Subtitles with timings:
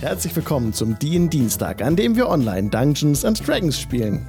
[0.00, 4.26] Herzlich willkommen zum DIN Dienstag, an dem wir online Dungeons and Dragons spielen.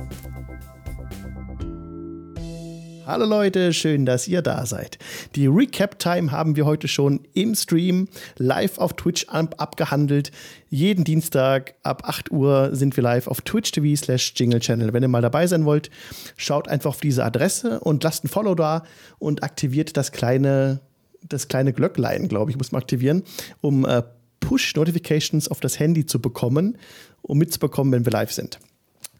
[3.06, 4.98] Hallo Leute, schön, dass ihr da seid.
[5.36, 8.08] Die Recap-Time haben wir heute schon im Stream
[8.38, 10.32] live auf Twitch ab abgehandelt.
[10.70, 14.94] Jeden Dienstag ab 8 Uhr sind wir live auf Twitch TV slash Jingle Channel.
[14.94, 15.90] Wenn ihr mal dabei sein wollt,
[16.38, 18.84] schaut einfach auf diese Adresse und lasst ein Follow da
[19.20, 20.80] und aktiviert das kleine,
[21.28, 23.24] das kleine Glöcklein, glaube ich, muss man aktivieren,
[23.60, 24.04] um äh,
[24.40, 26.78] Push-Notifications auf das Handy zu bekommen,
[27.22, 28.60] um mitzubekommen, wenn wir live sind.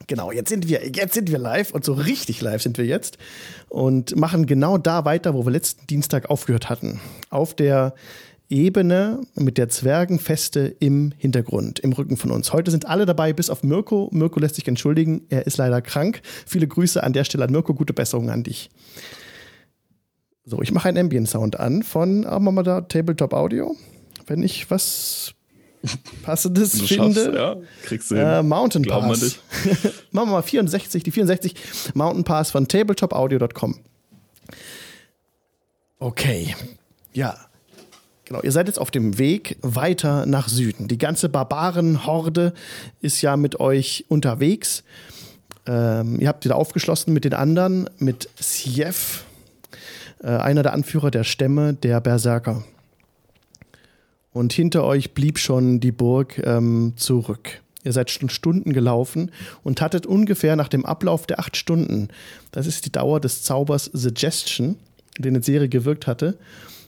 [0.08, 3.18] Genau, jetzt sind wir, jetzt sind wir live und so richtig live sind wir jetzt
[3.68, 7.02] und machen genau da weiter, wo wir letzten Dienstag aufgehört hatten.
[7.30, 7.94] Auf der
[8.50, 12.54] Ebene mit der Zwergenfeste im Hintergrund, im Rücken von uns.
[12.54, 14.10] Heute sind alle dabei, bis auf Mirko.
[14.14, 16.22] Mirko lässt sich entschuldigen, er ist leider krank.
[16.46, 18.70] Viele Grüße an der Stelle an Mirko, gute Besserung an dich.
[20.46, 23.76] So, ich mache einen Ambient Sound an von Armada Tabletop Audio.
[24.28, 25.34] Wenn ich was
[26.22, 27.34] passendes Du finde.
[27.36, 28.26] ja, kriegst du hin.
[28.26, 29.40] Äh, Mountain Glauben Pass.
[30.12, 31.56] Machen wir mal 64, die 64
[31.94, 33.80] Mountain Pass von tabletopaudio.com.
[36.00, 36.56] Okay.
[37.14, 37.38] Ja.
[38.26, 40.90] Genau, ihr seid jetzt auf dem Weg weiter nach Süden.
[40.90, 42.54] Die ganze Barbarenhorde
[43.00, 44.84] ist ja mit euch unterwegs.
[45.66, 49.24] Ähm, ihr habt wieder aufgeschlossen mit den anderen, mit Sief,
[50.22, 52.64] äh, einer der Anführer der Stämme der Berserker.
[54.32, 57.62] Und hinter euch blieb schon die Burg ähm, zurück.
[57.84, 59.32] Ihr seid schon Stunden gelaufen
[59.64, 62.10] und hattet ungefähr nach dem Ablauf der acht Stunden,
[62.52, 64.76] das ist die Dauer des Zaubers Suggestion,
[65.18, 66.38] den eine Serie gewirkt hatte,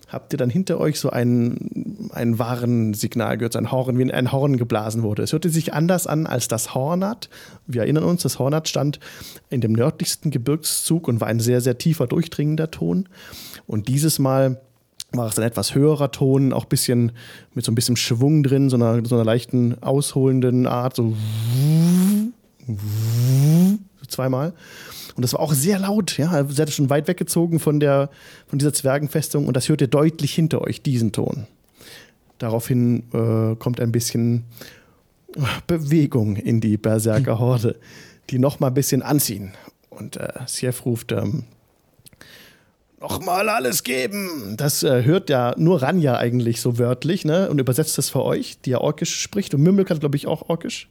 [0.10, 4.32] habt ihr dann hinter euch so ein, ein Warnsignal gehört, so ein Horn, wie ein
[4.32, 5.24] Horn geblasen wurde.
[5.24, 7.30] Es hörte sich anders an als das Hornat.
[7.68, 9.00] Wir erinnern uns, das Hornat stand
[9.50, 13.08] in dem nördlichsten Gebirgszug und war ein sehr, sehr tiefer, durchdringender Ton.
[13.68, 14.60] Und dieses Mal
[15.12, 17.12] war es ein etwas höherer Ton, auch bisschen
[17.54, 21.16] mit so ein bisschen Schwung drin, so einer, so einer leichten ausholenden Art, so,
[22.68, 22.76] so
[24.08, 24.54] zweimal.
[25.16, 26.40] Und das war auch sehr laut, ja.
[26.40, 28.10] Ihr seid schon weit weggezogen von, der,
[28.48, 31.48] von dieser Zwergenfestung und das hört ihr deutlich hinter euch, diesen Ton.
[32.38, 34.46] Daraufhin äh, kommt ein bisschen
[35.68, 37.76] Bewegung in die Berserker-Horde,
[38.30, 39.52] die noch mal ein bisschen anziehen.
[39.90, 41.44] Und äh, Sief ruft, ähm,
[43.02, 44.56] noch mal alles geben.
[44.58, 47.50] Das äh, hört ja nur Ranja eigentlich so wörtlich, ne?
[47.50, 49.54] Und übersetzt das für euch, die ja Orkisch spricht.
[49.54, 50.90] Und Mümmel kann, glaube ich, auch Orkisch.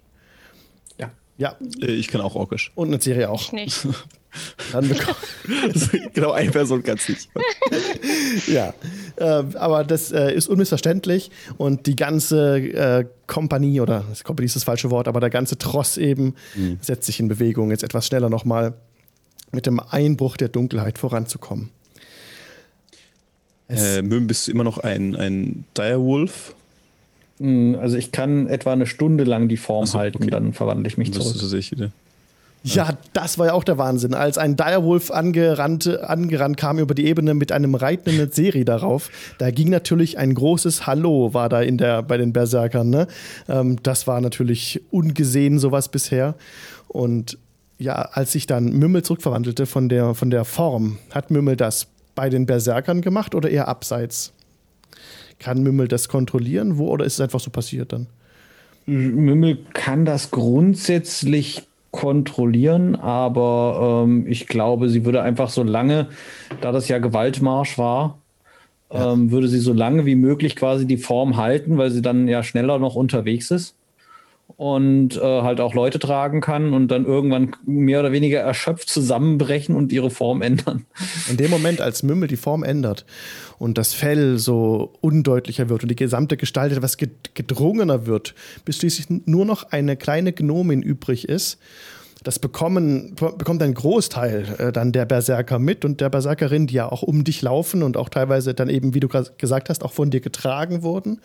[0.99, 1.11] Ja.
[1.37, 2.73] Ja, Äh, Ich kann auch Orkisch.
[2.75, 3.43] und eine Serie auch.
[3.43, 3.87] Ich nicht.
[4.73, 5.17] Dann bekommt,
[6.15, 7.29] genau, eine Person kann es nicht.
[8.47, 8.75] ja,
[9.17, 14.65] äh, aber das äh, ist unmissverständlich und die ganze äh, Kompanie, oder Kompanie ist das
[14.65, 16.35] falsche Wort, aber der ganze Tross eben
[16.83, 18.75] setzt sich in Bewegung, jetzt etwas schneller nochmal
[19.51, 21.71] mit dem Einbruch der Dunkelheit voranzukommen.
[23.69, 26.55] Äh, Müm, bist du immer noch ein, ein Direwolf?
[27.39, 30.31] Mm, Also ich kann etwa eine Stunde lang die Form so, halten, okay.
[30.31, 31.33] dann verwandle ich mich zurück.
[31.39, 31.91] tatsächlich wieder.
[32.65, 34.15] Ja, das war ja auch der Wahnsinn.
[34.15, 39.51] Als ein Direwolf angerannt, angerannt kam über die Ebene mit einem reitenden Seri darauf, da
[39.51, 42.91] ging natürlich ein großes Hallo, war da in der, bei den Berserkern.
[42.91, 43.07] Ne?
[43.49, 46.35] Ähm, das war natürlich ungesehen, sowas bisher.
[46.89, 47.39] Und
[47.79, 51.87] ja, als sich dann Mümmel zurückverwandelte von der, von der Form, hat Mümmel das
[52.19, 54.33] bei den Berserkern gemacht oder eher abseits?
[55.39, 58.09] Kann Mümmel das kontrollieren, wo oder ist es einfach so passiert dann?
[58.87, 61.63] Mümmel kann das grundsätzlich
[61.93, 66.09] kontrollieren, aber ähm, ich glaube, sie würde einfach so lange,
[66.61, 68.19] da das ja Gewaltmarsch war,
[68.91, 72.43] ähm, würde sie so lange wie möglich quasi die Form halten, weil sie dann ja
[72.43, 73.78] schneller noch unterwegs ist
[74.57, 79.77] und äh, halt auch Leute tragen kann und dann irgendwann mehr oder weniger erschöpft zusammenbrechen
[79.77, 80.87] und ihre Form ändern.
[81.31, 83.05] In dem Moment, als Mümmel die Form ändert
[83.59, 88.79] und das Fell so undeutlicher wird und die gesamte Gestalt etwas ged- gedrungener wird, bis
[88.79, 91.59] schließlich nur noch eine kleine Gnomin übrig ist,
[92.25, 96.91] das bekommen, bekommt ein Großteil äh, dann der Berserker mit und der Berserkerin, die ja
[96.91, 99.93] auch um dich laufen und auch teilweise dann eben, wie du gerade gesagt hast, auch
[99.93, 101.21] von dir getragen wurden.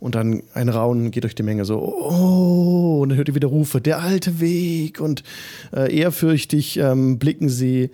[0.00, 3.48] Und dann ein Raunen geht durch die Menge so, oh, und dann hört ihr wieder
[3.48, 5.00] Rufe, der alte Weg.
[5.00, 5.22] Und
[5.74, 7.90] äh, ehrfürchtig ähm, blicken sie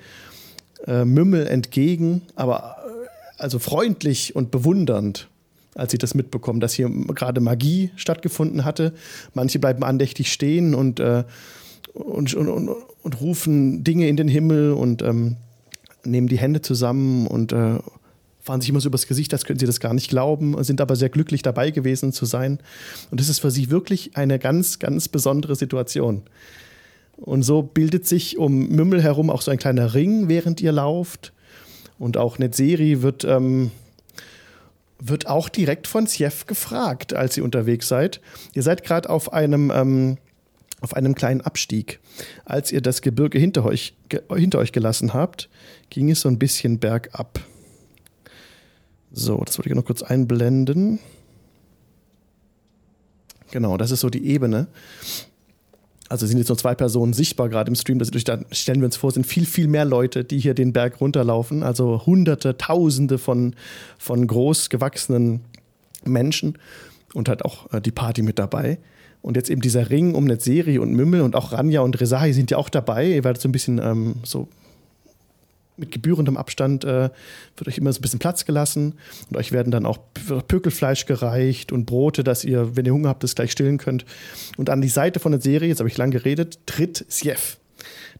[0.86, 3.06] äh, Mümmel entgegen, aber äh,
[3.38, 5.28] also freundlich und bewundernd,
[5.74, 8.92] als sie das mitbekommen, dass hier gerade Magie stattgefunden hatte.
[9.34, 11.24] Manche bleiben andächtig stehen und, äh,
[11.92, 12.70] und, und, und,
[13.02, 15.36] und rufen Dinge in den Himmel und ähm,
[16.04, 17.78] nehmen die Hände zusammen und äh,
[18.46, 20.94] fahren sich immer so übers Gesicht, als könnten sie das gar nicht glauben, sind aber
[20.94, 22.60] sehr glücklich dabei gewesen zu sein.
[23.10, 26.22] Und das ist für sie wirklich eine ganz, ganz besondere Situation.
[27.16, 31.32] Und so bildet sich um Mümmel herum auch so ein kleiner Ring, während ihr lauft.
[31.98, 33.72] Und auch Netzeri wird ähm,
[34.98, 38.20] wird auch direkt von Sjef gefragt, als ihr unterwegs seid.
[38.54, 40.18] Ihr seid gerade auf einem ähm,
[40.80, 41.98] auf einem kleinen Abstieg.
[42.44, 45.48] Als ihr das Gebirge hinter euch, ge hinter euch gelassen habt,
[45.90, 47.40] ging es so ein bisschen bergab.
[49.12, 50.98] So, das wollte ich noch kurz einblenden.
[53.50, 54.66] Genau, das ist so die Ebene.
[56.08, 57.98] Also sind jetzt nur zwei Personen sichtbar gerade im Stream.
[57.98, 58.04] Da
[58.52, 61.62] stellen wir uns vor, sind viel, viel mehr Leute, die hier den Berg runterlaufen.
[61.62, 63.54] Also Hunderte, Tausende von,
[63.98, 65.40] von groß gewachsenen
[66.04, 66.58] Menschen
[67.14, 68.78] und halt auch äh, die Party mit dabei.
[69.22, 72.50] Und jetzt eben dieser Ring um Netzeri und Mümmel und auch Ranja und Rezahi sind
[72.52, 73.08] ja auch dabei.
[73.08, 74.48] Ihr werdet so ein bisschen ähm, so
[75.76, 77.10] mit gebührendem Abstand äh,
[77.56, 78.94] wird euch immer so ein bisschen Platz gelassen
[79.30, 79.98] und euch werden dann auch
[80.48, 84.04] Pökelfleisch gereicht und Brote, dass ihr, wenn ihr Hunger habt, das gleich stillen könnt.
[84.56, 87.58] Und an die Seite von der Serie, jetzt habe ich lang geredet, tritt Sjef,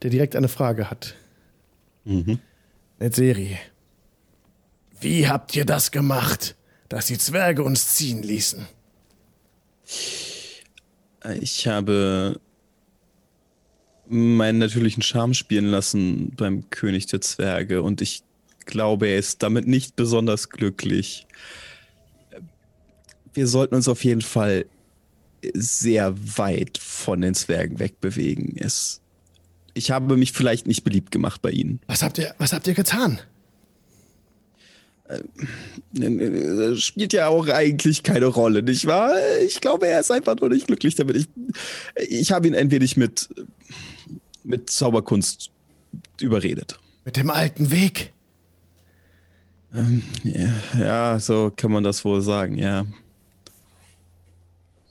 [0.02, 1.14] der direkt eine Frage hat.
[2.04, 2.38] Mhm.
[3.10, 3.58] Serie.
[5.00, 6.56] Wie habt ihr das gemacht,
[6.88, 8.66] dass die Zwerge uns ziehen ließen?
[11.40, 12.40] Ich habe
[14.08, 18.22] meinen natürlichen Charme spielen lassen beim König der Zwerge und ich
[18.66, 21.26] glaube, er ist damit nicht besonders glücklich.
[23.32, 24.66] Wir sollten uns auf jeden Fall
[25.54, 28.56] sehr weit von den Zwergen wegbewegen.
[28.58, 29.00] Es,
[29.74, 31.80] ich habe mich vielleicht nicht beliebt gemacht bei ihnen.
[31.86, 33.20] Was habt ihr, was habt ihr getan?
[35.92, 39.12] Das spielt ja auch eigentlich keine Rolle, nicht wahr?
[39.46, 41.16] Ich glaube, er ist einfach nur nicht glücklich damit.
[41.16, 41.28] Ich,
[42.08, 43.28] ich habe ihn ein wenig mit
[44.46, 45.50] mit Zauberkunst
[46.20, 46.78] überredet.
[47.04, 48.12] Mit dem alten Weg?
[49.74, 52.86] Ähm, ja, ja, so kann man das wohl sagen, ja.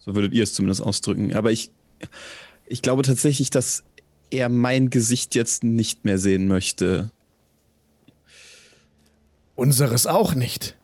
[0.05, 1.33] So würdet ihr es zumindest ausdrücken.
[1.33, 1.71] Aber ich,
[2.67, 3.83] ich glaube tatsächlich, dass
[4.29, 7.11] er mein Gesicht jetzt nicht mehr sehen möchte.
[9.55, 10.75] Unseres auch nicht.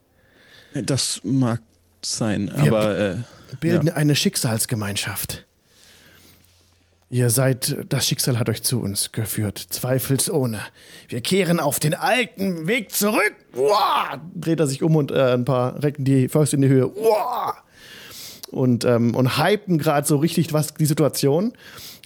[0.74, 1.60] Das mag
[2.02, 2.98] sein, Wir aber.
[2.98, 3.16] Äh,
[3.60, 3.94] bilden ja.
[3.94, 5.46] eine Schicksalsgemeinschaft.
[7.12, 10.60] Ihr seid, das Schicksal hat euch zu uns geführt, zweifelsohne.
[11.08, 13.34] Wir kehren auf den alten Weg zurück.
[13.54, 14.18] Uah!
[14.34, 16.88] Dreht er sich um und äh, ein paar recken die Faust in die Höhe.
[16.88, 17.54] Uah!
[18.50, 21.52] Und, ähm, und hypen gerade so richtig was die Situation.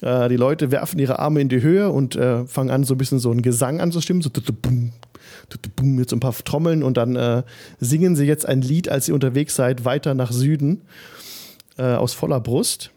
[0.03, 2.99] Äh, die Leute werfen ihre Arme in die Höhe und äh, fangen an, so ein
[2.99, 4.23] bisschen so einen Gesang anzustimmen.
[4.23, 4.91] So bum,
[5.77, 7.45] bum, jetzt ein paar Trommeln und dann äh,
[7.79, 10.83] singen sie jetzt ein Lied, als ihr unterwegs seid, weiter nach Süden
[11.79, 12.91] äh, aus voller Brust.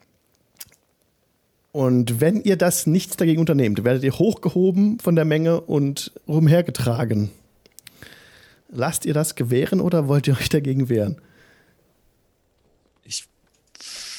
[1.80, 7.32] Und wenn ihr das nichts dagegen unternehmt, werdet ihr hochgehoben von der Menge und rumhergetragen.
[8.70, 11.22] Lasst ihr das gewähren oder wollt ihr euch dagegen wehren?
[13.06, 13.30] Ich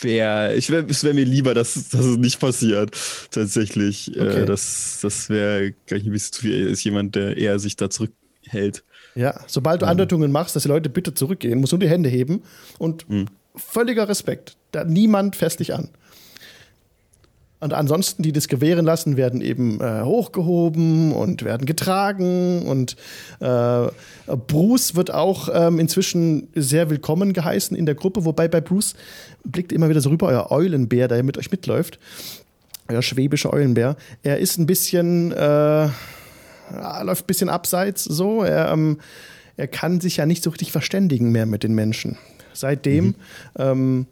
[0.01, 2.97] wäre, ich wär, es wäre mir lieber, dass, dass es nicht passiert.
[3.31, 4.17] Tatsächlich.
[4.17, 4.41] Äh, okay.
[4.41, 6.67] Äh, das das wäre gleich ein bisschen zu viel.
[6.67, 8.85] Ist jemand, der eher sich da zurückhält.
[9.15, 9.91] Ja, sobald du ähm.
[9.91, 12.43] Andeutungen machst, dass die Leute bitte zurückgehen, musst du die Hände heben
[12.79, 13.27] und hm.
[13.55, 14.57] völliger Respekt.
[14.73, 15.91] Da niemand fest dich an.
[17.61, 22.63] Und ansonsten, die das gewähren lassen, werden eben äh, hochgehoben und werden getragen.
[22.63, 22.97] Und
[23.41, 23.87] äh,
[24.47, 28.25] Bruce wird auch ähm, inzwischen sehr willkommen geheißen in der Gruppe.
[28.25, 28.95] Wobei bei Bruce
[29.45, 31.99] blickt immer wieder so rüber euer Eulenbär, der mit euch mitläuft.
[32.89, 33.97] Euer schwäbischer Eulenbär.
[34.23, 35.89] Er ist ein bisschen, äh,
[37.03, 38.43] läuft ein bisschen abseits so.
[38.43, 38.99] Er, ähm,
[39.59, 42.17] er kann sich ja nicht so richtig verständigen mehr mit den Menschen.
[42.55, 43.15] Seitdem mhm.
[43.59, 44.07] ähm,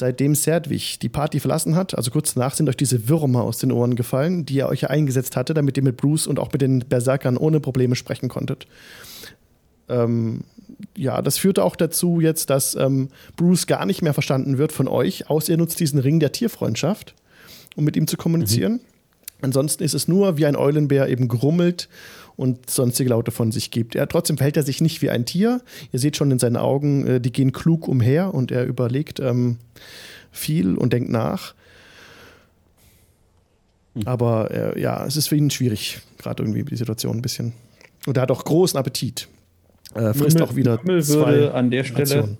[0.00, 3.70] Seitdem Serdwig die Party verlassen hat, also kurz danach, sind euch diese Würmer aus den
[3.70, 6.62] Ohren gefallen, die er euch ja eingesetzt hatte, damit ihr mit Bruce und auch mit
[6.62, 8.66] den Berserkern ohne Probleme sprechen konntet.
[9.90, 10.40] Ähm,
[10.96, 14.88] ja, das führte auch dazu jetzt, dass ähm, Bruce gar nicht mehr verstanden wird von
[14.88, 17.14] euch, außer ihr nutzt diesen Ring der Tierfreundschaft,
[17.76, 18.72] um mit ihm zu kommunizieren.
[18.72, 18.80] Mhm.
[19.42, 21.90] Ansonsten ist es nur wie ein Eulenbär eben grummelt
[22.40, 23.94] und sonstige Laute von sich gibt.
[23.94, 25.60] Er trotzdem verhält er sich nicht wie ein Tier.
[25.92, 29.58] Ihr seht schon in seinen Augen, äh, die gehen klug umher und er überlegt ähm,
[30.32, 31.54] viel und denkt nach.
[33.94, 34.06] Hm.
[34.06, 37.52] Aber äh, ja, es ist für ihn schwierig, gerade irgendwie die Situation ein bisschen.
[38.06, 39.28] Und er hat auch großen Appetit.
[39.94, 42.38] Äh, frisst Mümmel, auch wieder Mümmel zwei würde an der Stelle Rationen.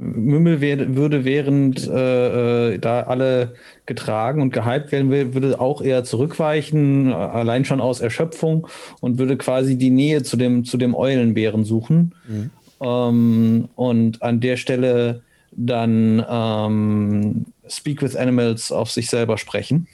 [0.00, 3.54] Mümmel wär, würde während äh, äh, da alle
[3.84, 8.66] getragen und gehypt werden, würde auch eher zurückweichen, allein schon aus Erschöpfung
[9.00, 12.14] und würde quasi die Nähe zu dem, zu dem Eulenbären suchen.
[12.26, 12.50] Mhm.
[12.80, 19.86] Ähm, und an der Stelle dann ähm, Speak with Animals auf sich selber sprechen.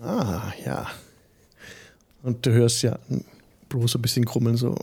[0.00, 0.86] Ah, ja.
[2.22, 2.98] Und du hörst ja
[3.68, 4.74] Bruce ein bisschen krummeln, so.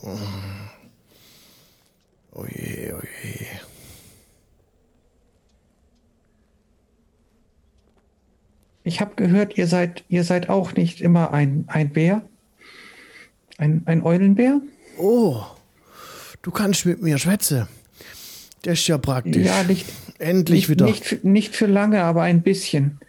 [2.33, 3.01] Oh je, oh
[8.83, 12.21] Ich habe gehört, ihr seid, ihr seid auch nicht immer ein, ein Bär.
[13.57, 14.61] Ein, ein Eulenbär?
[14.97, 15.43] Oh,
[16.41, 17.67] Du kannst mit mir schwätzen.
[18.63, 19.45] Das ist ja praktisch.
[19.45, 19.85] Ja, nicht,
[20.19, 20.85] Endlich nicht, wieder.
[20.85, 22.99] nicht, für- nicht für lange, aber ein bisschen.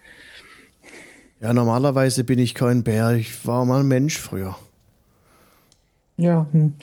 [1.40, 3.10] Ja, normalerweise bin ich kein Bär.
[3.12, 4.56] Ich war mal ein Mensch früher.
[6.16, 6.74] Ja, hm.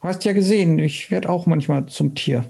[0.00, 2.44] hast ja gesehen, ich werde auch manchmal zum Tier.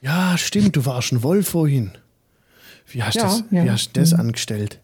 [0.00, 0.76] Ja, stimmt.
[0.76, 1.90] Du warst ein Wolf vorhin.
[2.86, 3.64] Wie hast du Ja, das, ja.
[3.64, 4.80] wie hast das angestellt?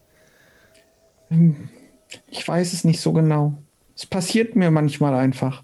[2.29, 3.55] Ich weiß es nicht so genau.
[3.97, 5.63] Es passiert mir manchmal einfach.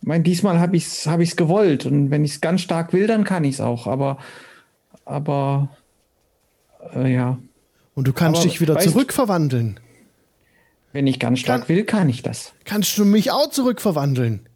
[0.00, 2.92] Ich meine, diesmal habe ich es hab ich's gewollt und wenn ich es ganz stark
[2.92, 3.86] will, dann kann ich es auch.
[3.86, 4.18] Aber,
[5.04, 5.68] aber,
[6.94, 7.38] äh, ja,
[7.94, 9.80] Und du kannst Aber dich wieder zurückverwandeln.
[10.92, 12.52] wenn ich ganz stark Kann- will, kann ich das.
[12.64, 14.46] Kannst du mich auch zurückverwandeln?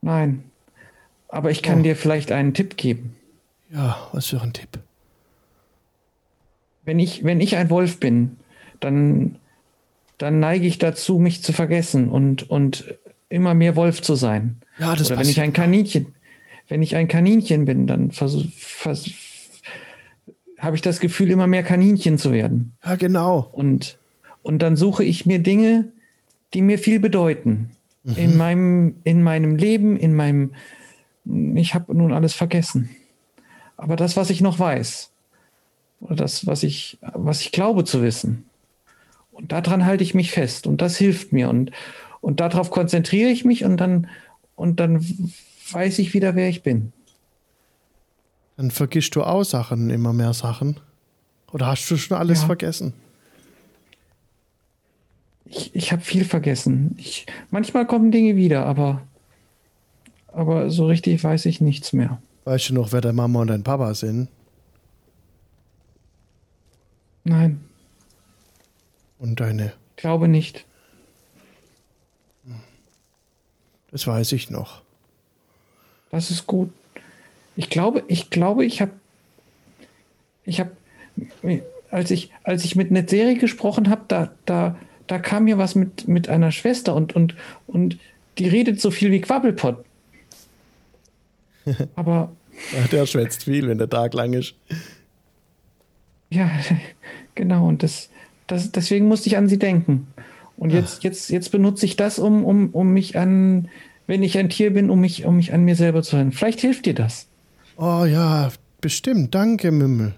[0.00, 0.44] Nein.
[1.28, 1.82] Aber ich kann Oh.
[1.82, 3.16] dir vielleicht einen Tipp geben.
[3.70, 4.78] Ja, was für ein Tipp.
[6.84, 8.36] Wenn ich, wenn ich ein Wolf bin,
[8.80, 9.36] dann,
[10.18, 12.94] dann neige ich dazu, mich zu vergessen und, und
[13.28, 14.58] immer mehr Wolf zu sein.
[14.78, 16.14] Ja, das Oder wenn ich ein Kaninchen,
[16.68, 18.10] wenn ich ein Kaninchen bin, dann
[20.58, 22.76] habe ich das Gefühl, immer mehr Kaninchen zu werden.
[22.84, 23.48] Ja, genau.
[23.52, 23.98] Und,
[24.42, 25.92] und dann suche ich mir Dinge,
[26.54, 27.70] die mir viel bedeuten.
[28.16, 30.52] In, meinem, in meinem Leben, in meinem,
[31.54, 32.90] ich habe nun alles vergessen.
[33.78, 35.10] Aber das, was ich noch weiß,
[36.04, 38.44] oder das, was ich, was ich glaube zu wissen,
[39.32, 41.72] und daran halte ich mich fest und das hilft mir und,
[42.20, 44.06] und darauf konzentriere ich mich und dann,
[44.54, 45.04] und dann
[45.72, 46.92] weiß ich wieder, wer ich bin.
[48.56, 50.78] Dann vergisst du auch Sachen, immer mehr Sachen.
[51.52, 52.46] Oder hast du schon alles Ja.
[52.46, 52.92] vergessen?
[55.46, 56.94] Ich, ich habe viel vergessen.
[56.96, 59.02] Ich, manchmal kommen Dinge wieder, aber,
[60.28, 62.22] aber so richtig weiß ich nichts mehr.
[62.44, 64.28] Weißt du noch, wer deine Mama und dein Papa sind?
[67.24, 67.60] Nein,
[69.18, 70.66] Und deine, glaube nicht.
[73.90, 74.82] das weiß ich noch.
[76.10, 76.70] Das ist gut.
[77.56, 78.92] Ich glaube, ich glaube, ich habe,
[80.44, 80.72] ich habe,
[81.90, 84.76] als ich, als ich mit Netzeri gesprochen habe, da, da,
[85.06, 87.98] da kam mir was mit, mit einer Schwester und, und, und
[88.38, 89.84] die redet so viel wie Quabbelpott.
[91.94, 92.32] Aber
[92.92, 94.54] der schwätzt viel, wenn der Tag lang ist.
[96.34, 96.50] Ja,
[97.34, 97.68] genau.
[97.68, 98.10] Und das,
[98.46, 100.08] das, deswegen musste ich an sie denken.
[100.56, 103.68] Und jetzt, jetzt, jetzt benutze ich das, um, um, um mich an,
[104.06, 106.32] wenn ich ein Tier bin, um mich, um mich an mir selber zu erinnern.
[106.32, 107.26] Vielleicht hilft dir das.
[107.76, 108.50] Oh ja,
[108.80, 109.34] bestimmt.
[109.34, 110.14] Danke, Mümmel.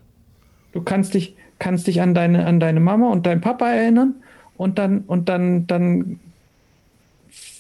[0.73, 4.15] Du kannst dich, kannst dich an deine, an deine Mama und deinen Papa erinnern
[4.59, 6.21] und dann, und dann, dann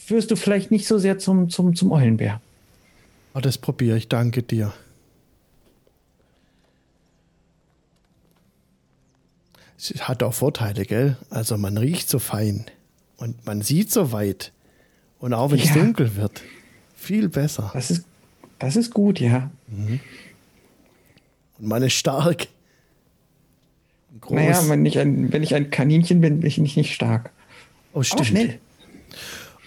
[0.08, 2.40] wirst du vielleicht nicht so sehr zum, zum, zum Eulenbär.
[3.34, 4.08] Oh, das probiere ich.
[4.08, 4.72] Danke dir.
[10.00, 11.16] Hat auch Vorteile, gell?
[11.30, 12.66] Also man riecht so fein
[13.16, 14.52] und man sieht so weit.
[15.18, 15.76] Und auch wenn es Ja.
[15.76, 16.42] dunkel wird.
[16.94, 17.70] Viel besser.
[17.74, 18.04] Das ist,
[18.58, 19.50] das ist gut, ja.
[19.70, 20.00] Und
[21.58, 22.48] man ist stark.
[24.20, 24.32] Groß.
[24.34, 27.30] Naja, wenn ich, ein, wenn ich ein Kaninchen bin, bin ich nicht, nicht stark.
[27.92, 28.26] oh, Aber stimmt.
[28.26, 28.58] schnell.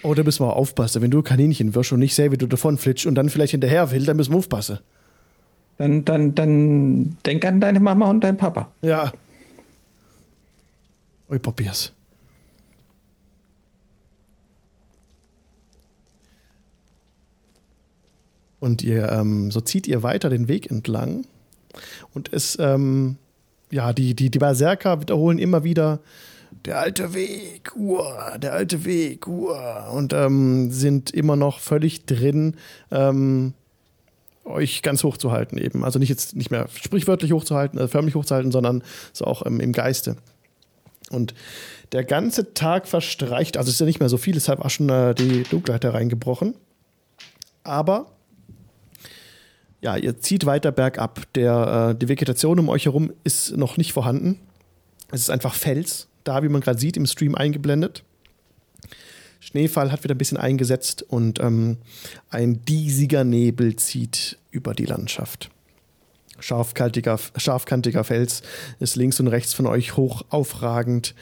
[0.02, 1.02] Oh, da müssen wir aufpassen.
[1.02, 3.90] Wenn du Kaninchen wirst und nicht sehe, wie du davon flitschst und dann vielleicht hinterher
[3.90, 4.78] will, dann müssen wir aufpassen.
[5.78, 8.70] Dann, dann, dann denk an deine Mama und deinen Papa.
[8.82, 9.12] Ja.
[11.30, 11.92] Ich probier's.
[18.58, 21.24] Und ihr, ähm, so zieht ihr weiter den Weg entlang.
[22.12, 23.16] Und es, ähm,
[23.70, 26.00] ja, die, die, die Berserker wiederholen immer wieder
[26.64, 32.56] der alte Weg, uah, der alte Weg, uah, und ähm, sind immer noch völlig drin,
[32.90, 33.54] ähm,
[34.44, 35.84] euch ganz hoch zu halten eben.
[35.84, 38.82] Also nicht jetzt nicht mehr sprichwörtlich hochzuhalten, äh, förmlich hochzuhalten, sondern
[39.12, 40.16] so auch ähm, im Geiste.
[41.10, 41.34] Und
[41.92, 44.88] der ganze Tag verstreicht, also es ist ja nicht mehr so viel, deshalb war schon
[44.88, 46.54] äh, die Dunkelheit hereingebrochen.
[47.64, 48.06] Aber
[49.80, 51.32] ja, ihr zieht weiter bergab.
[51.34, 54.38] Der, äh, die Vegetation um euch herum ist noch nicht vorhanden.
[55.10, 58.04] Es ist einfach Fels, da, wie man gerade sieht, im Stream eingeblendet.
[59.40, 61.78] Schneefall hat wieder ein bisschen eingesetzt und ähm,
[62.28, 65.50] ein diesiger Nebel zieht über die Landschaft.
[66.40, 68.42] Scharfkantiger, scharfkantiger Fels
[68.78, 71.14] ist links und rechts von euch hoch aufragend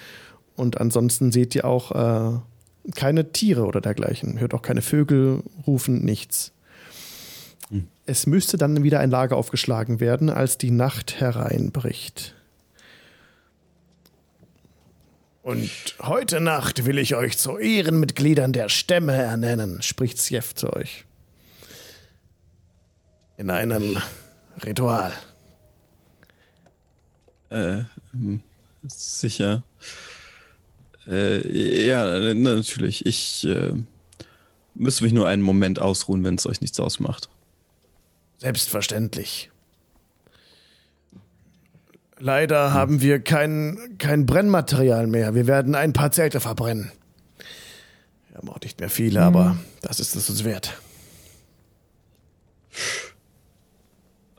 [0.56, 2.38] und ansonsten seht ihr auch äh,
[2.94, 4.40] keine Tiere oder dergleichen.
[4.40, 6.52] Hört auch keine Vögel rufen, nichts.
[8.06, 12.34] Es müsste dann wieder ein Lager aufgeschlagen werden, als die Nacht hereinbricht.
[15.42, 15.70] Und
[16.00, 21.04] heute Nacht will ich euch zu Ehrenmitgliedern der Stämme ernennen, spricht Sjef zu euch.
[23.36, 23.98] In einem
[24.64, 25.12] Ritual.
[27.50, 27.84] Äh,
[28.86, 29.62] sicher.
[31.06, 33.06] Äh, ja, na, natürlich.
[33.06, 33.72] Ich äh,
[34.74, 37.28] müsste mich nur einen Moment ausruhen, wenn es euch nichts ausmacht.
[38.38, 39.50] Selbstverständlich.
[42.18, 42.74] Leider hm.
[42.74, 45.34] haben wir kein, kein Brennmaterial mehr.
[45.34, 46.92] Wir werden ein paar Zelte verbrennen.
[48.28, 49.26] Wir haben auch nicht mehr viele, hm.
[49.26, 50.80] aber das ist es uns wert.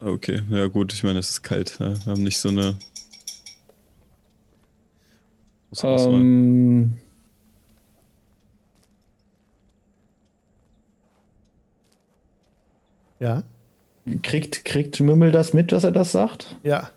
[0.02, 1.78] Okay, ja gut, ich meine, es ist kalt.
[1.80, 1.94] Ja.
[2.06, 2.76] Wir haben nicht so eine.
[5.84, 6.98] Ähm,
[13.20, 13.44] ja.
[14.24, 16.56] Kriegt, kriegt Mümmel das mit, dass er das sagt?
[16.64, 16.90] Ja.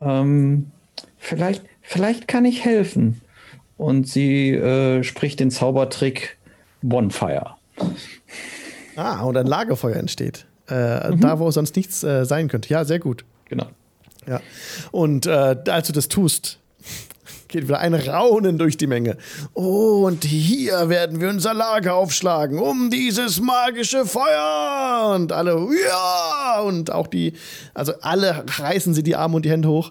[0.00, 0.70] Ähm,
[1.16, 3.20] vielleicht, vielleicht kann ich helfen.
[3.76, 6.36] Und sie äh, spricht den Zaubertrick
[6.82, 7.56] Bonfire.
[8.94, 10.46] Ah, und ein Lagerfeuer entsteht.
[10.68, 11.20] Äh, mhm.
[11.20, 12.68] Da, wo sonst nichts äh, sein könnte.
[12.70, 13.24] Ja, sehr gut.
[13.48, 13.66] Genau.
[14.26, 14.40] Ja.
[14.90, 16.58] Und äh, als du das tust,
[17.48, 19.18] geht wieder ein Raunen durch die Menge.
[19.52, 25.12] Oh, und hier werden wir unser Lager aufschlagen, um dieses magische Feuer.
[25.14, 25.52] Und alle,
[25.86, 27.34] ja, und auch die,
[27.74, 29.90] also alle reißen sie die Arme und die Hände hoch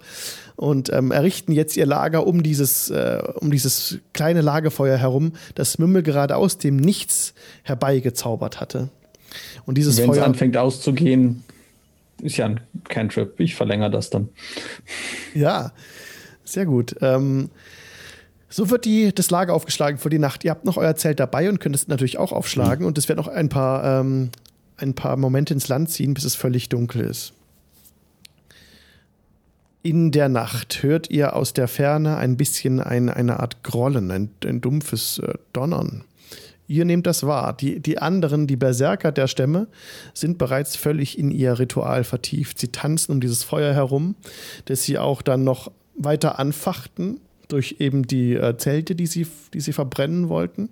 [0.56, 5.77] und ähm, errichten jetzt ihr Lager um dieses, äh, um dieses kleine Lagerfeuer herum, das
[5.77, 8.89] Mümmel gerade aus dem Nichts herbeigezaubert hatte.
[9.65, 11.43] Und dieses Wenn es anfängt auszugehen,
[12.22, 13.39] ist ja ein Cantrip.
[13.39, 14.29] Ich verlängere das dann.
[15.34, 15.72] Ja,
[16.43, 16.96] sehr gut.
[17.01, 17.50] Ähm,
[18.50, 20.43] so wird die, das Lager aufgeschlagen für die Nacht.
[20.43, 22.84] Ihr habt noch euer Zelt dabei und könnt es natürlich auch aufschlagen.
[22.84, 22.88] Mhm.
[22.88, 24.29] Und es wird noch ein paar, ähm,
[24.77, 27.34] ein paar Momente ins Land ziehen, bis es völlig dunkel ist.
[29.82, 34.29] In der Nacht hört ihr aus der Ferne ein bisschen ein, eine Art Grollen, ein,
[34.46, 36.05] ein dumpfes äh, Donnern.
[36.74, 37.56] Ihr nehmt das wahr.
[37.56, 39.68] Die, die anderen, die Berserker der Stämme,
[40.15, 42.58] sind bereits völlig in ihr Ritual vertieft.
[42.58, 44.15] Sie tanzen um dieses Feuer herum,
[44.65, 49.60] das sie auch dann noch weiter anfachten durch eben die äh, Zelte, die sie, die
[49.60, 50.70] sie verbrennen wollten.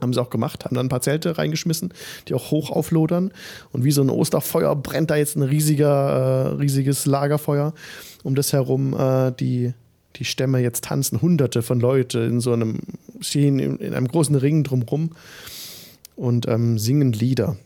[0.00, 1.92] Haben sie auch gemacht, haben dann ein paar Zelte reingeschmissen,
[2.28, 3.32] die auch hoch auflodern.
[3.72, 7.74] Und wie so ein Osterfeuer brennt da jetzt ein riesiger, äh, riesiges Lagerfeuer
[8.22, 9.74] um das herum, äh, die,
[10.16, 12.78] die Stämme jetzt tanzen, hunderte von Leute in so einem,
[13.20, 15.10] stehen in, in einem großen Ring drumrum
[16.16, 17.56] und ähm, singen Lieder.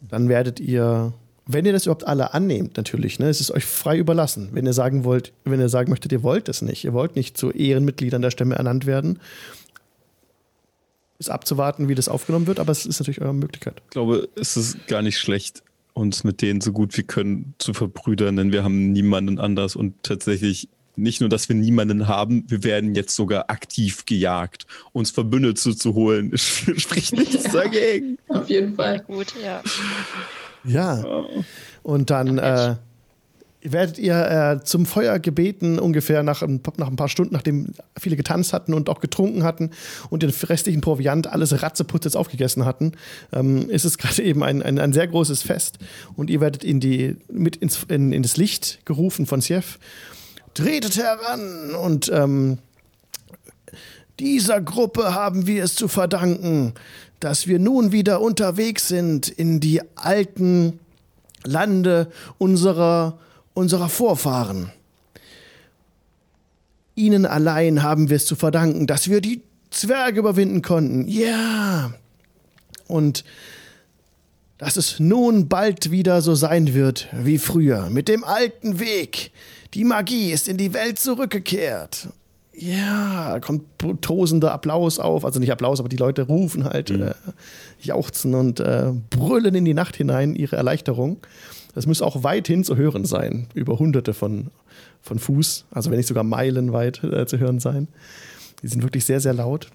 [0.00, 1.12] Dann werdet ihr,
[1.46, 4.50] wenn ihr das überhaupt alle annehmt, natürlich, ne, es ist euch frei überlassen.
[4.52, 7.36] Wenn ihr sagen wollt, wenn ihr sagen möchtet, ihr wollt es nicht, ihr wollt nicht
[7.36, 9.18] zu Ehrenmitgliedern der Stämme ernannt werden,
[11.18, 13.80] ist abzuwarten, wie das aufgenommen wird, aber es ist natürlich eure Möglichkeit.
[13.84, 15.62] Ich glaube, es ist gar nicht schlecht,
[15.94, 20.02] uns mit denen so gut wir können zu verbrüdern, denn wir haben niemanden anders und
[20.02, 24.66] tatsächlich nicht nur, dass wir niemanden haben, wir werden jetzt sogar aktiv gejagt.
[24.92, 28.18] Uns Verbündete zu holen, spricht nichts ja, dagegen.
[28.28, 29.00] Auf jeden Fall.
[29.00, 29.62] Gut, ja.
[30.64, 31.24] Ja.
[31.82, 32.76] Und dann äh,
[33.64, 38.16] werdet ihr äh, zum Feuer gebeten, ungefähr nach ein, nach ein paar Stunden, nachdem viele
[38.16, 39.70] getanzt hatten und auch getrunken hatten
[40.10, 42.92] und den restlichen Proviant alles ratzeputz aufgegessen hatten,
[43.32, 45.78] ähm, ist es gerade eben ein, ein, ein, sehr großes Fest.
[46.14, 49.78] Und ihr werdet in die, mit ins, in, in das Licht gerufen von Sief.
[50.52, 52.58] Tretet heran und ähm,
[54.20, 56.74] dieser Gruppe haben wir es zu verdanken,
[57.18, 60.78] dass wir nun wieder unterwegs sind in die alten
[61.44, 63.18] Lande unserer
[63.54, 64.70] unserer Vorfahren.
[66.96, 71.08] Ihnen allein haben wir es zu verdanken, dass wir die Zwerge überwinden konnten.
[71.08, 71.92] Ja.
[72.86, 73.24] Und
[74.58, 79.32] dass es nun bald wieder so sein wird wie früher, mit dem alten Weg.
[79.74, 82.08] Die Magie ist in die Welt zurückgekehrt.
[82.56, 83.64] Ja, kommt
[84.00, 87.02] tosender Applaus auf, also nicht Applaus, aber die Leute rufen halt, mhm.
[87.02, 87.14] äh,
[87.80, 91.16] jauchzen und äh, brüllen in die Nacht hinein ihre Erleichterung.
[91.74, 94.48] Das muss auch weithin zu hören sein, über hunderte von,
[95.02, 97.88] von Fuß, also wenn nicht sogar meilenweit äh, zu hören sein.
[98.62, 99.68] Die sind wirklich sehr, sehr laut.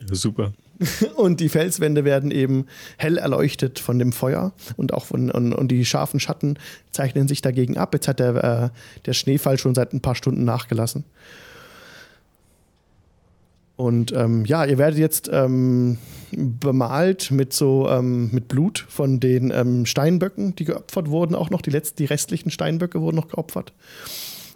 [0.00, 0.52] Ja, super.
[1.16, 2.66] Und die Felswände werden eben
[2.98, 6.58] hell erleuchtet von dem Feuer und auch von und, und die scharfen Schatten
[6.90, 7.94] zeichnen sich dagegen ab.
[7.94, 8.68] Jetzt hat der, äh,
[9.06, 11.04] der Schneefall schon seit ein paar Stunden nachgelassen.
[13.76, 15.98] Und ähm, ja, ihr werdet jetzt ähm,
[16.32, 21.60] bemalt mit so ähm, mit Blut von den ähm, Steinböcken, die geopfert wurden, auch noch
[21.60, 23.72] die letzten, die restlichen Steinböcke wurden noch geopfert.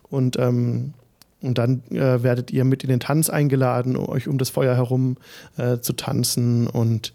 [0.09, 0.95] Und ähm,
[1.43, 5.17] und dann äh, werdet ihr mit in den Tanz eingeladen, euch um das Feuer herum
[5.57, 7.15] äh, zu tanzen und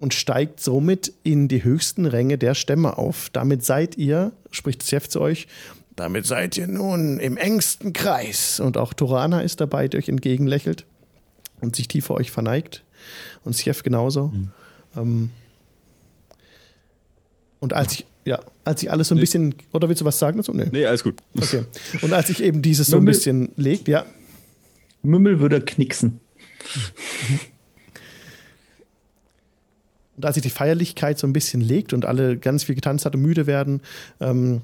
[0.00, 3.30] und steigt somit in die höchsten Ränge der Stämme auf.
[3.32, 5.48] Damit seid ihr, spricht Chef zu euch,
[5.98, 8.60] damit seid ihr nun im engsten Kreis.
[8.60, 10.86] Und auch Torana ist dabei, die euch entgegenlächelt
[11.60, 12.84] und sich tief vor euch verneigt.
[13.44, 14.28] Und Sjef genauso.
[14.28, 14.50] Mhm.
[14.96, 15.30] Ähm,
[17.60, 19.22] und als ich, ja, als ich alles so ein nee.
[19.22, 20.52] bisschen, oder willst du was sagen dazu?
[20.52, 20.68] Nee.
[20.70, 21.16] nee, alles gut.
[21.36, 21.64] Okay.
[22.02, 24.06] Und als ich eben dieses so ein bisschen legt, ja.
[25.02, 26.20] Mümmel würde knicksen.
[30.16, 33.14] Und als sich die Feierlichkeit so ein bisschen legt und alle ganz viel getanzt hat
[33.14, 33.80] und müde werden,
[34.20, 34.62] ähm,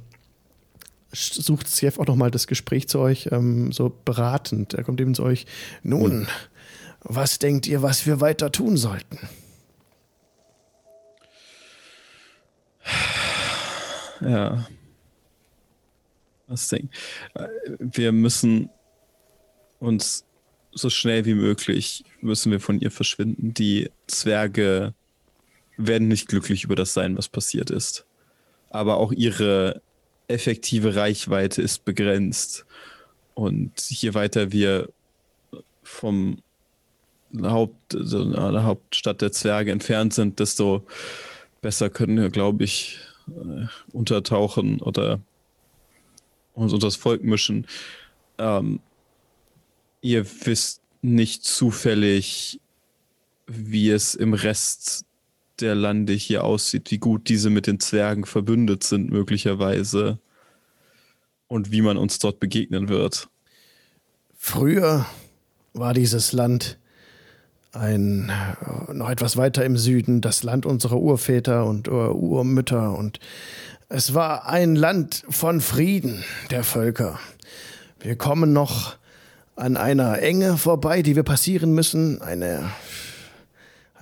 [1.15, 4.75] sucht Sjef auch nochmal das Gespräch zu euch, ähm, so beratend.
[4.75, 5.47] Er kommt eben zu euch.
[5.83, 6.27] Nun,
[7.01, 9.19] was denkt ihr, was wir weiter tun sollten?
[14.21, 14.67] Ja.
[16.47, 16.91] Was denken?
[17.79, 18.71] Wir müssen
[19.79, 20.25] uns
[20.73, 23.55] so schnell wie möglich müssen wir von ihr verschwinden.
[23.55, 24.95] Die Zwerge
[25.77, 28.07] werden nicht glücklich über das sein, was passiert ist.
[28.71, 29.83] Aber auch ihre
[30.29, 32.65] effektive Reichweite ist begrenzt.
[33.35, 34.89] Und je weiter wir
[35.83, 36.39] vom
[37.43, 40.87] Haupt, also der Hauptstadt der Zwerge entfernt sind, desto
[41.61, 45.21] besser können wir, glaube ich, äh, untertauchen oder
[46.55, 47.67] uns unter das Volk mischen.
[48.39, 48.81] Ähm,
[50.01, 52.61] ihr wisst nicht zufällig,
[53.47, 55.05] wie es im Rest
[55.61, 60.19] der Lande hier aussieht, wie gut diese mit den Zwergen verbündet sind, möglicherweise.
[61.47, 63.29] Und wie man uns dort begegnen wird.
[64.37, 65.07] Früher
[65.73, 66.79] war dieses Land
[67.73, 68.33] ein
[68.93, 73.21] noch etwas weiter im Süden, das Land unserer Urväter und Urmütter und
[73.89, 77.19] es war ein Land von Frieden der Völker.
[78.01, 78.97] Wir kommen noch
[79.57, 82.71] an einer Enge vorbei, die wir passieren müssen, eine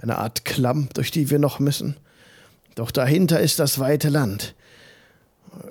[0.02, 1.96] eine Art Klamm, durch die wir noch müssen.
[2.74, 4.54] Doch dahinter ist das weite Land.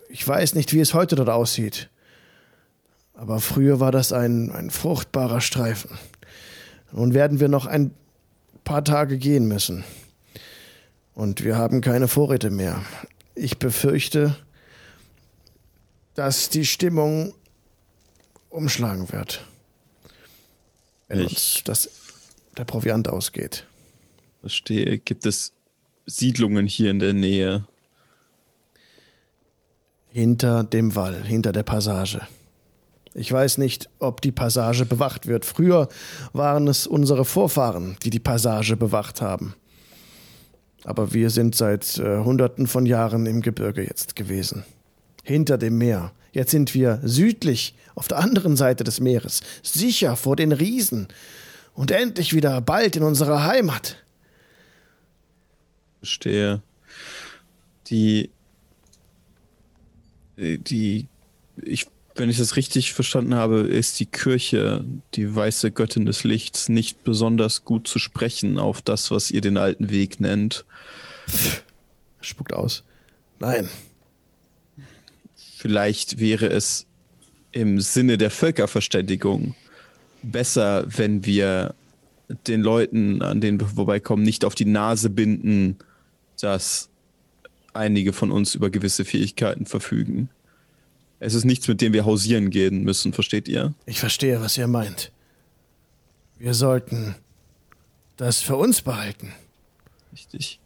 [0.09, 1.89] Ich weiß nicht, wie es heute dort aussieht.
[3.13, 5.91] Aber früher war das ein, ein fruchtbarer Streifen.
[6.91, 7.91] Nun werden wir noch ein
[8.63, 9.83] paar Tage gehen müssen.
[11.13, 12.81] Und wir haben keine Vorräte mehr.
[13.35, 14.35] Ich befürchte,
[16.15, 17.33] dass die Stimmung
[18.49, 19.45] umschlagen wird.
[21.07, 21.29] Wenn ich.
[21.29, 21.89] uns das,
[22.57, 23.65] der Proviant ausgeht.
[24.41, 24.97] Verstehe.
[24.97, 25.53] Gibt es
[26.07, 27.65] Siedlungen hier in der Nähe?
[30.09, 32.21] Hinter dem Wall, hinter der Passage.
[33.13, 35.45] Ich weiß nicht, ob die Passage bewacht wird.
[35.45, 35.89] Früher
[36.33, 39.53] waren es unsere Vorfahren, die die Passage bewacht haben.
[40.83, 44.65] Aber wir sind seit äh, Hunderten von Jahren im Gebirge jetzt gewesen.
[45.23, 46.13] Hinter dem Meer.
[46.31, 51.09] Jetzt sind wir südlich, auf der anderen Seite des Meeres, sicher vor den Riesen
[51.73, 54.00] und endlich wieder bald in unserer Heimat
[56.01, 56.61] verstehe.
[57.87, 58.29] Die,
[60.37, 61.07] die,
[61.61, 64.83] ich, wenn ich das richtig verstanden habe, ist die Kirche,
[65.13, 69.57] die weiße Göttin des Lichts, nicht besonders gut zu sprechen auf das, was ihr den
[69.57, 70.65] alten Weg nennt.
[72.21, 72.83] Spuckt aus.
[73.39, 73.69] Nein.
[75.35, 76.87] Vielleicht wäre es
[77.51, 79.55] im Sinne der Völkerverständigung
[80.23, 81.75] besser, wenn wir
[82.47, 85.77] den Leuten, an denen wir vorbeikommen, nicht auf die Nase binden,
[86.43, 86.89] dass
[87.73, 90.29] einige von uns über gewisse Fähigkeiten verfügen.
[91.19, 93.73] Es ist nichts, mit dem wir hausieren gehen müssen, versteht ihr?
[93.85, 95.11] Ich verstehe, was ihr meint.
[96.39, 97.15] Wir sollten
[98.17, 99.31] das für uns behalten.
[100.11, 100.59] Richtig.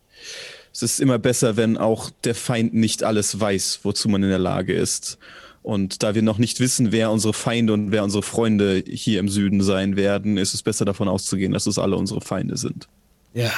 [0.74, 4.40] Es ist immer besser, wenn auch der Feind nicht alles weiß, wozu man in der
[4.40, 5.18] Lage ist.
[5.62, 9.30] Und da wir noch nicht wissen, wer unsere Feinde und wer unsere Freunde hier im
[9.30, 12.88] Süden sein werden, ist es besser davon auszugehen, dass es alle unsere Feinde sind.
[13.34, 13.52] Ja,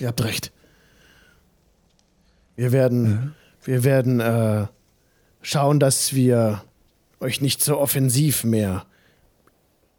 [0.00, 0.50] ihr habt recht.
[2.56, 3.34] Wir werden, mhm.
[3.64, 4.66] wir werden äh,
[5.42, 6.62] schauen, dass wir
[7.20, 8.86] euch nicht so offensiv mehr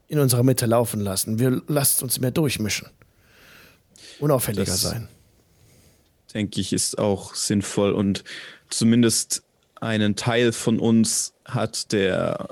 [0.07, 1.39] in unserer Mitte laufen lassen.
[1.39, 2.89] Wir lasst uns mehr durchmischen.
[4.19, 5.07] Unauffälliger das, sein.
[6.33, 8.23] Denke ich, ist auch sinnvoll und
[8.69, 9.43] zumindest
[9.75, 12.49] einen Teil von uns hat der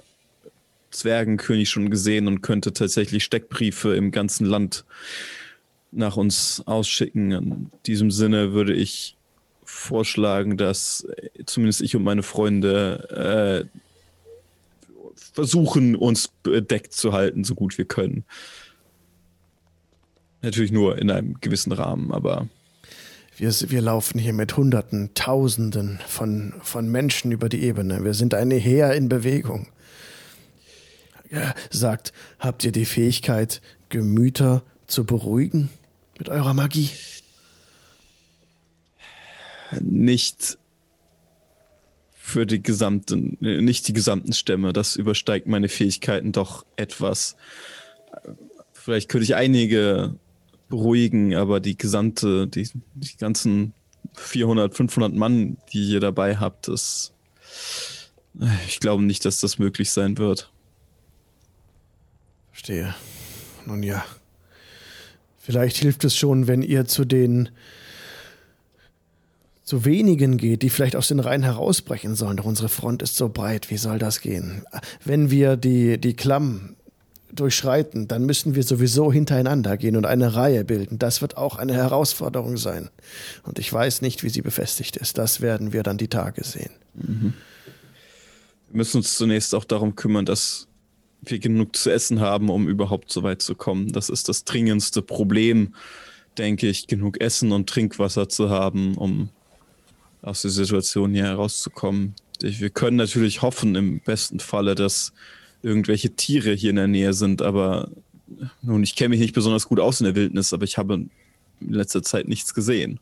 [0.92, 4.86] Zwergenkönig schon gesehen und könnte tatsächlich Steckbriefe im ganzen Land
[5.92, 7.32] nach uns ausschicken.
[7.32, 9.18] In diesem Sinne würde ich
[9.76, 11.06] vorschlagen, dass
[11.46, 13.80] zumindest ich und meine Freunde äh,
[15.34, 18.24] versuchen, uns bedeckt zu halten, so gut wir können.
[20.42, 22.48] Natürlich nur in einem gewissen Rahmen, aber.
[23.38, 28.04] Wir, wir laufen hier mit Hunderten, Tausenden von, von Menschen über die Ebene.
[28.04, 29.68] Wir sind eine Heer in Bewegung.
[31.30, 35.70] Ja, sagt, habt ihr die Fähigkeit, Gemüter zu beruhigen
[36.18, 36.92] mit eurer Magie?
[39.82, 40.58] Nicht
[42.14, 44.74] für die gesamten, nicht die gesamten Stämme.
[44.74, 47.36] Das übersteigt meine Fähigkeiten doch etwas.
[48.74, 50.16] Vielleicht könnte ich einige
[50.68, 53.74] beruhigen, aber die gesamte, die, die ganzen
[54.14, 57.14] 400, 500 Mann, die ihr dabei habt, das,
[58.68, 60.52] ich glaube nicht, dass das möglich sein wird.
[62.52, 62.96] Verstehe.
[63.66, 64.04] Nun ja.
[65.38, 67.50] Vielleicht hilft es schon, wenn ihr zu den
[69.66, 72.38] zu wenigen geht, die vielleicht aus den Reihen herausbrechen sollen.
[72.38, 73.72] Doch unsere Front ist so breit.
[73.72, 74.64] Wie soll das gehen?
[75.04, 76.76] Wenn wir die, die Klamm
[77.34, 81.00] durchschreiten, dann müssen wir sowieso hintereinander gehen und eine Reihe bilden.
[81.00, 82.90] Das wird auch eine Herausforderung sein.
[83.44, 85.18] Und ich weiß nicht, wie sie befestigt ist.
[85.18, 86.72] Das werden wir dann die Tage sehen.
[86.94, 87.34] Mhm.
[88.70, 90.68] Wir müssen uns zunächst auch darum kümmern, dass
[91.24, 93.92] wir genug zu essen haben, um überhaupt so weit zu kommen.
[93.92, 95.74] Das ist das dringendste Problem,
[96.38, 99.30] denke ich, genug Essen und Trinkwasser zu haben, um
[100.26, 102.16] aus der Situation hier herauszukommen.
[102.42, 105.14] Wir können natürlich hoffen, im besten Falle, dass
[105.62, 107.90] irgendwelche Tiere hier in der Nähe sind, aber
[108.62, 111.10] nun, ich kenne mich nicht besonders gut aus in der Wildnis, aber ich habe in
[111.62, 113.00] letzter Zeit nichts gesehen.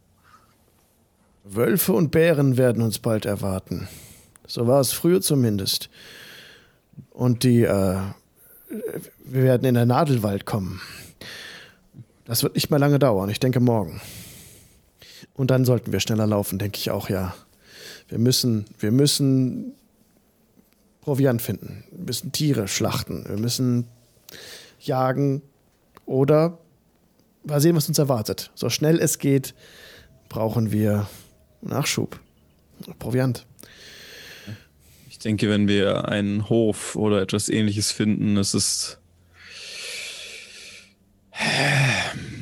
[1.45, 3.87] Wölfe und Bären werden uns bald erwarten.
[4.45, 5.89] So war es früher zumindest.
[7.11, 7.99] Und die, äh,
[9.25, 10.81] wir werden in den Nadelwald kommen.
[12.25, 14.01] Das wird nicht mehr lange dauern, ich denke morgen.
[15.33, 17.33] Und dann sollten wir schneller laufen, denke ich auch, ja.
[18.07, 19.73] Wir müssen, wir müssen
[21.01, 21.83] Proviant finden.
[21.91, 23.25] Wir müssen Tiere schlachten.
[23.27, 23.87] Wir müssen
[24.79, 25.41] jagen
[26.05, 26.59] oder
[27.43, 28.51] mal sehen, was uns erwartet.
[28.55, 29.53] So schnell es geht,
[30.29, 31.07] brauchen wir
[31.61, 32.19] Nachschub.
[32.99, 33.45] Proviant.
[35.09, 38.99] Ich denke, wenn wir einen Hof oder etwas ähnliches finden, es ist.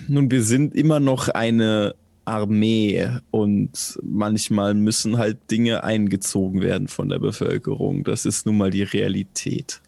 [0.07, 7.09] Nun, wir sind immer noch eine Armee und manchmal müssen halt Dinge eingezogen werden von
[7.09, 8.03] der Bevölkerung.
[8.03, 9.81] Das ist nun mal die Realität.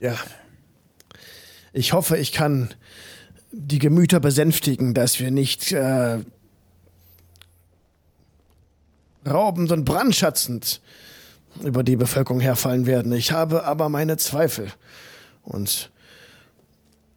[0.00, 0.16] Ja.
[1.72, 2.70] Ich hoffe, ich kann
[3.52, 6.18] die Gemüter besänftigen, dass wir nicht äh,
[9.26, 10.80] raubend und brandschatzend
[11.62, 13.12] über die Bevölkerung herfallen werden.
[13.12, 14.72] Ich habe aber meine Zweifel.
[15.42, 15.90] Und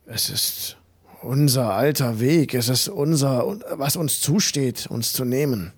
[0.05, 0.79] es ist
[1.21, 2.53] unser alter Weg.
[2.53, 5.73] Es ist unser, was uns zusteht, uns zu nehmen.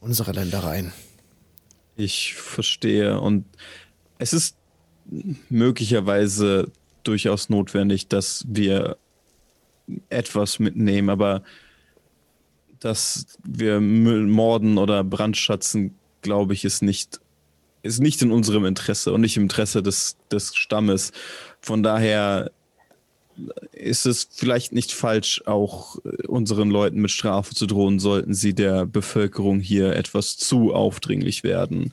[0.00, 0.92] Unsere Ländereien.
[1.96, 3.20] Ich verstehe.
[3.20, 3.44] Und
[4.18, 4.56] es ist
[5.48, 6.70] möglicherweise
[7.04, 8.96] durchaus notwendig, dass wir
[10.08, 11.42] etwas mitnehmen, aber
[12.80, 17.20] dass wir Müll morden oder brandschatzen, glaube ich, ist nicht,
[17.82, 21.12] ist nicht in unserem Interesse und nicht im Interesse des, des Stammes.
[21.60, 22.50] Von daher
[23.72, 28.54] ist es vielleicht nicht falsch, auch äh, unseren Leuten mit Strafe zu drohen, sollten sie
[28.54, 31.92] der Bevölkerung hier etwas zu aufdringlich werden.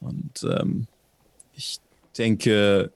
[0.00, 0.86] Und ähm,
[1.54, 1.78] ich
[2.16, 2.92] denke,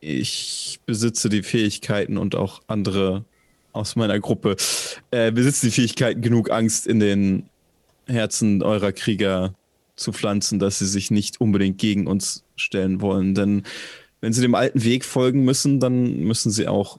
[0.00, 3.24] ich besitze die Fähigkeiten und auch andere
[3.72, 4.56] aus meiner Gruppe
[5.10, 7.48] äh, besitzen die Fähigkeiten, genug Angst in den
[8.06, 9.54] Herzen eurer Krieger
[9.96, 13.34] zu pflanzen, dass sie sich nicht unbedingt gegen uns stellen wollen.
[13.34, 13.62] Denn
[14.20, 16.98] wenn sie dem alten Weg folgen müssen, dann müssen sie auch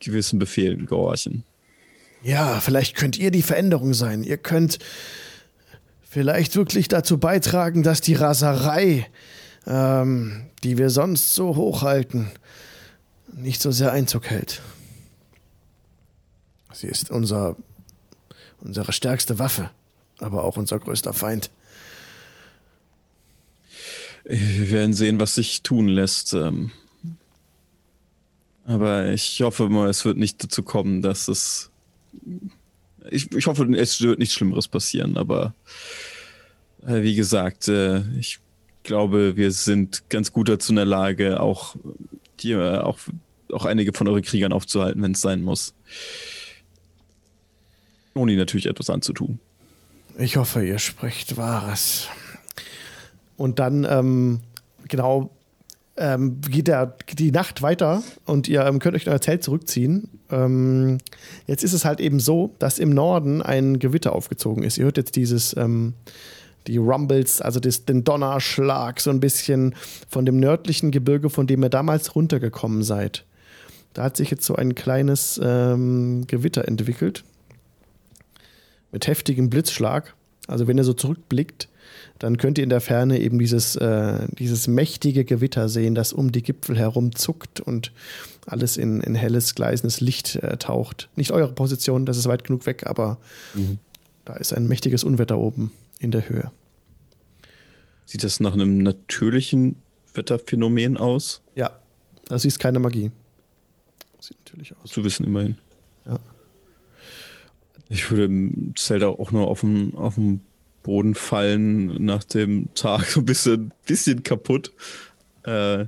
[0.00, 1.44] gewissen Befehlen gehorchen.
[2.22, 4.22] Ja, vielleicht könnt ihr die Veränderung sein.
[4.24, 4.78] Ihr könnt
[6.02, 9.06] vielleicht wirklich dazu beitragen, dass die Raserei,
[9.66, 12.30] ähm, die wir sonst so hochhalten,
[13.32, 14.60] nicht so sehr Einzug hält.
[16.72, 17.56] Sie ist unser,
[18.60, 19.70] unsere stärkste Waffe,
[20.18, 21.50] aber auch unser größter Feind.
[24.30, 26.34] Wir werden sehen, was sich tun lässt.
[26.34, 26.70] Ähm.
[28.64, 31.70] Aber ich hoffe mal, es wird nicht dazu kommen, dass es.
[33.10, 35.54] Ich, ich hoffe, es wird nichts Schlimmeres passieren, aber
[36.86, 38.38] äh, wie gesagt, äh, ich
[38.84, 41.74] glaube, wir sind ganz gut dazu in der Lage, auch,
[42.40, 42.98] die, äh, auch,
[43.52, 45.74] auch einige von euren Kriegern aufzuhalten, wenn es sein muss.
[48.14, 49.40] Ohne ihnen natürlich etwas anzutun.
[50.18, 52.08] Ich hoffe, ihr sprecht Wahres.
[53.40, 54.40] Und dann, ähm,
[54.86, 55.30] genau,
[55.96, 60.10] ähm, geht der, die Nacht weiter und ihr ähm, könnt euch in euer Zelt zurückziehen.
[60.30, 60.98] Ähm,
[61.46, 64.76] jetzt ist es halt eben so, dass im Norden ein Gewitter aufgezogen ist.
[64.76, 65.94] Ihr hört jetzt dieses, ähm,
[66.66, 69.74] die Rumbles, also das, den Donnerschlag, so ein bisschen
[70.06, 73.24] von dem nördlichen Gebirge, von dem ihr damals runtergekommen seid.
[73.94, 77.24] Da hat sich jetzt so ein kleines ähm, Gewitter entwickelt.
[78.92, 80.14] Mit heftigem Blitzschlag.
[80.46, 81.69] Also wenn ihr so zurückblickt,
[82.18, 86.32] dann könnt ihr in der Ferne eben dieses, äh, dieses mächtige Gewitter sehen, das um
[86.32, 87.92] die Gipfel herum zuckt und
[88.46, 91.08] alles in, in helles, gleisendes Licht äh, taucht.
[91.16, 93.18] Nicht eure Position, das ist weit genug weg, aber
[93.54, 93.78] mhm.
[94.24, 96.50] da ist ein mächtiges Unwetter oben in der Höhe.
[98.04, 99.76] Sieht das nach einem natürlichen
[100.14, 101.42] Wetterphänomen aus?
[101.54, 101.78] Ja,
[102.26, 103.12] das ist keine Magie.
[104.18, 104.90] Sieht natürlich aus.
[104.90, 105.56] Zu wissen immerhin.
[106.06, 106.18] Ja.
[107.88, 110.40] Ich würde Zelt auch nur auf dem, auf dem
[110.82, 114.72] Boden fallen nach dem Tag so ein bisschen, bisschen kaputt.
[115.44, 115.86] Äh,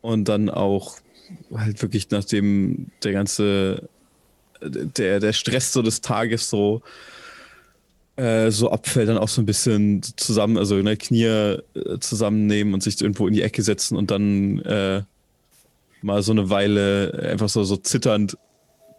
[0.00, 0.98] Und dann auch
[1.52, 3.88] halt wirklich nachdem der ganze,
[4.62, 6.82] der, der Stress so des Tages so,
[8.14, 11.58] äh, so abfällt, dann auch so ein bisschen zusammen, also ne, Knie äh,
[11.98, 15.02] zusammennehmen und sich irgendwo in die Ecke setzen und dann äh,
[16.02, 18.38] mal so eine Weile einfach so, so zitternd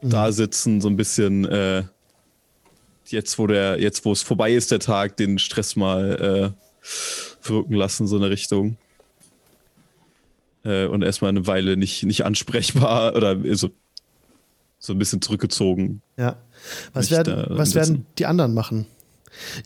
[0.02, 0.10] mhm.
[0.10, 1.84] da sitzen, so ein bisschen äh,
[3.12, 7.74] jetzt, wo der, jetzt, wo es vorbei ist, der Tag, den Stress mal äh, wirken
[7.74, 8.78] lassen, so eine Richtung.
[10.64, 13.70] Äh, und erstmal eine Weile nicht, nicht ansprechbar oder so,
[14.80, 16.02] so ein bisschen zurückgezogen.
[16.18, 16.38] Ja.
[16.94, 18.88] Was, werden, was werden die anderen machen?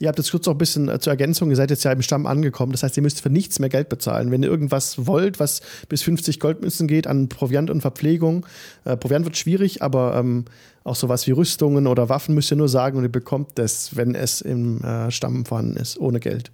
[0.00, 2.02] Ihr habt jetzt kurz noch ein bisschen äh, zur Ergänzung, ihr seid jetzt ja im
[2.02, 4.30] Stamm angekommen, das heißt, ihr müsst für nichts mehr Geld bezahlen.
[4.30, 8.46] Wenn ihr irgendwas wollt, was bis 50 Goldmünzen geht an Proviant und Verpflegung,
[8.84, 10.44] äh, Proviant wird schwierig, aber ähm,
[10.84, 14.14] auch sowas wie Rüstungen oder Waffen müsst ihr nur sagen und ihr bekommt das, wenn
[14.14, 16.50] es im äh, Stamm vorhanden ist, ohne Geld.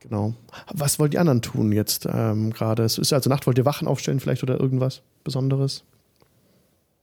[0.00, 0.34] Genau.
[0.72, 2.84] Was wollt die anderen tun jetzt ähm, gerade?
[2.84, 5.84] Es ist also Nacht, wollt ihr Wachen aufstellen vielleicht oder irgendwas Besonderes?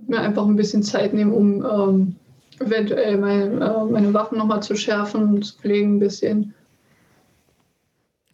[0.08, 2.16] Mir einfach ein bisschen Zeit nehmen, um ähm,
[2.60, 6.54] eventuell meine, äh, meine Waffen nochmal zu schärfen, zu pflegen ein bisschen.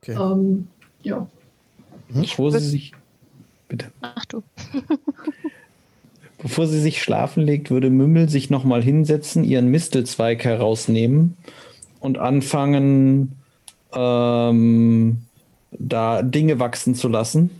[0.01, 0.17] Okay.
[0.19, 0.67] Ähm,
[1.03, 1.27] ja.
[2.09, 2.93] Bevor sie sich.
[3.67, 3.91] Bitte.
[4.01, 4.43] Ach du.
[6.41, 11.37] Bevor sie sich schlafen legt, würde Mümmel sich nochmal hinsetzen, ihren Mistelzweig herausnehmen
[11.99, 13.33] und anfangen,
[13.93, 15.17] ähm,
[15.71, 17.51] da Dinge wachsen zu lassen.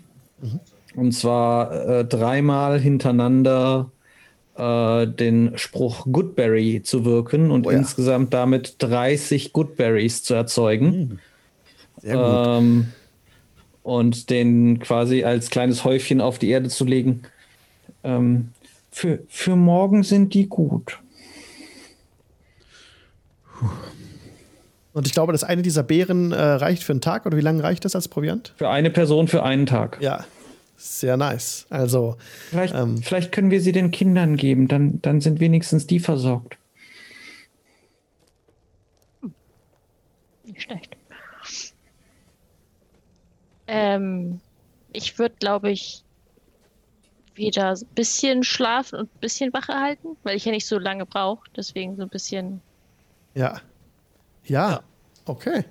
[0.42, 0.60] Mhm.
[0.96, 3.92] Und zwar äh, dreimal hintereinander
[4.58, 7.78] äh, den Spruch Goodberry zu wirken und oh ja.
[7.78, 10.92] insgesamt damit 30 Goodberries zu erzeugen.
[10.92, 11.20] Hm.
[12.02, 12.62] Sehr gut.
[12.64, 12.88] Ähm,
[13.84, 17.24] und den quasi als kleines Häufchen auf die Erde zu legen.
[18.04, 18.50] Ähm,
[18.92, 21.00] für, für morgen sind die gut.
[24.94, 27.64] Und ich glaube, dass eine dieser Beeren äh, reicht für einen Tag oder wie lange
[27.64, 28.54] reicht das als Proviant?
[28.58, 29.98] Für eine Person für einen Tag.
[30.02, 30.26] Ja,
[30.82, 31.68] sehr nice.
[31.70, 32.18] Also.
[32.50, 36.58] Vielleicht, ähm, vielleicht können wir sie den Kindern geben, dann, dann sind wenigstens die versorgt.
[40.44, 40.98] Nicht schlecht.
[43.68, 44.42] Ähm,
[44.92, 46.04] ich würde, glaube ich,
[47.36, 51.06] wieder ein bisschen schlafen und ein bisschen Wache halten, weil ich ja nicht so lange
[51.06, 51.50] brauche.
[51.56, 52.62] Deswegen so ein bisschen.
[53.34, 53.62] Ja.
[54.44, 54.72] Ja.
[54.72, 54.84] ja.
[55.26, 55.64] Okay.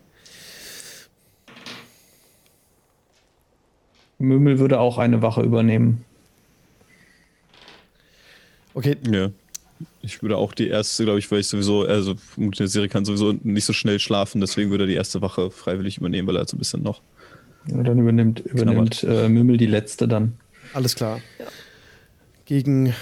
[4.21, 6.05] Mümmel würde auch eine Wache übernehmen.
[8.75, 8.97] Okay.
[9.11, 9.31] Ja.
[10.03, 13.33] Ich würde auch die erste, glaube ich, weil ich sowieso, also der Serie kann sowieso
[13.43, 16.57] nicht so schnell schlafen, deswegen würde er die erste Wache freiwillig übernehmen, weil er so
[16.57, 17.01] ein bisschen noch.
[17.67, 20.35] Ja, dann übernimmt, übernimmt äh, Mümmel die letzte dann.
[20.75, 21.21] Alles klar.
[21.39, 21.47] Ja.
[22.45, 22.95] Gegen,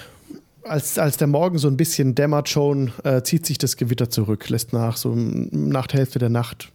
[0.63, 4.49] als, als der Morgen so ein bisschen dämmert schon, äh, zieht sich das Gewitter zurück,
[4.49, 6.71] lässt nach, so nach der Hälfte der Nacht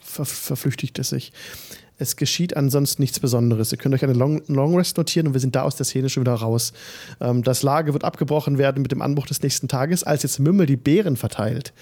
[0.00, 1.32] ver verflüchtigt es sich.
[1.98, 3.72] Es geschieht ansonsten nichts Besonderes.
[3.72, 6.08] Ihr könnt euch eine Long, Long Rest notieren und wir sind da aus der Szene
[6.08, 6.72] schon wieder raus.
[7.20, 10.66] Ähm, das Lager wird abgebrochen werden mit dem Anbruch des nächsten Tages, als jetzt Mümmel
[10.66, 11.72] die Beeren verteilt.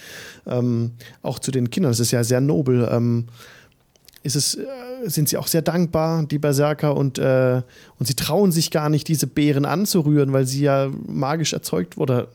[0.47, 1.91] Ähm, auch zu den Kindern.
[1.91, 2.89] Das ist ja sehr nobel.
[2.91, 3.27] Ähm,
[4.25, 4.65] ist es, äh,
[5.05, 7.61] sind sie auch sehr dankbar, die Berserker, und, äh,
[7.99, 12.29] und sie trauen sich gar nicht, diese Beeren anzurühren, weil sie ja magisch erzeugt oder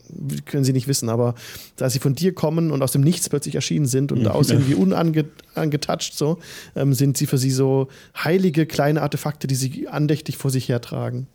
[0.46, 1.34] können sie nicht wissen, aber
[1.78, 4.32] da sie von dir kommen und aus dem Nichts plötzlich erschienen sind und ja.
[4.32, 6.38] aussehen wie unangetouched, so,
[6.76, 11.26] ähm, sind sie für sie so heilige kleine Artefakte, die sie andächtig vor sich hertragen.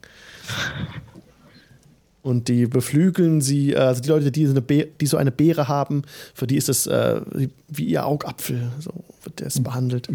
[2.23, 5.33] Und die beflügeln sie, äh, also die Leute, die so eine, Be die so eine
[5.33, 7.21] Beere haben, für die ist es äh,
[7.69, 8.93] wie ihr Augapfel, so
[9.25, 10.09] wird das behandelt.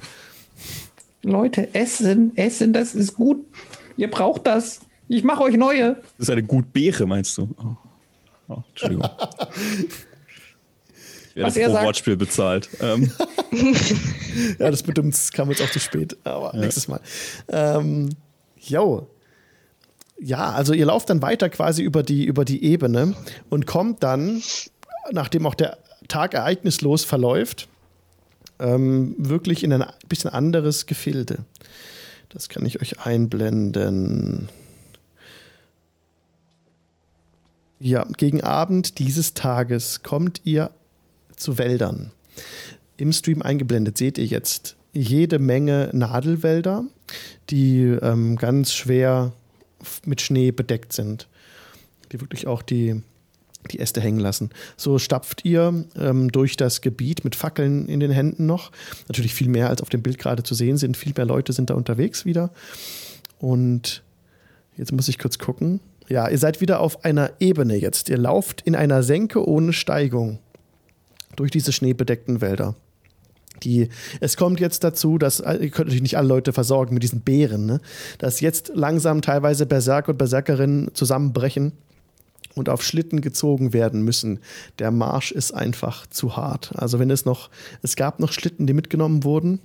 [1.24, 3.46] Leute, essen, essen, das ist gut.
[3.98, 4.82] Ihr braucht das.
[5.08, 5.96] Ich mache euch neue.
[6.18, 7.50] Das ist eine gut Beere, meinst du?
[7.58, 7.76] Oh,
[8.54, 9.10] oh Entschuldigung.
[11.30, 11.86] Ich werde Was pro sagt.
[11.86, 12.70] Wortspiel bezahlt.
[12.82, 13.12] Ähm.
[14.60, 16.60] ja, das bedimmt kam jetzt auch zu spät, aber ja.
[16.60, 17.02] nächstes Mal.
[17.50, 18.10] Ähm,
[18.58, 19.08] yo.
[20.20, 23.16] Ja, also ihr lauft dann weiter quasi über die, über die Ebene
[23.50, 24.42] und kommt dann,
[25.12, 25.78] nachdem auch der
[26.08, 27.70] Tag ereignislos verläuft,
[28.60, 31.40] ähm, wirklich in ein bisschen anderes Gefilde.
[32.30, 34.50] Das kann ich euch einblenden.
[37.80, 40.72] Ja, gegen Abend dieses Tages kommt ihr
[41.36, 42.12] zu Wäldern.
[42.98, 46.84] Im Stream eingeblendet seht ihr jetzt jede Menge Nadelwälder,
[47.50, 49.32] die ähm, ganz schwer
[50.06, 51.28] mit Schnee bedeckt sind.
[52.12, 53.02] Die wirklich auch die
[53.72, 54.50] die Äste hängen lassen.
[54.78, 58.72] So stapft ihr ähm, durch das Gebiet mit Fackeln in den Händen noch.
[59.08, 60.98] Natürlich viel mehr als auf dem Bild gerade zu sehen sind.
[60.98, 62.52] Viel mehr Leute sind da unterwegs wieder.
[63.38, 64.04] Und
[64.78, 65.80] jetzt muss ich kurz gucken.
[66.08, 68.10] Ja, ihr seid wieder auf einer Ebene jetzt.
[68.10, 70.40] Ihr lauft in einer Senke ohne Steigung
[71.36, 72.76] durch diese schneebedeckten Wälder.
[73.64, 73.90] Die,
[74.22, 77.22] es kommt jetzt dazu, dass, äh, ihr könnt natürlich nicht alle Leute versorgen mit diesen
[77.22, 77.82] Bären, ne?
[78.18, 81.74] dass jetzt langsam teilweise Berserker und Berserkerinnen zusammenbrechen
[82.56, 84.40] und auf Schlitten gezogen werden müssen.
[84.80, 86.72] Der Marsch ist einfach zu hart.
[86.76, 87.50] Also wenn es noch,
[87.82, 89.60] es gab noch Schlitten, die mitgenommen wurden,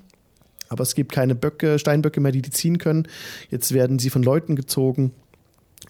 [0.68, 3.09] aber es gibt keine Böcke, Steinböcke mehr, die die ziehen können.
[3.51, 5.12] Jetzt werden sie von Leuten gezogen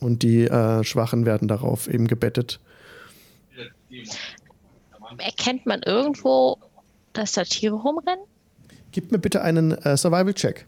[0.00, 2.60] und die äh, Schwachen werden darauf eben gebettet.
[5.18, 6.58] Erkennt man irgendwo,
[7.12, 8.24] dass da Tiere rumrennen?
[8.90, 10.66] Gib mir bitte einen äh, Survival-Check.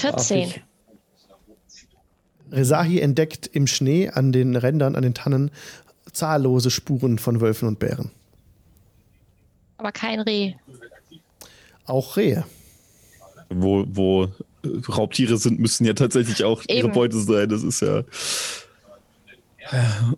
[0.00, 0.48] Vierzehn.
[0.48, 0.62] ich?
[2.52, 5.50] Resahi entdeckt im Schnee an den Rändern, an den Tannen
[6.12, 8.10] zahllose Spuren von Wölfen und Bären.
[9.76, 10.54] Aber kein Reh.
[11.86, 12.44] Auch Rehe.
[13.48, 14.28] Wo, wo
[14.88, 16.92] Raubtiere sind, müssen ja tatsächlich auch ihre Eben.
[16.92, 17.48] Beute sein.
[17.48, 18.02] Das ist ja.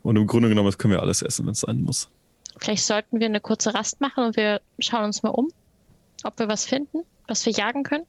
[0.03, 2.09] Und im Grunde genommen, das können wir alles essen, wenn es sein muss.
[2.59, 5.51] Vielleicht sollten wir eine kurze Rast machen und wir schauen uns mal um,
[6.24, 8.05] ob wir was finden, was wir jagen können.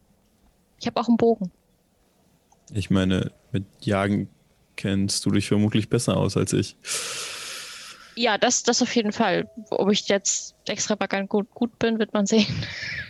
[0.79, 1.51] Ich habe auch einen Bogen.
[2.73, 4.29] Ich meine, mit Jagen
[4.75, 6.75] kennst du dich vermutlich besser aus als ich.
[8.15, 9.49] Ja, das, das auf jeden Fall.
[9.69, 12.47] Ob ich jetzt extravagant gut, gut bin, wird man sehen.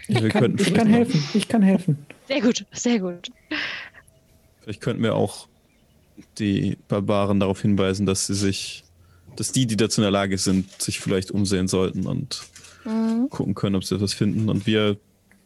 [0.08, 1.24] Wir Ich kann, ich kann helfen.
[1.34, 2.06] Ich kann helfen.
[2.28, 3.32] Sehr gut, sehr gut.
[4.62, 5.48] Vielleicht könnten wir auch
[6.38, 8.84] die Barbaren darauf hinweisen, dass sie sich,
[9.36, 12.44] dass die, die dazu in der Lage sind, sich vielleicht umsehen sollten und
[12.86, 14.50] Mhm, gucken können, ob sie etwas finden.
[14.50, 14.98] Und wir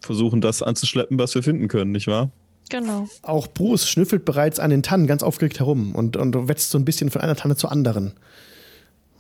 [0.02, 2.32] versuchen, das anzuschleppen, was wir finden können, nicht wahr?
[2.70, 3.08] Genau.
[3.22, 6.86] Auch Bruce schnüffelt bereits an den Tannen ganz aufgeregt herum und, und wetzt so ein
[6.86, 8.14] bisschen von einer Tanne zur anderen.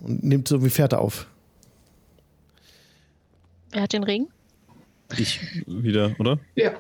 [0.01, 1.27] Und nimmt so wie Fährte auf.
[3.71, 4.27] Wer hat den Ring?
[5.17, 6.39] Ich wieder, oder?
[6.55, 6.71] Ja.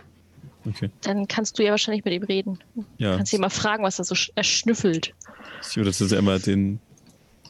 [0.65, 0.89] Okay.
[1.01, 2.59] Dann kannst du ja wahrscheinlich mit ihm reden.
[2.97, 3.15] Ja.
[3.15, 5.13] Kannst ihn mal fragen, was er so sch- er schnüffelt.
[5.69, 6.79] Ich würde jetzt einmal den,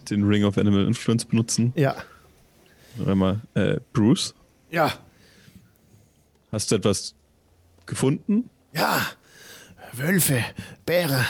[0.10, 1.74] den Ring of Animal Influence benutzen.
[1.76, 1.96] Ja.
[3.06, 4.34] Einmal, äh, Bruce,
[4.72, 4.94] Ja.
[6.52, 7.16] hast du etwas
[7.86, 8.50] gefunden?
[8.74, 9.06] Ja.
[9.94, 10.44] Wölfe,
[10.86, 11.26] Bäre,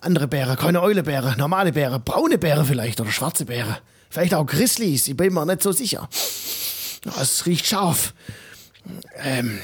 [0.00, 3.78] andere Bäre, keine Eulebäre, normale Bäre, braune Bäre vielleicht oder schwarze Bäre.
[4.10, 6.08] Vielleicht auch Grizzlies, ich bin mir nicht so sicher.
[7.20, 8.12] Es riecht scharf.
[9.16, 9.58] Ähm,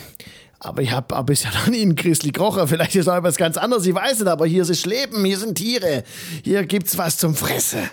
[0.60, 2.66] aber ich habe bisher noch nie einen Grizzly gerochen.
[2.66, 5.56] Vielleicht ist noch was ganz anderes, ich weiß nicht, aber hier ist Leben, hier sind
[5.56, 6.04] Tiere.
[6.42, 7.90] Hier gibt's was zum Fressen.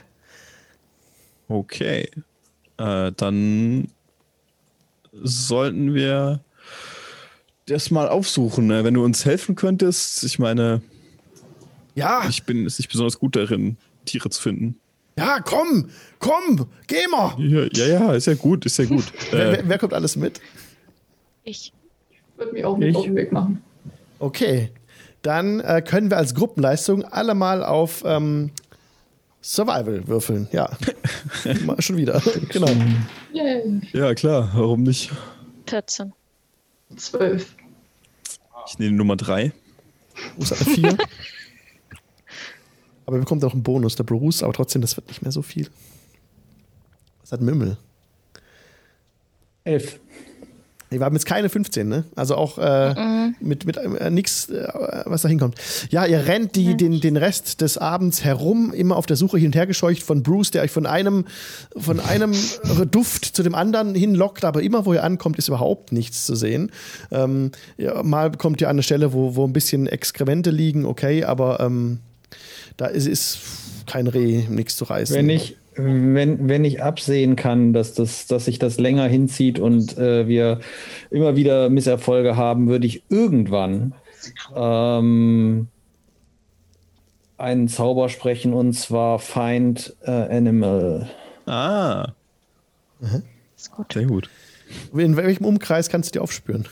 [1.48, 2.10] Okay.
[2.78, 3.90] Äh, dann
[5.12, 6.45] sollten wir
[7.66, 8.68] das mal aufsuchen.
[8.68, 8.84] Ne?
[8.84, 10.82] Wenn du uns helfen könntest, ich meine,
[11.96, 14.80] Ja, ich bin nicht besonders gut darin, Tiere zu finden.
[15.18, 15.90] ja, komm,
[16.20, 17.36] komm, geh mal.
[17.40, 19.06] Ja, ja, ja ist ja gut, ist ja gut.
[19.32, 20.40] Wer, äh, wer, wer kommt alles mit?
[21.44, 21.72] Ich.
[22.38, 22.96] Würde mich auch mit Ich?
[22.98, 23.62] auf den Weg machen.
[24.20, 24.72] Okay,
[25.22, 28.52] dann äh, können wir als Gruppenleistung alle mal auf ähm,
[29.42, 30.48] Survival würfeln.
[30.52, 30.70] Ja,
[31.80, 32.22] schon wieder.
[32.50, 32.68] genau.
[33.34, 33.82] Yay.
[33.94, 35.12] ja, klar, warum nicht?
[35.68, 36.12] 14.
[36.96, 37.56] Zwölf.
[38.68, 39.52] Ich nehme Nummer drei.
[40.36, 40.98] Bruce hat eine 4.
[43.06, 45.42] Aber er bekommt auch einen Bonus, der Bruce, aber trotzdem, das wird nicht mehr so
[45.42, 45.70] viel.
[47.22, 47.78] Was hat Mümmel?
[49.64, 50.00] Elf.
[51.00, 52.06] Wir haben jetzt keine 15, ne?
[52.16, 52.96] Also auch äh,
[53.40, 54.68] mit, mit äh, nichts, äh,
[55.06, 55.56] was da hinkommt.
[55.90, 59.48] Ja, ihr rennt die, den, den Rest des Abends herum, immer auf der Suche hin
[59.48, 61.26] und her gescheucht von Bruce, der euch von einem,
[61.76, 62.34] von einem
[62.92, 66.72] Duft zu dem anderen hinlockt, aber immer, wo ihr ankommt, ist überhaupt nichts zu sehen.
[67.12, 71.24] Ähm, ja, mal kommt ihr an eine Stelle, wo, wo ein bisschen Exkremente liegen, okay,
[71.24, 72.00] aber ähm,
[72.78, 73.40] da ist, ist
[73.86, 75.16] kein Reh, nichts zu reißen.
[75.16, 79.98] Wenn ich, wenn, wenn ich absehen kann, dass, das, dass sich das länger hinzieht und
[79.98, 80.60] äh, wir
[81.12, 83.94] immer wieder Misserfolge haben, würde ich irgendwann
[84.56, 85.68] ähm,
[87.38, 91.10] einen Zauber sprechen und zwar Find äh, Animal.
[91.46, 92.14] Ah,
[93.56, 93.94] Ist gut.
[93.94, 94.30] sehr gut.
[94.94, 96.68] In welchem Umkreis kannst du die aufspüren?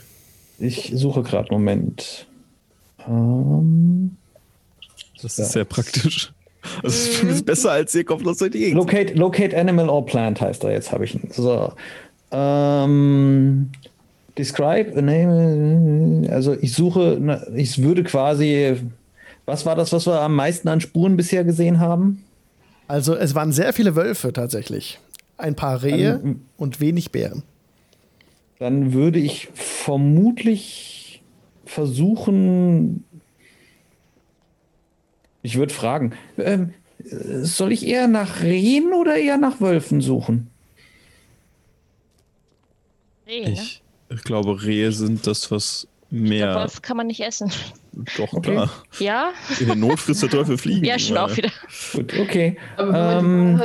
[0.59, 2.25] Ich suche gerade Moment.
[3.07, 4.17] Ähm,
[5.21, 6.32] Das ist sehr praktisch.
[6.81, 8.77] Das ist für mich besser als ihr Kopf los durch die Gegend.
[8.77, 10.71] locate, locate Animal or Plant heißt er.
[10.71, 11.29] Jetzt habe ich ihn.
[11.31, 11.73] So.
[12.31, 13.69] Ähm,
[14.37, 16.29] describe name.
[16.31, 18.77] Also ich suche, na, ich würde quasi.
[19.45, 22.23] Was war das, was wir am meisten an Spuren bisher gesehen haben?
[22.87, 24.99] Also es waren sehr viele Wölfe tatsächlich.
[25.37, 27.43] Ein paar Rehe Ähm, und wenig Bären.
[28.59, 31.21] Dann würde ich vermutlich
[31.65, 33.03] versuchen.
[35.43, 40.49] Ich würde fragen, ähm, äh, soll ich eher nach Rehen oder eher nach Wölfen suchen?
[43.27, 43.51] Reh, ne?
[43.51, 46.55] Ich, ich glaube, Rehe sind das, was mehr.
[46.55, 47.51] Wolf kann man nicht essen.
[48.17, 48.51] Doch, Okay.
[48.51, 48.71] klar.
[48.99, 49.31] Ja?
[49.59, 50.85] In der Not frisst der Teufel fliegen.
[50.85, 51.49] Ja, schon auch wieder.
[51.93, 52.57] Gut, okay.
[52.79, 53.61] Ähm,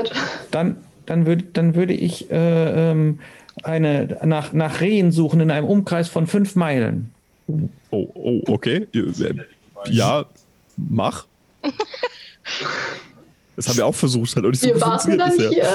[0.51, 0.77] Dann,
[1.07, 3.21] dann würde dann würde ich äh, ähm,
[3.63, 7.11] eine nach, nach Rehen suchen in einem Umkreis von fünf Meilen.
[7.91, 8.87] Oh, oh, okay.
[9.89, 10.27] Ja,
[10.77, 11.27] mach.
[13.59, 15.67] Das haben wir auch versucht, auch nicht so Wir warten dann funktioniert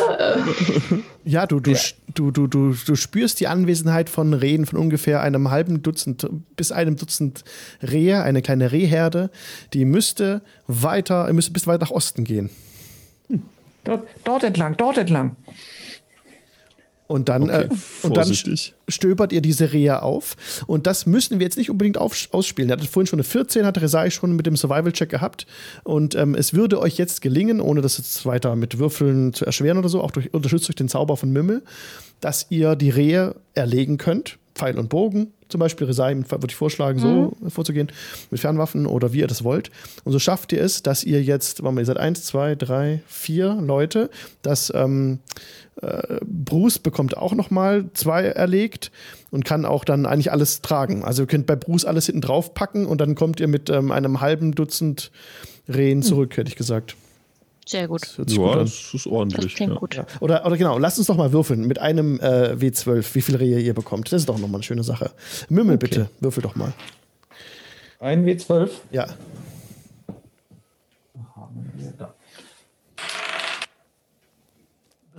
[0.87, 1.03] hier.
[1.25, 1.73] Ja, du, du,
[2.13, 6.25] du, du, du, du spürst die Anwesenheit von Rehen von ungefähr einem halben Dutzend
[6.55, 7.43] bis einem Dutzend
[7.81, 9.31] Rehe, eine kleine Rehherde,
[9.73, 12.49] die müsste weiter, müsste bis weit nach Osten gehen.
[13.83, 15.35] Dort, dort entlang, dort entlang.
[17.13, 18.33] Und dann, Okay, äh, und dann
[18.87, 20.35] stöbert ihr diese Rehe auf.
[20.65, 22.69] Und das müssen wir jetzt nicht unbedingt auf, ausspielen.
[22.69, 25.45] Ihr hattet vorhin schon eine 14, hatte Resai schon mit dem Survival-Check gehabt.
[25.83, 29.77] Und ähm, es würde euch jetzt gelingen, ohne das jetzt weiter mit Würfeln zu erschweren
[29.77, 31.61] oder so, auch durch, unterstützt durch den Zauber von Mimmel,
[32.19, 34.39] dass ihr die Rehe erlegen könnt.
[34.55, 37.91] Pfeil und Bogen, zum Beispiel Resai, würde ich vorschlagen, so vorzugehen,
[38.31, 39.71] mit Fernwaffen oder wie ihr das wollt.
[40.03, 43.01] Und so schafft ihr es, dass ihr jetzt, warte mal, ihr seid eins, zwei, drei,
[43.07, 44.09] vier Leute,
[44.41, 45.19] dass ähm,
[45.81, 48.91] äh, Bruce bekommt auch noch mal zwei erlegt
[49.31, 51.03] und kann auch dann eigentlich alles tragen.
[51.03, 53.91] Also ihr könnt bei Bruce alles hinten drauf packen und dann kommt ihr mit ähm,
[53.91, 55.11] einem halben Dutzend
[55.67, 56.95] Rehen zurück, hätte ich gesagt.
[57.65, 58.01] Sehr gut.
[58.03, 58.59] Das gut Ja, an.
[58.59, 59.55] das ist Das ordentlich.
[59.55, 59.79] klingt ja.
[59.79, 59.95] gut.
[59.95, 60.05] Ja.
[60.19, 63.59] Oder, oder genau, lasst uns doch mal würfeln mit einem äh, W12, wie viel Rehe
[63.59, 64.07] ihr bekommt.
[64.11, 65.11] Das ist doch nochmal eine schöne Sache.
[65.49, 66.73] Mümmel, bitte, würfel doch mal.
[67.99, 68.69] Ein W12.
[68.91, 69.07] Ja.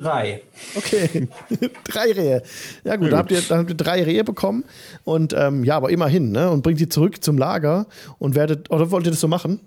[0.00, 0.42] Drei.
[0.74, 1.28] Okay,
[1.84, 2.42] drei Rehe.
[2.82, 4.64] Ja gut, da habt, ihr, da habt ihr drei Rehe bekommen
[5.04, 6.50] und ähm, ja, aber immerhin, ne?
[6.50, 7.86] Und bringt die zurück zum Lager
[8.18, 9.60] und werdet, oder wollt ihr das so machen?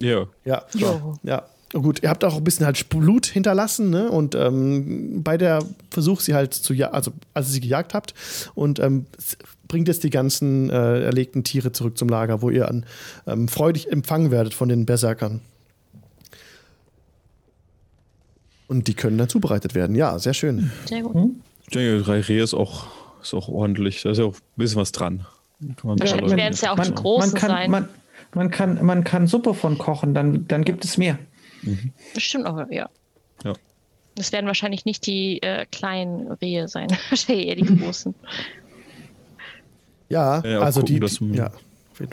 [0.00, 0.26] Ja.
[0.44, 0.62] Ja.
[0.74, 1.14] Jo.
[1.24, 1.42] Ja.
[1.72, 4.10] Gut, ihr habt auch ein bisschen halt Blut hinterlassen, ne?
[4.10, 8.14] Und ähm, bei der Versuch, sie halt zu jagen, also als ihr sie gejagt habt,
[8.54, 9.06] und ähm,
[9.66, 12.86] bringt jetzt die ganzen äh, erlegten Tiere zurück zum Lager, wo ihr an
[13.26, 15.40] ähm, freudig empfangen werdet von den Berserkern.
[18.68, 19.96] Und die können dann zubereitet werden.
[19.96, 20.70] Ja, sehr schön.
[20.86, 21.32] Sehr gut.
[21.64, 22.86] Ich denke, drei Rehe ist auch,
[23.22, 24.02] ist auch ordentlich.
[24.02, 25.26] Da ist ja auch ein bisschen was dran.
[25.58, 27.70] Kann man Wahrscheinlich werden es ja auch die großen man kann, sein.
[27.70, 27.88] Man,
[28.34, 31.18] man, kann, man kann Suppe von kochen, dann, dann gibt es mehr.
[32.14, 32.88] Bestimmt auch, ja.
[33.44, 33.52] Ja.
[34.14, 38.14] Das werden wahrscheinlich nicht die äh, kleinen Rehe sein, wahrscheinlich eher die großen.
[40.08, 41.00] Ja, Ja, auch also gucken, die.
[41.00, 41.50] dass man- ja,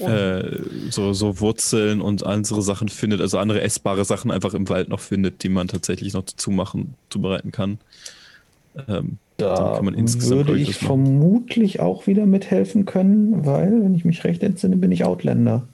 [0.08, 4.88] äh, so, so Wurzeln und andere Sachen findet, also andere essbare Sachen einfach im Wald
[4.90, 7.80] noch findet, die man tatsächlich noch dazu machen, zubereiten kann.
[8.88, 14.06] Ähm, Da kann man insgesamt würde ich vermutlich auch wieder mithelfen können, weil, wenn ich
[14.06, 15.68] mich recht entsinne, bin ich Outlander.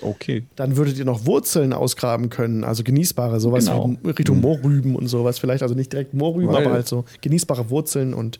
[0.00, 0.44] Okay.
[0.56, 3.94] Dann würdet ihr noch Wurzeln ausgraben können, also genießbare, sowas Genau.
[4.02, 7.68] wie Richtung Moorrüben und sowas vielleicht, also nicht direkt Moorrüben, Weil- aber halt so genießbare
[7.70, 8.38] Wurzeln und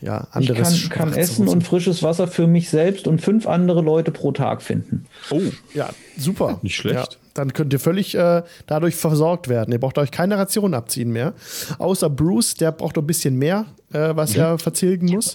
[0.00, 0.82] ja, Ich anderes.
[0.82, 4.30] kann, kann schwarze Essen und frisches Wasser für mich selbst und fünf andere Leute pro
[4.30, 5.06] Tag finden.
[5.30, 5.40] Oh,
[5.74, 6.60] Ja, super.
[6.62, 6.94] Nicht schlecht.
[7.14, 9.72] Ja, dann könnt ihr völlig äh, dadurch versorgt werden.
[9.72, 11.32] Ihr braucht euch keine Ration abziehen mehr.
[11.78, 14.40] Außer Bruce, der braucht ein bisschen mehr, äh, was Mhm.
[14.40, 15.34] er verzilgen muss.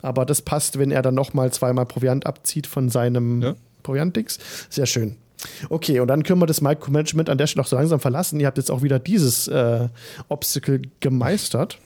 [0.00, 3.56] Aber das passt, wenn er dann noch mal zweimal Proviant abzieht von seinem Ja.
[3.88, 4.38] Proviant-Dings.
[4.68, 5.16] Sehr schön.
[5.70, 8.38] Okay, und dann können wir das Micromanagement an der Stelle auch so langsam verlassen.
[8.38, 9.88] Ihr habt jetzt auch wieder dieses äh,
[10.28, 11.78] Obstacle gemeistert.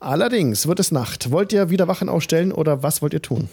[0.00, 1.30] Allerdings wird es Nacht.
[1.30, 3.48] Wollt ihr wieder Wachen ausstellen oder was wollt ihr tun?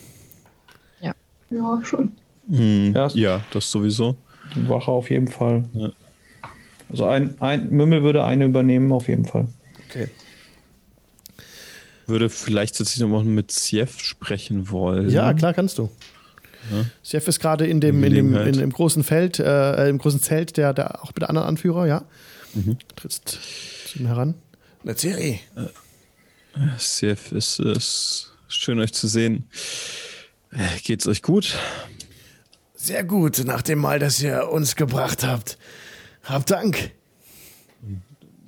[1.54, 2.14] ja, schon.
[2.48, 3.08] hm, Ja.
[3.10, 4.16] ja, das sowieso.
[4.56, 5.66] Die Wache auf jeden Fall.
[5.74, 5.90] Ja.
[6.90, 9.48] Also ein, ein Mümmel würde eine übernehmen, auf jeden Fall.
[9.90, 10.08] Okay.
[12.08, 15.10] Würde vielleicht tatsächlich noch mal mit Sief sprechen wollen.
[15.10, 15.90] Ja, klar kannst du.
[16.70, 16.86] Ja.
[17.04, 20.58] Chef ist gerade in dem, in dem, in dem großen Feld, äh, im großen Zelt,
[20.58, 22.04] der, der auch mit der anderen Anführer, ja.
[22.54, 22.78] Mhm.
[22.96, 23.40] Trittst
[23.88, 24.36] zu ihm heran.
[24.84, 25.40] Nazeri.
[26.78, 29.46] Sief, es ist schön euch zu sehen.
[30.52, 31.58] Äh, Geht's euch gut?
[32.76, 35.58] Sehr gut, nach dem Mal, das ihr uns gebracht habt.
[36.24, 36.92] Habt Dank.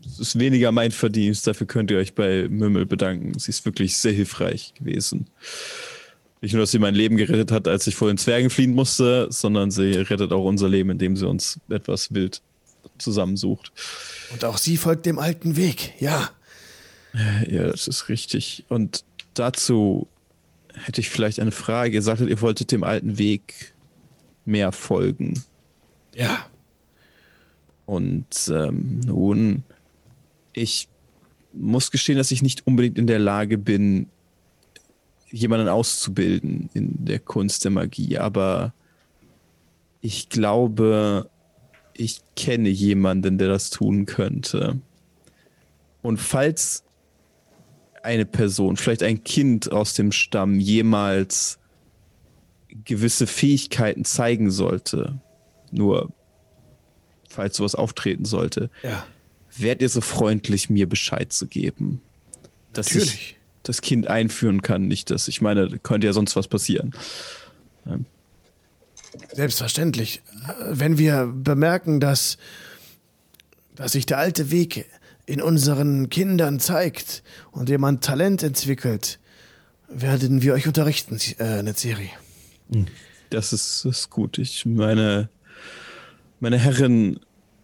[0.05, 3.37] Es ist weniger mein Verdienst, dafür könnt ihr euch bei Mümmel bedanken.
[3.39, 5.27] Sie ist wirklich sehr hilfreich gewesen.
[6.43, 9.27] Nicht nur, dass sie mein Leben gerettet hat, als ich vor den Zwergen fliehen musste,
[9.29, 12.41] sondern sie rettet auch unser Leben, indem sie uns etwas wild
[12.97, 13.71] zusammensucht.
[14.33, 16.31] Und auch sie folgt dem alten Weg, ja.
[17.47, 18.65] Ja, das ist richtig.
[18.67, 20.09] Und dazu
[20.73, 21.93] hätte ich vielleicht eine Frage.
[21.93, 23.73] Ihr sagtet, ihr wolltet dem alten Weg
[24.43, 25.41] mehr folgen.
[26.13, 26.45] Ja.
[27.85, 29.63] Und ähm, nun,
[30.51, 30.89] ich
[31.53, 34.09] muss gestehen, dass ich nicht unbedingt in der Lage bin,
[35.33, 38.71] jemanden auszubilden in der Kunst der Magie, aber
[39.99, 41.27] ich glaube,
[41.93, 44.79] ich kenne jemanden, der das tun könnte.
[46.03, 46.83] Und falls
[48.03, 51.57] eine Person, vielleicht ein Kind aus dem Stamm, jemals
[52.85, 55.19] gewisse Fähigkeiten zeigen sollte,
[55.71, 56.11] nur
[57.27, 59.05] falls sowas auftreten sollte, Ja.
[59.57, 62.01] wärt ihr so freundlich, mir Bescheid zu geben?
[62.75, 63.37] Natürlich.
[63.63, 66.93] Das Kind einführen kann, nicht dass ich meine, könnte ja sonst was passieren.
[69.31, 70.21] Selbstverständlich.
[70.69, 72.37] Wenn wir bemerken, dass,
[73.75, 74.85] dass sich der alte Weg
[75.25, 79.19] in unseren Kindern zeigt und jemand Talent entwickelt,
[79.87, 82.09] werden wir euch unterrichten, äh, Nezeri.
[83.29, 84.37] Das ist, das ist gut.
[84.37, 85.29] Ich meine,
[86.39, 87.19] meine Herrin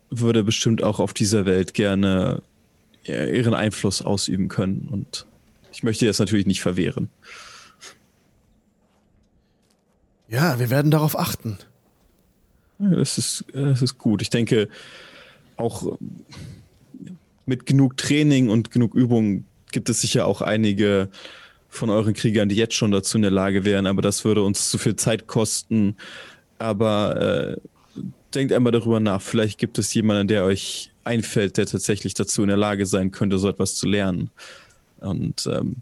[0.09, 2.41] würde bestimmt auch auf dieser Welt gerne
[3.03, 5.25] ihren Einfluss ausüben können und
[5.79, 7.07] ich möchte das natürlich nicht verwehren.
[10.27, 11.57] Ja, wir werden darauf achten.
[12.79, 14.21] Ja, Das ist, das ist gut.
[14.21, 14.67] Ich denke,
[15.55, 16.25] auch ähm,
[17.45, 21.07] mit genug Training und genug Übung gibt es sicher auch einige
[21.69, 24.69] von euren Kriegern, die jetzt schon dazu in der Lage wären, aber das würde uns
[24.69, 25.95] zu viel Zeit kosten.
[26.57, 27.55] Aber
[27.95, 28.01] äh,
[28.35, 29.21] denkt einmal darüber nach.
[29.21, 33.39] Vielleicht gibt es jemanden, der euch einfällt, der tatsächlich dazu in der Lage sein könnte,
[33.39, 34.29] so etwas zu lernen.
[34.99, 35.77] Und ähm,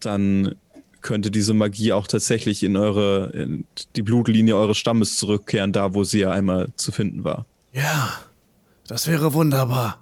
[0.00, 0.54] dann
[1.00, 3.64] könnte diese Magie auch tatsächlich in eure, in
[3.96, 7.44] die Blutlinie eures Stammes zurückkehren, da wo sie ja einmal zu finden war.
[7.72, 8.12] Ja,
[8.86, 9.98] das wäre wunderbar.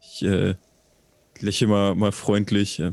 [0.00, 0.54] Ich äh,
[1.40, 2.80] lächle mal, mal freundlich.
[2.80, 2.92] Äh,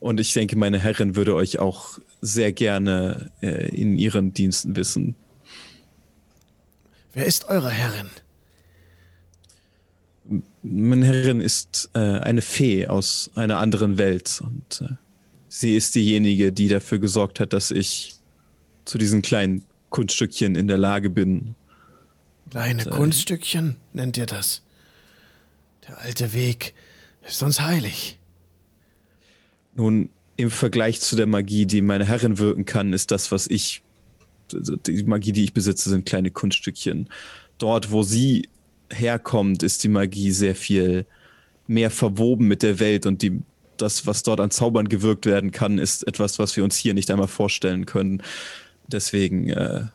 [0.00, 5.14] und ich denke, meine Herrin würde euch auch sehr gerne äh, in ihren Diensten wissen.
[7.12, 8.10] Wer ist eure Herrin?
[10.68, 14.94] Meine Herrin ist äh, eine Fee aus einer anderen Welt und äh,
[15.48, 18.14] sie ist diejenige, die dafür gesorgt hat, dass ich
[18.84, 21.54] zu diesen kleinen Kunststückchen in der Lage bin.
[22.50, 24.62] Kleine Und, äh, Kunststückchen nennt ihr das.
[25.86, 26.74] Der alte Weg
[27.26, 28.18] ist uns heilig.
[29.76, 33.82] Nun, im Vergleich zu der Magie, die meine Herrin wirken kann, ist das, was ich,
[34.52, 37.08] die Magie, die ich besitze, sind kleine Kunststückchen.
[37.58, 38.48] Dort, wo sie
[38.90, 41.06] herkommt, ist die Magie sehr viel
[41.66, 43.40] mehr verwoben mit der Welt und die,
[43.76, 47.10] das, was dort an Zaubern gewirkt werden kann, ist etwas, was wir uns hier nicht
[47.10, 48.22] einmal vorstellen können.
[48.86, 49.86] Deswegen äh,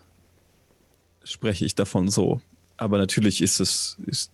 [1.23, 2.41] spreche ich davon so.
[2.77, 4.31] Aber natürlich ist es, ist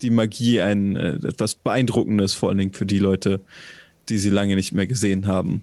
[0.00, 3.40] die Magie ein äh, etwas Beeindruckendes, vor allen Dingen für die Leute,
[4.08, 5.62] die sie lange nicht mehr gesehen haben.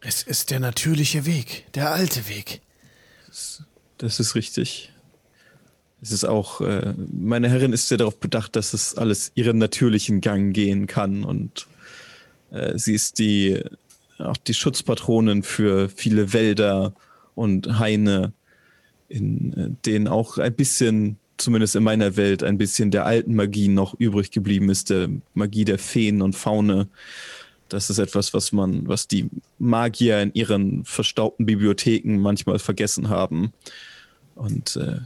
[0.00, 2.60] Es ist der natürliche Weg, der alte Weg.
[3.98, 4.92] Das ist richtig.
[6.02, 10.20] Es ist auch, äh, meine Herrin ist sehr darauf bedacht, dass es alles ihren natürlichen
[10.20, 11.66] Gang gehen kann und
[12.50, 13.62] äh, sie ist die,
[14.18, 16.94] auch die Schutzpatronin für viele Wälder
[17.34, 18.32] und Haine,
[19.08, 23.68] in äh, denen auch ein bisschen, zumindest in meiner Welt, ein bisschen der alten Magie
[23.68, 26.88] noch übrig geblieben ist, der Magie der Feen und Faune.
[27.68, 29.28] Das ist etwas, was man, was die
[29.58, 33.52] Magier in ihren verstaubten Bibliotheken manchmal vergessen haben.
[34.34, 35.00] Und äh,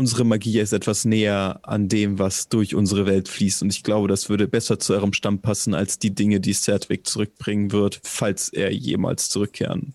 [0.00, 3.62] unsere Magie ist etwas näher an dem, was durch unsere Welt fließt.
[3.62, 7.06] Und ich glaube, das würde besser zu eurem Stamm passen als die Dinge, die Sertwig
[7.06, 9.92] zurückbringen wird, falls er jemals zurückkehren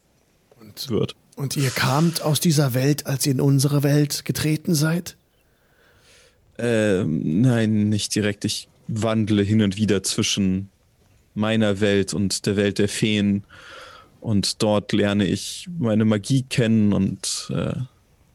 [0.61, 1.15] Und, wird.
[1.35, 5.17] und ihr kamt aus dieser Welt, als ihr in unsere Welt getreten seid?
[6.59, 8.45] Ähm, nein, nicht direkt.
[8.45, 10.69] Ich wandle hin und wieder zwischen
[11.33, 13.43] meiner Welt und der Welt der Feen.
[14.21, 17.73] Und dort lerne ich meine Magie kennen und äh,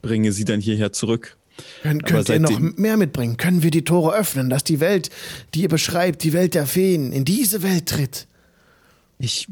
[0.03, 1.37] bringe sie dann hierher zurück.
[1.83, 3.37] Könnt, Aber könnt ihr noch mehr mitbringen?
[3.37, 5.11] Können wir die Tore öffnen, dass die Welt,
[5.55, 8.27] die ihr beschreibt, die Welt der Feen, in diese Welt tritt?
[9.19, 9.49] Ich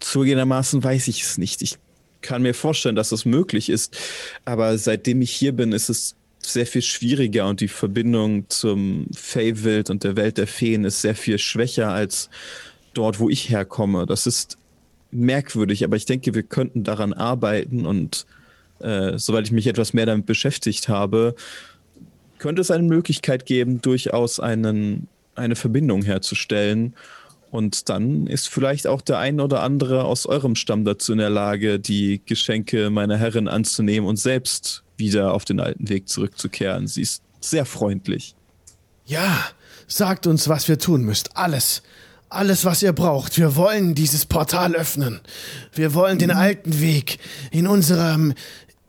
[0.00, 1.62] zugegebenermaßen weiß ich es nicht.
[1.62, 1.76] Ich
[2.22, 3.96] kann mir vorstellen, dass es möglich ist,
[4.44, 9.90] aber seitdem ich hier bin, ist es sehr viel schwieriger und die Verbindung zum Feywild
[9.90, 12.30] und der Welt der Feen ist sehr viel schwächer als
[12.94, 14.06] dort, wo ich herkomme.
[14.06, 14.56] Das ist
[15.10, 18.26] merkwürdig, aber ich denke, wir könnten daran arbeiten und
[18.80, 21.34] äh, soweit ich mich etwas mehr damit beschäftigt habe,
[22.38, 26.94] könnte es eine Möglichkeit geben, durchaus einen, eine Verbindung herzustellen.
[27.50, 31.30] Und dann ist vielleicht auch der ein oder andere aus eurem Stamm dazu in der
[31.30, 36.86] Lage, die Geschenke meiner Herrin anzunehmen und selbst wieder auf den alten Weg zurückzukehren.
[36.86, 38.34] Sie ist sehr freundlich.
[39.04, 39.44] Ja,
[39.88, 41.36] sagt uns, was wir tun müsst.
[41.36, 41.82] Alles.
[42.28, 43.38] Alles, was ihr braucht.
[43.38, 45.20] Wir wollen dieses Portal öffnen.
[45.74, 47.18] Wir wollen den alten Weg
[47.50, 48.34] in unserem,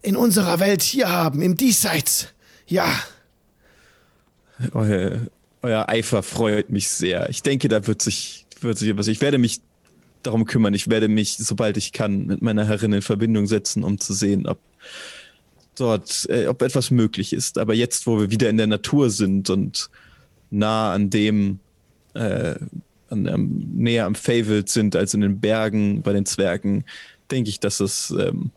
[0.02, 2.28] in unserer Welt hier haben, im Diesseits.
[2.68, 2.88] Ja.
[4.74, 5.28] Euer,
[5.62, 7.30] euer Eifer freut mich sehr.
[7.30, 9.08] Ich denke, da wird sich, wird sich etwas.
[9.08, 9.62] Ich werde mich
[10.24, 10.74] darum kümmern.
[10.74, 14.48] Ich werde mich, sobald ich kann, mit meiner Herrin in Verbindung setzen, um zu sehen,
[14.48, 14.60] ob
[15.76, 17.58] dort, äh, ob etwas möglich ist.
[17.58, 19.90] Aber jetzt, wo wir wieder in der Natur sind und
[20.50, 21.60] nah an dem,
[22.14, 22.56] äh,
[23.10, 26.86] an, am, näher am Feywild sind als in den Bergen bei den Zwergen,
[27.30, 28.52] denke ich, dass es, ähm,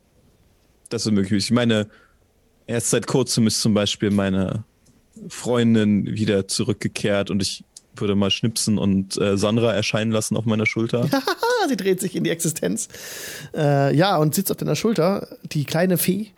[1.11, 1.45] möglich ist.
[1.45, 1.89] Ich meine,
[2.67, 4.65] erst seit kurzem ist zum Beispiel meine
[5.29, 7.65] Freundin wieder zurückgekehrt und ich
[7.97, 11.09] würde mal schnipsen und äh, Sandra erscheinen lassen auf meiner Schulter.
[11.69, 12.89] sie dreht sich in die Existenz.
[13.55, 16.29] Äh, ja, und sitzt auf deiner Schulter, die kleine Fee.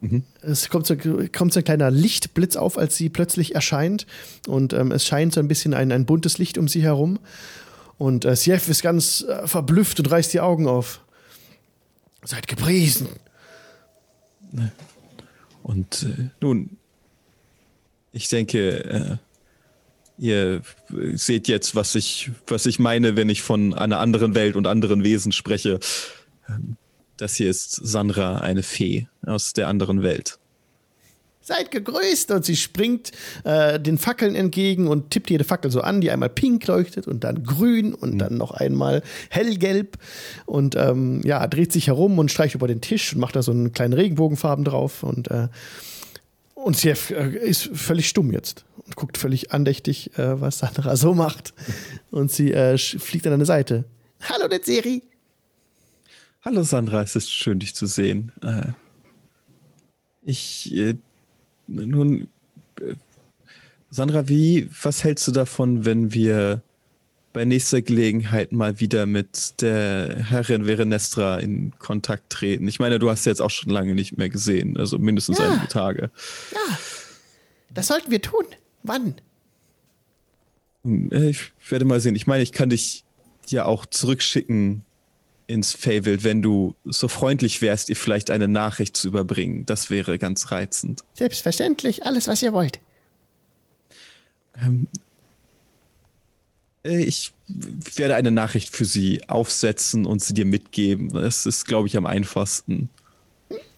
[0.00, 0.22] Mhm.
[0.42, 4.06] Es kommt so, kommt so ein kleiner Lichtblitz auf, als sie plötzlich erscheint.
[4.46, 7.18] Und ähm, es scheint so ein bisschen ein, ein buntes Licht um sie herum.
[7.98, 11.00] Und äh, Sief ist ganz äh, verblüfft und reißt die Augen auf.
[12.22, 13.08] Seid gepriesen.
[15.62, 16.76] Und äh, nun,
[18.12, 19.16] ich denke, äh,
[20.18, 20.62] ihr
[21.14, 25.04] seht jetzt, was ich, was ich meine, wenn ich von einer anderen Welt und anderen
[25.04, 25.80] Wesen spreche.
[26.48, 26.76] Ähm,
[27.16, 30.38] das hier ist Sandra, eine Fee aus der anderen Welt.
[31.46, 32.32] Seid gegrüßt!
[32.32, 33.12] Und sie springt
[33.44, 37.22] äh, den Fackeln entgegen und tippt jede Fackel so an, die einmal pink leuchtet und
[37.22, 38.18] dann grün und mhm.
[38.18, 39.96] dann noch einmal hellgelb.
[40.44, 43.52] Und ähm, ja, dreht sich herum und streicht über den Tisch und macht da so
[43.52, 45.04] einen kleinen Regenbogenfarben drauf.
[45.04, 45.46] Und, äh,
[46.56, 51.14] und sie äh, ist völlig stumm jetzt und guckt völlig andächtig, äh, was Sandra so
[51.14, 51.54] macht.
[52.10, 53.84] Und sie äh, fliegt an deine Seite.
[54.20, 55.00] Hallo, Netzeri!
[56.42, 58.32] Hallo Sandra, es ist schön, dich zu sehen.
[58.42, 58.72] Äh,
[60.22, 60.74] ich
[61.66, 62.28] nun,
[62.80, 62.94] äh,
[63.90, 66.62] Sandra, wie, was hältst du davon, wenn wir
[67.32, 72.66] bei nächster Gelegenheit mal wieder mit der Herrin Verenestra in Kontakt treten?
[72.66, 75.50] Ich meine, du hast sie jetzt auch schon lange nicht mehr gesehen, also mindestens ja.
[75.50, 76.10] einige Tage.
[76.52, 76.78] Ja,
[77.74, 78.44] das sollten wir tun.
[78.82, 79.16] Wann?
[80.82, 82.16] Hm, äh, ich werde mal sehen.
[82.16, 83.04] Ich meine, ich kann dich
[83.48, 84.85] ja auch zurückschicken
[85.46, 89.64] ins Fable, wenn du so freundlich wärst, ihr vielleicht eine Nachricht zu überbringen.
[89.66, 91.02] Das wäre ganz reizend.
[91.14, 92.80] Selbstverständlich, alles, was ihr wollt.
[94.60, 94.88] Ähm,
[96.84, 101.10] äh, ich werde eine Nachricht für sie aufsetzen und sie dir mitgeben.
[101.10, 102.88] Das ist, glaube ich, am einfachsten.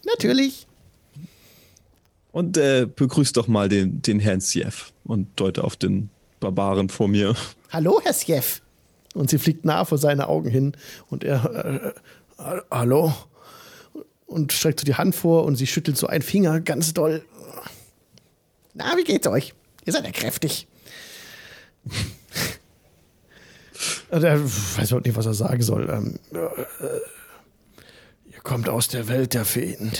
[0.05, 0.67] Natürlich.
[2.33, 6.11] Und äh, begrüß doch mal den, den Herrn Sief und deute auf den
[6.41, 7.35] Barbaren vor mir.
[7.71, 8.63] Hallo, Herr Sief.
[9.15, 10.77] Und sie fliegt nah vor seine Augen hin
[11.09, 11.93] und er,
[12.39, 13.15] äh, äh, hallo?
[14.27, 17.25] Und streckt so die Hand vor und sie schüttelt so einen Finger ganz doll.
[18.75, 19.55] Na, wie geht's euch?
[19.87, 20.69] Ihr seid ja kräftig.
[24.11, 25.89] und er weiß auch nicht, was er sagen soll.
[25.89, 26.39] Ähm, äh,
[28.31, 29.93] ihr kommt aus der Welt der Feen.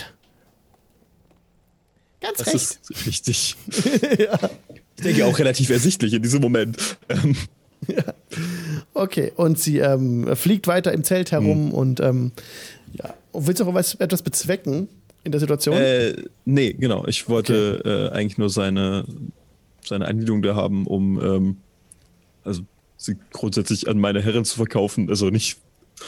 [2.21, 2.55] Ganz das recht.
[2.55, 3.55] ist richtig.
[4.19, 4.39] ja.
[4.95, 6.77] Ich denke auch relativ ersichtlich in diesem Moment.
[7.09, 7.35] Ähm,
[7.87, 8.03] ja.
[8.93, 11.71] Okay, und sie ähm, fliegt weiter im Zelt herum mhm.
[11.73, 12.31] und ähm,
[12.93, 13.13] ja.
[13.33, 14.87] willst du auch was, etwas bezwecken
[15.23, 15.77] in der Situation?
[15.77, 16.15] Äh,
[16.45, 17.05] nee, genau.
[17.07, 17.89] Ich wollte okay.
[17.89, 19.05] äh, eigentlich nur seine,
[19.83, 21.57] seine Einladung da haben, um ähm,
[22.43, 22.61] also
[22.97, 25.09] sie grundsätzlich an meine Herren zu verkaufen.
[25.09, 25.57] Also nicht,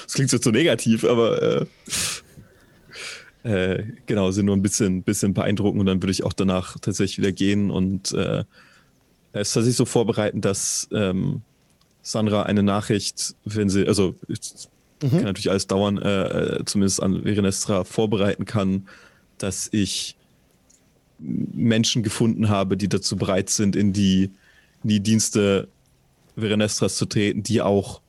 [0.03, 1.65] das klingt jetzt so negativ, aber äh,
[3.43, 7.17] äh, genau, sie nur ein bisschen, bisschen beeindrucken und dann würde ich auch danach tatsächlich
[7.17, 8.43] wieder gehen und äh,
[9.33, 11.41] es tatsächlich so vorbereiten, dass ähm,
[12.01, 14.15] Sandra eine Nachricht, wenn sie, also
[15.01, 15.09] mhm.
[15.09, 18.87] kann natürlich alles dauern, äh, äh, zumindest an Verenestra vorbereiten kann,
[19.37, 20.17] dass ich
[21.19, 24.31] Menschen gefunden habe, die dazu bereit sind, in die,
[24.83, 25.67] in die Dienste
[26.35, 28.01] Verenestras zu treten, die auch,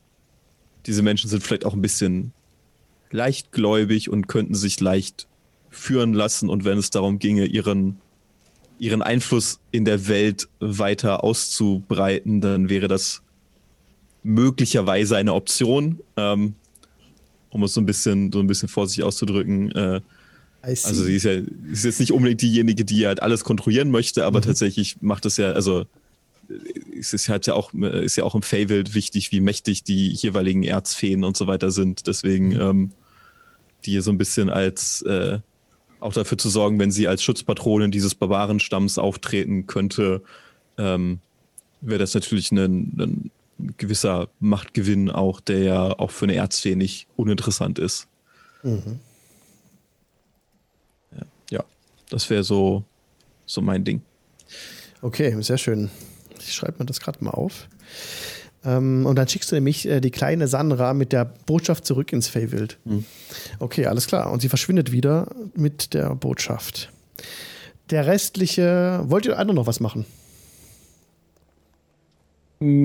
[0.85, 2.33] diese Menschen sind vielleicht auch ein bisschen
[3.11, 5.27] leichtgläubig und könnten sich leicht
[5.69, 7.99] führen lassen und wenn es darum ginge, ihren,
[8.79, 13.22] ihren Einfluss in der Welt weiter auszubreiten, dann wäre das
[14.23, 16.55] möglicherweise eine Option, ähm,
[17.49, 19.71] um es so ein bisschen, so ein bisschen vorsichtig auszudrücken.
[19.71, 20.01] Äh,
[20.61, 24.39] also sie ist ja ist jetzt nicht unbedingt diejenige, die halt alles kontrollieren möchte, aber
[24.39, 24.43] mhm.
[24.43, 25.85] tatsächlich macht es ja, also
[26.97, 30.63] es ist halt ja auch, ist ja auch im Feywild wichtig, wie mächtig die jeweiligen
[30.63, 32.07] Erzfeen und so weiter sind.
[32.07, 32.61] Deswegen mhm.
[32.61, 32.91] ähm,
[33.85, 35.39] die so ein bisschen als äh,
[35.99, 40.21] auch dafür zu sorgen, wenn sie als Schutzpatronin dieses Barbarenstamms auftreten könnte,
[40.77, 41.19] ähm,
[41.81, 42.57] wäre das natürlich ein,
[42.99, 43.31] ein
[43.77, 48.07] gewisser Machtgewinn auch, der ja auch für eine Erzfee nicht uninteressant ist.
[48.63, 48.99] Mhm.
[51.15, 51.63] Ja, ja,
[52.09, 52.83] das wäre so,
[53.45, 54.01] so mein Ding.
[55.01, 55.89] Okay, sehr schön.
[56.39, 57.67] Ich schreibe mir das gerade mal auf.
[58.65, 62.27] Ähm, und dann schickst du nämlich äh, die kleine Sandra mit der Botschaft zurück ins
[62.27, 62.77] Feywild.
[62.85, 63.05] Mhm.
[63.59, 64.31] Okay, alles klar.
[64.31, 66.91] Und sie verschwindet wieder mit der Botschaft.
[67.89, 69.01] Der restliche.
[69.05, 70.05] Wollt ihr andere noch was machen?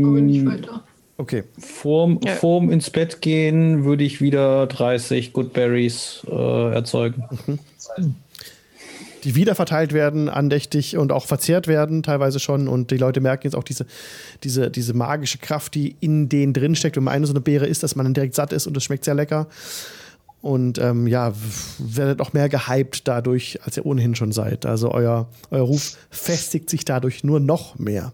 [0.04, 0.84] Aber nicht mm, weiter.
[1.16, 1.42] Okay.
[1.58, 2.34] Vorm, ja.
[2.34, 7.24] vorm ins Bett gehen würde ich wieder 30 Goodberries äh, erzeugen.
[7.46, 8.14] Mhm.
[9.24, 12.68] Die wieder verteilt werden, andächtig und auch verzehrt werden, teilweise schon.
[12.68, 13.84] Und die Leute merken jetzt auch diese,
[14.44, 16.96] diese, diese magische Kraft, die in denen drin steckt.
[16.96, 18.84] Wenn man eine so eine Beere isst, dass man dann direkt satt ist und es
[18.84, 19.48] schmeckt sehr lecker.
[20.40, 21.32] Und ähm, ja,
[21.78, 24.66] werdet auch mehr gehypt dadurch, als ihr ohnehin schon seid.
[24.66, 28.12] Also euer, euer Ruf festigt sich dadurch nur noch mehr.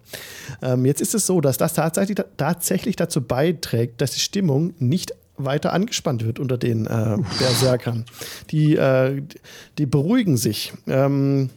[0.62, 5.12] Ähm, jetzt ist es so, dass das tatsächlich, tatsächlich dazu beiträgt, dass die Stimmung nicht
[5.37, 8.07] weiter angespannt wird unter den äh, Berserkern.
[8.51, 9.22] Die, äh,
[9.77, 10.72] die beruhigen sich.
[10.87, 11.51] Ähm,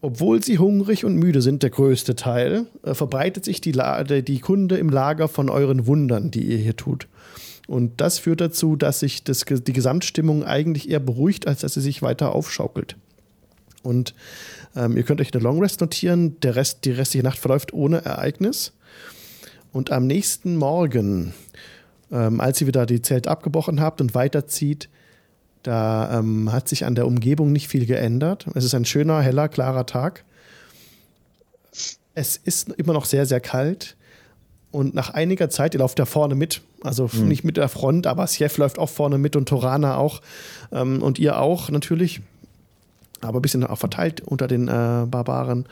[0.00, 4.40] obwohl sie hungrig und müde sind, der größte Teil, äh, verbreitet sich die, La die
[4.40, 7.08] Kunde im Lager von euren Wundern, die ihr hier tut.
[7.68, 11.82] Und das führt dazu, dass sich das, die Gesamtstimmung eigentlich eher beruhigt, als dass sie
[11.82, 12.96] sich weiter aufschaukelt.
[13.82, 14.14] Und
[14.74, 16.40] ähm, ihr könnt euch eine Long Rest notieren.
[16.40, 18.72] Der Rest, die restliche Nacht verläuft ohne Ereignis.
[19.70, 21.34] Und am nächsten Morgen,
[22.10, 24.88] ähm, als ihr wieder die Zelt abgebrochen habt und weiterzieht,
[25.62, 28.46] da ähm, hat sich an der Umgebung nicht viel geändert.
[28.54, 30.24] Es ist ein schöner, heller, klarer Tag.
[32.14, 33.94] Es ist immer noch sehr, sehr kalt.
[34.70, 37.28] Und nach einiger Zeit, ihr lauft ja vorne mit, also mhm.
[37.28, 40.20] nicht mit der Front, aber Sjef läuft auch vorne mit und Torana auch
[40.72, 42.20] ähm, und ihr auch natürlich,
[43.20, 45.66] aber ein bisschen auch verteilt unter den äh, Barbaren,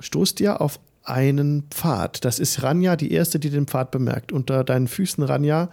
[0.00, 2.24] stoßt ihr auf einen Pfad.
[2.24, 4.32] Das ist Ranja, die erste, die den Pfad bemerkt.
[4.32, 5.68] Unter deinen Füßen, Ranja,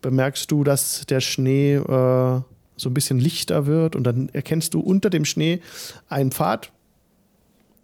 [0.00, 2.40] bemerkst du, dass der Schnee äh,
[2.76, 5.60] so ein bisschen lichter wird und dann erkennst du unter dem Schnee
[6.08, 6.72] einen Pfad,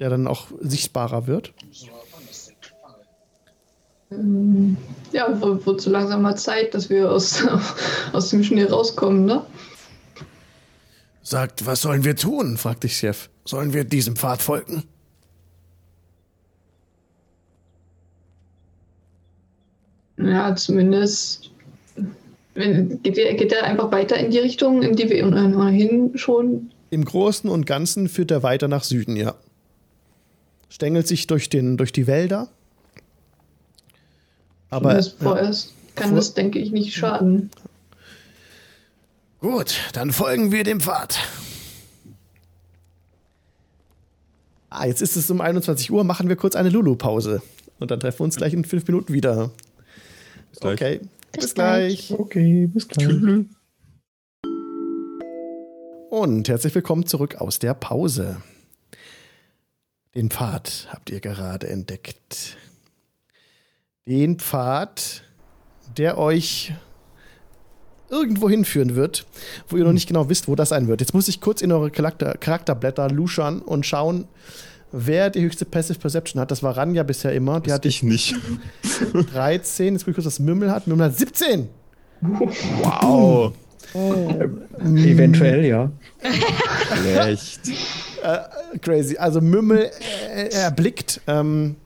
[0.00, 1.52] der dann auch sichtbarer wird.
[1.62, 1.88] Ähm,
[4.10, 7.44] ja, wird so langsam mal Zeit, dass wir aus,
[8.12, 9.44] aus dem Schnee rauskommen, ne?
[11.22, 12.56] Sagt, was sollen wir tun?
[12.56, 13.28] fragt dich Chef.
[13.44, 14.84] Sollen wir diesem Pfad folgen?
[20.16, 21.50] Ja, zumindest.
[22.54, 26.72] Geht, er, geht einfach weiter in die Richtung, in die wir ohnehin schon.
[26.90, 29.34] Im Großen und Ganzen führt er weiter nach Süden, ja.
[30.70, 32.48] Stängelt sich durch, den, durch die Wälder
[34.70, 37.50] aber ja, vorerst kann vor das, denke ich, nicht schaden.
[39.40, 41.18] Gut, dann folgen wir dem Pfad.
[44.70, 47.40] Ah, jetzt ist es um 21 Uhr, machen wir kurz eine Lulu-Pause.
[47.78, 49.50] Und dann treffen wir uns gleich in fünf Minuten wieder.
[50.50, 50.74] Bis gleich.
[50.74, 51.00] Okay,
[51.32, 52.08] bis, bis gleich.
[52.08, 52.20] gleich.
[52.20, 53.46] Okay, bis gleich.
[56.10, 58.42] Und herzlich willkommen zurück aus der Pause.
[60.14, 62.56] Den Pfad habt ihr gerade entdeckt
[64.08, 65.22] den Pfad,
[65.98, 66.72] der euch
[68.08, 69.26] irgendwo hinführen wird,
[69.68, 71.00] wo ihr noch nicht genau wisst, wo das sein wird.
[71.00, 74.26] Jetzt muss ich kurz in eure Charakter Charakterblätter luschern und schauen,
[74.92, 76.50] wer die höchste Passive Perception hat.
[76.50, 77.60] Das war Ranja bisher immer.
[77.60, 78.34] Die hatte ich nicht.
[79.34, 79.92] 13.
[79.92, 80.86] Jetzt gucke ich kurz, was Mümmel hat.
[80.86, 81.68] Mümmel hat 17.
[82.22, 83.52] Wow.
[83.92, 84.34] Oh.
[84.80, 85.90] Eventuell, ja.
[87.02, 87.60] Schlecht.
[88.22, 89.18] Äh, crazy.
[89.18, 89.90] Also Mümmel
[90.34, 91.76] äh, erblickt ähm,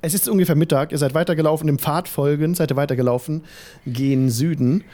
[0.00, 3.44] es ist ungefähr Mittag, ihr seid weitergelaufen, dem Pfad folgend, seid ihr weitergelaufen,
[3.86, 4.84] gehen Süden.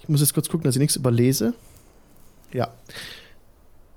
[0.00, 1.54] Ich muss jetzt kurz gucken, dass ich nichts überlese.
[2.52, 2.68] Ja.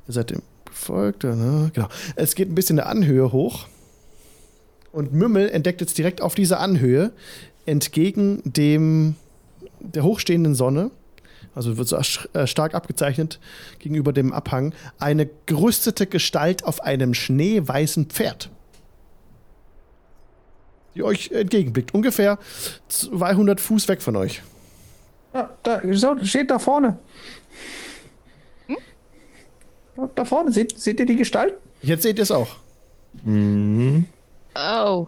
[0.07, 1.71] Ihr seid dem gefolgt, ne?
[1.73, 1.87] genau.
[2.15, 3.67] Es geht ein bisschen eine Anhöhe hoch.
[4.91, 7.11] Und Mümmel entdeckt jetzt direkt auf dieser Anhöhe,
[7.65, 9.15] entgegen dem
[9.79, 10.91] der hochstehenden Sonne,
[11.55, 13.39] also wird so äh, stark abgezeichnet
[13.79, 18.49] gegenüber dem Abhang, eine gerüstete Gestalt auf einem schneeweißen Pferd
[20.95, 21.93] die euch entgegenblickt.
[21.93, 22.37] Ungefähr
[22.89, 24.41] 200 Fuß weg von euch.
[25.33, 25.81] Ja, da
[26.23, 26.99] steht da vorne.
[28.67, 28.77] Hm?
[30.15, 31.53] Da vorne, seht, seht ihr die Gestalt?
[31.81, 32.57] Jetzt seht ihr es auch.
[33.23, 34.05] Mhm.
[34.55, 35.07] Oh.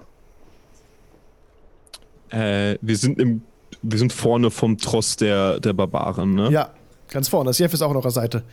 [2.29, 3.43] Äh, wir sind im,
[3.81, 6.49] wir sind vorne vom Tross der, der Barbaren, ne?
[6.51, 6.73] Ja,
[7.09, 7.49] ganz vorne.
[7.49, 8.43] Das Jeff ist auch noch an der Seite.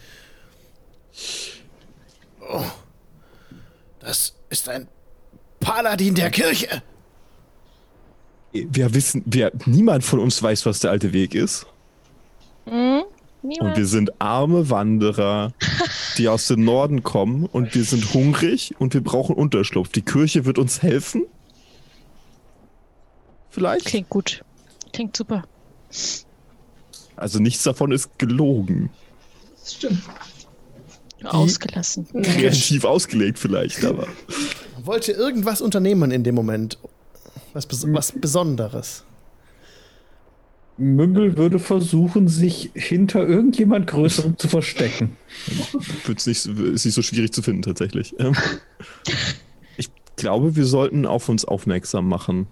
[2.41, 2.65] Oh.
[4.01, 4.89] Das ist ein
[5.61, 6.83] Paladin der Kirche
[8.53, 11.67] wir wissen, wir, niemand von uns weiß, was der alte Weg ist.
[12.67, 13.03] Mhm,
[13.43, 15.53] und wir sind arme Wanderer,
[16.19, 19.89] die aus dem Norden kommen und wir sind hungrig und wir brauchen Unterschlupf.
[19.89, 21.25] Die Kirche wird uns helfen?
[23.51, 23.87] Vielleicht?
[23.87, 24.45] Klingt gut.
[24.93, 25.45] Klingt super.
[27.17, 28.91] Also nichts davon ist gelogen.
[29.59, 30.03] Das stimmt.
[31.25, 32.07] Ausgelassen.
[32.23, 34.07] Kreativ ausgelegt vielleicht, aber.
[34.83, 36.79] Wollt ihr irgendwas unternehmen in dem Moment?
[37.53, 39.05] Was, was Besonderes.
[40.81, 45.17] Mümmel würde versuchen, sich hinter irgendjemand Größerem zu verstecken.
[46.07, 48.15] Wird's nicht, ist nicht so schwierig zu finden, tatsächlich.
[48.19, 48.35] Ähm,
[49.77, 52.47] ich glaube, wir sollten auf uns aufmerksam machen.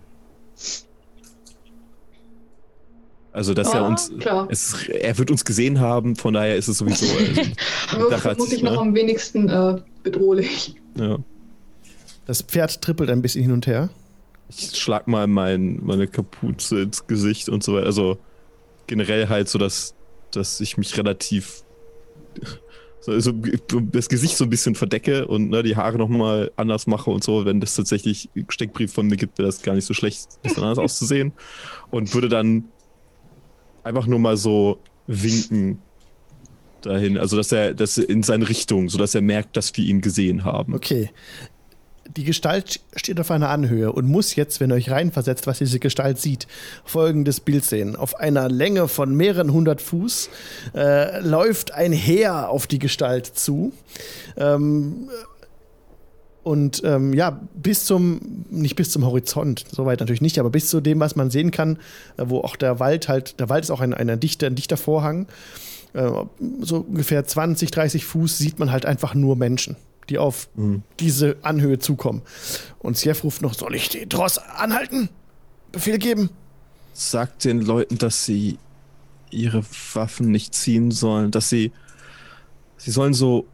[3.33, 4.13] Also, dass ah, er uns.
[4.49, 7.07] Es, er wird uns gesehen haben, von daher ist es sowieso.
[7.07, 8.79] Äh, muss ich noch ne?
[8.79, 10.75] am wenigsten äh, bedrohlich.
[10.97, 11.19] Ja.
[12.27, 13.91] Das Pferd trippelt ein bisschen hin und her.
[14.49, 17.87] Ich schlag mal mein, meine Kapuze ins Gesicht und so weiter.
[17.87, 18.19] Also,
[18.87, 19.95] generell halt so, dass,
[20.31, 21.65] dass ich mich relativ
[23.01, 23.33] so, so
[23.93, 27.45] das Gesicht so ein bisschen verdecke und ne, die Haare nochmal anders mache und so.
[27.45, 30.63] Wenn das tatsächlich Steckbrief von mir gibt, wäre das gar nicht so schlecht, ein bisschen
[30.63, 31.33] anders auszusehen.
[31.91, 32.65] Und würde dann
[33.85, 35.81] einfach nur mal so winken
[36.83, 40.45] dahin, also dass er das in seine Richtung, sodass er merkt, dass wir ihn gesehen
[40.45, 40.75] haben.
[40.75, 41.11] Okay.
[42.17, 45.79] Die Gestalt steht auf einer Anhöhe und muss jetzt, wenn ihr euch reinversetzt, was diese
[45.79, 46.47] Gestalt sieht,
[46.85, 47.97] folgendes Bild sehen.
[47.97, 50.31] Auf einer Länge von mehreren hundert Fuß
[50.75, 53.73] äh, läuft ein Heer auf die Gestalt zu.
[54.37, 55.09] Ähm,
[56.49, 60.81] und ähm, ja, bis zum, nicht bis zum Horizont, soweit natürlich nicht, aber bis zu
[60.81, 61.77] dem, was man sehen kann,
[62.17, 64.79] äh, wo auch der Wald halt, der Wald ist auch ein, ein, dichter, ein dichter
[64.79, 65.27] Vorhang.
[65.93, 66.11] Äh,
[66.61, 69.77] so ungefähr 20, 30 Fuß sieht man halt einfach nur Menschen,
[70.09, 70.83] die auf mhm.
[71.01, 72.23] diese Anhöhe zukommen.
[72.79, 75.09] Und Sjef ruft noch, soll ich die Dross anhalten?
[75.73, 76.31] Befehl geben?
[76.93, 78.59] Sagt den Leuten, dass sie
[79.31, 79.63] ihre
[79.95, 81.73] Waffen nicht ziehen sollen, dass sie,
[82.77, 83.47] sie sollen so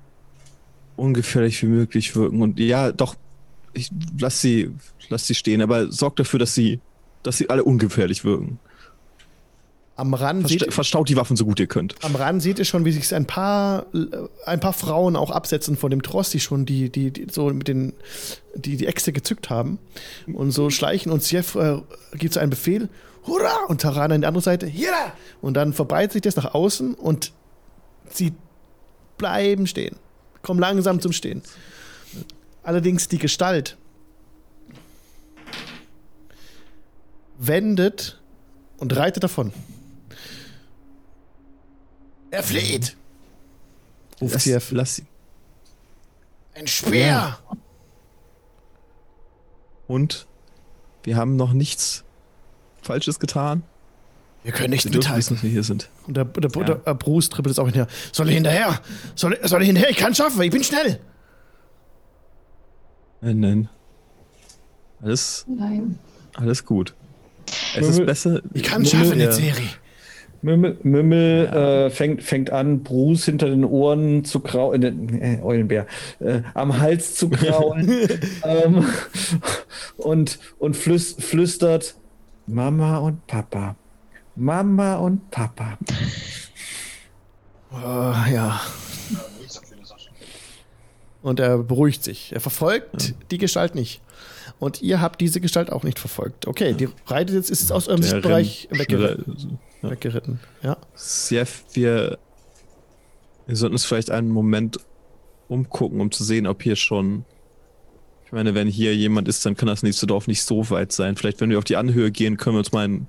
[0.97, 2.43] ungefährlich wie möglich wirken.
[2.43, 3.17] Und ja, doch,
[3.73, 4.71] ich lass sie,
[5.09, 6.81] lass sie stehen, aber sorgt dafür, dass sie,
[7.23, 8.61] dass sie alle ungefährlich wirken.
[9.97, 11.95] Am Rand Versta seht, verstaut die Waffen so gut ihr könnt.
[12.03, 13.87] Am Rand seht ihr schon, wie sich ein paar,
[14.45, 17.69] ein paar Frauen auch absetzen vor dem Tross, die schon die, die, die so mit
[17.69, 17.93] den,
[18.57, 19.79] die, die Äxte gezückt haben
[20.27, 21.81] und so schleichen und Sjef äh,
[22.15, 22.89] gibt so einen Befehl,
[23.27, 23.65] Hurra!
[23.69, 25.13] Und Tarana an die andere Seite, Hira!
[25.41, 27.33] Und dann verbreitet sich das nach außen und
[28.11, 28.33] sie
[29.17, 29.97] bleiben stehen.
[30.43, 31.43] Kommen langsam zum Stehen.
[32.63, 33.77] Allerdings die Gestalt
[37.39, 38.21] wendet
[38.79, 39.53] und reitet davon.
[42.35, 42.97] Er flieht.
[44.21, 45.07] Ruft lass, lass sie.
[46.55, 47.07] Ein Speer.
[47.07, 47.39] Ja.
[49.87, 50.27] Und
[51.05, 52.03] wir haben noch nichts
[52.83, 53.63] Falsches getan.
[54.43, 55.17] Wir können nicht mithalten.
[55.17, 55.89] Wissen, dass wir hier sind.
[56.09, 56.75] Und der, der, ja.
[56.75, 57.87] der Bruce trippelt es auch hinterher.
[58.11, 58.81] Soll ich hinterher?
[59.15, 59.91] Soll, soll ich hinterher?
[59.91, 60.99] Ich kann es schaffen, ich bin schnell.
[63.21, 63.69] Nein, nein.
[65.01, 65.47] Alles.
[65.49, 66.01] Nein.
[66.35, 66.95] Alles gut.
[67.77, 68.43] Es ist besser.
[68.53, 69.31] Ich kann es schaffen, ja.
[69.31, 69.69] Serie.
[70.45, 75.87] Mümmel, Mümmel äh, fängt, fängt an, Bruce hinter den Ohren zu kraulen, äh, Eulenbär,
[76.21, 77.89] äh, am Hals zu kraulen
[78.45, 78.85] ähm,
[79.97, 81.95] und, und flüs flüstert
[82.47, 83.77] Mama und Papa.
[84.37, 85.79] Mama und Papa.
[87.73, 88.61] Uh, ja.
[91.23, 92.33] Und er beruhigt sich.
[92.35, 93.15] Er verfolgt ja.
[93.31, 94.03] die Gestalt nicht.
[94.59, 96.47] Und ihr habt diese Gestalt auch nicht verfolgt.
[96.47, 99.59] Okay, die reitet jetzt ist es aus eurem Der Sichtbereich weggeritten.
[99.83, 99.91] Ja.
[99.91, 100.41] weggeritten.
[100.63, 100.77] Ja.
[100.95, 102.19] Sehr, wir,
[103.47, 104.79] wir sollten uns vielleicht einen Moment
[105.49, 107.25] umgucken, um zu sehen, ob hier schon.
[108.27, 111.17] Ich meine, wenn hier jemand ist, dann kann das nächste Dorf nicht so weit sein.
[111.17, 113.09] Vielleicht, wenn wir auf die Anhöhe gehen, können wir uns mal einen,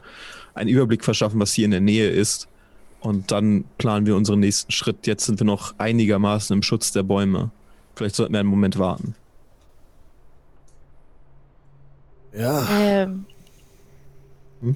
[0.54, 2.48] einen Überblick verschaffen, was hier in der Nähe ist.
[3.00, 5.08] Und dann planen wir unseren nächsten Schritt.
[5.08, 7.52] Jetzt sind wir noch einigermaßen im Schutz der Bäume.
[7.96, 9.16] Vielleicht sollten wir einen Moment warten.
[12.36, 12.68] Ja.
[12.72, 13.26] Ähm,
[14.62, 14.76] hm?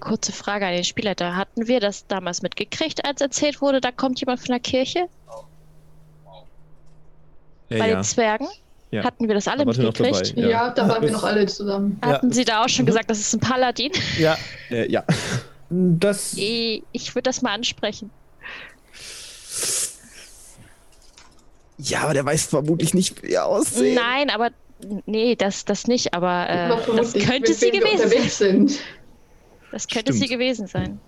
[0.00, 1.36] Kurze Frage an den Spielleiter.
[1.36, 5.08] Hatten wir das damals mitgekriegt, als erzählt wurde, da kommt jemand von der Kirche?
[7.68, 7.96] Ja, Bei ja.
[7.96, 8.48] den Zwergen?
[8.90, 9.04] Ja.
[9.04, 10.36] Hatten wir das alle mitgekriegt?
[10.36, 10.48] Ja.
[10.48, 10.70] ja.
[10.70, 11.98] da waren wir noch alle zusammen.
[12.00, 13.92] Hatten Sie da auch schon gesagt, das ist ein Paladin?
[14.18, 14.36] Ja.
[14.70, 15.02] Äh, ja.
[15.70, 18.10] Das ich würde das mal ansprechen.
[21.78, 23.94] Ja, aber der weiß vermutlich nicht, wie er aussieht.
[23.94, 24.50] Nein, aber
[25.06, 28.70] Nee, das, das nicht, aber äh, das könnte sie gewesen sein.
[29.72, 30.18] Das könnte Stimmt.
[30.18, 31.00] sie gewesen sein.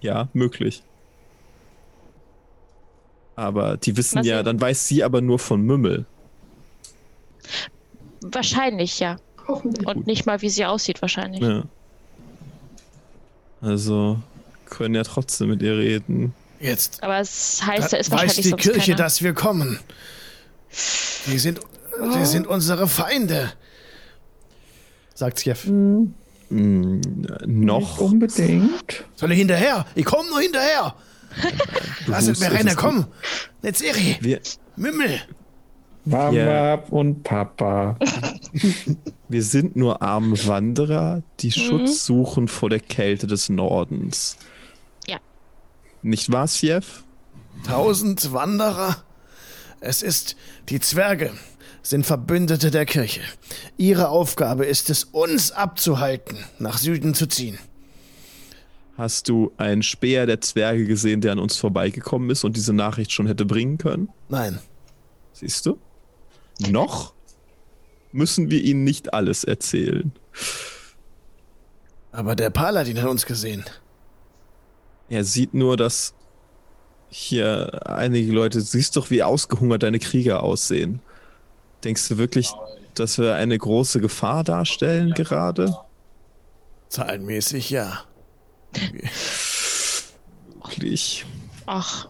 [0.00, 0.82] Ja, möglich.
[3.36, 6.04] Aber die wissen Was ja, dann weiß sie aber nur von Mümmel.
[8.20, 9.16] Wahrscheinlich, ja.
[9.48, 9.86] Hoffentlich.
[9.86, 11.42] Und nicht mal, wie sie aussieht, wahrscheinlich.
[11.42, 11.64] Ja.
[13.60, 14.18] Also
[14.66, 16.34] können ja trotzdem mit ihr reden.
[16.60, 17.02] Jetzt.
[17.02, 18.96] Aber es heißt, da, er ist wahrscheinlich weiß die Kirche, keiner.
[18.96, 19.78] dass wir kommen.
[21.26, 21.60] Die sind
[22.12, 23.52] Sie sind unsere Feinde,
[25.14, 25.66] sagt Sjef.
[25.66, 26.10] Mm,
[27.46, 27.80] noch?
[27.80, 29.04] Nicht unbedingt.
[29.14, 29.86] Soll ich hinterher?
[29.94, 30.94] Ich komme nur hinterher.
[32.06, 33.06] Lasst mir rennen, komm.
[33.62, 34.18] Netzeri.
[34.20, 34.40] Wir,
[34.76, 35.20] Mümmel.
[36.04, 36.74] Mama yeah.
[36.90, 37.98] und Papa.
[39.28, 41.52] Wir sind nur arme Wanderer, die mhm.
[41.52, 44.36] Schutz suchen vor der Kälte des Nordens.
[45.06, 45.18] Ja.
[46.02, 47.04] Nicht wahr, Sjef?
[47.66, 48.96] Tausend Wanderer?
[49.80, 50.36] Es ist
[50.68, 51.32] die Zwerge,
[51.84, 53.20] sind Verbündete der Kirche.
[53.76, 57.58] Ihre Aufgabe ist es, uns abzuhalten, nach Süden zu ziehen.
[58.96, 63.12] Hast du einen Speer der Zwerge gesehen, der an uns vorbeigekommen ist und diese Nachricht
[63.12, 64.08] schon hätte bringen können?
[64.28, 64.58] Nein.
[65.32, 65.78] Siehst du?
[66.58, 67.12] Noch
[68.12, 70.12] müssen wir ihnen nicht alles erzählen.
[72.12, 73.64] Aber der Paladin hat uns gesehen.
[75.08, 76.14] Er sieht nur, dass
[77.08, 81.00] hier einige Leute, siehst doch, wie ausgehungert deine Krieger aussehen.
[81.84, 82.50] Denkst du wirklich,
[82.94, 85.76] dass wir eine große Gefahr darstellen gerade?
[86.88, 88.04] Zahlenmäßig ja.
[90.62, 91.24] Wirklich.
[91.66, 92.08] Ach,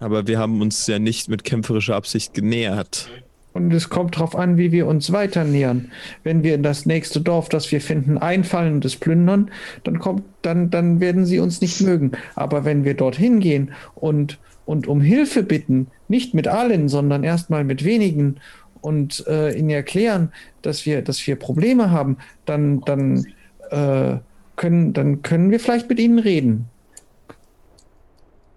[0.00, 3.08] Aber wir haben uns ja nicht mit kämpferischer Absicht genähert.
[3.52, 5.92] Und es kommt darauf an, wie wir uns weiter nähern.
[6.22, 9.50] Wenn wir in das nächste Dorf, das wir finden, einfallen und es plündern,
[9.84, 12.12] dann kommt, dann, dann werden sie uns nicht mögen.
[12.34, 14.38] Aber wenn wir dorthin gehen und,
[14.70, 18.36] und um Hilfe bitten, nicht mit allen, sondern erstmal mit wenigen
[18.80, 23.26] und äh, ihnen erklären, dass wir, dass wir Probleme haben, dann, dann,
[23.70, 24.18] äh,
[24.54, 26.66] können, dann können wir vielleicht mit ihnen reden.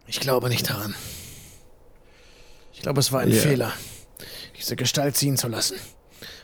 [0.06, 0.94] Ich glaube nicht daran.
[2.74, 3.42] Ich glaube, es war ein Ja.
[3.42, 3.74] Fehler,
[4.56, 5.78] diese Gestalt ziehen zu lassen.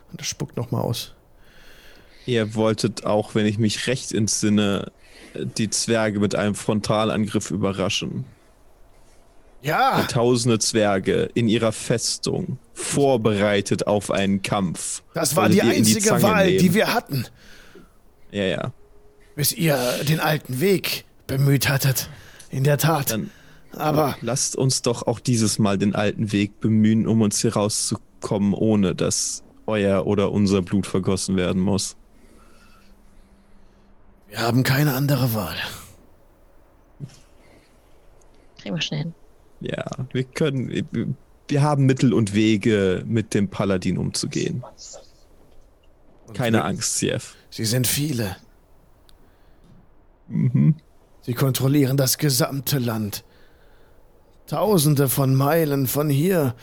[0.09, 1.13] Und das spuckt nochmal aus.
[2.25, 4.91] Ihr wolltet auch, wenn ich mich recht entsinne,
[5.35, 8.25] die Zwerge mit einem Frontalangriff überraschen.
[9.61, 15.03] Ja, Tausende Zwerge in ihrer Festung, vorbereitet auf einen Kampf.
[15.13, 16.75] das war die einzige Zange Wahl, die nehmen.
[16.75, 17.25] wir hatten,
[18.31, 18.71] Ja, ja.
[19.35, 22.09] bis ihr den alten Weg bemüht hattet.
[22.49, 23.11] In der Tat.
[23.11, 23.29] Dann
[23.73, 28.53] Aber lasst uns doch auch dieses Mal den alten Weg bemühen, um uns hier rauszukommen,
[28.53, 31.95] ohne dass euer oder unser Blut vergossen werden muss.
[34.29, 35.57] wir haben keine andere Wahl.
[38.57, 39.13] kriegen wir schnell hin.
[39.61, 40.87] Ja, wir können.
[41.47, 44.63] Wir haben Mittel und Wege, mit dem Paladin umzugehen.
[46.33, 47.35] Keine Angst, Sief.
[47.49, 48.35] Sie sind viele.
[50.27, 50.75] Mhm.
[51.21, 53.23] Sie kontrollieren das gesamte Land.
[54.47, 56.55] Tausende von Meilen von hier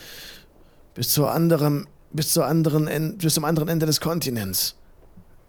[0.94, 4.76] bis zur anderen, bis zur anderen, En- bis zum anderen Ende des Kontinents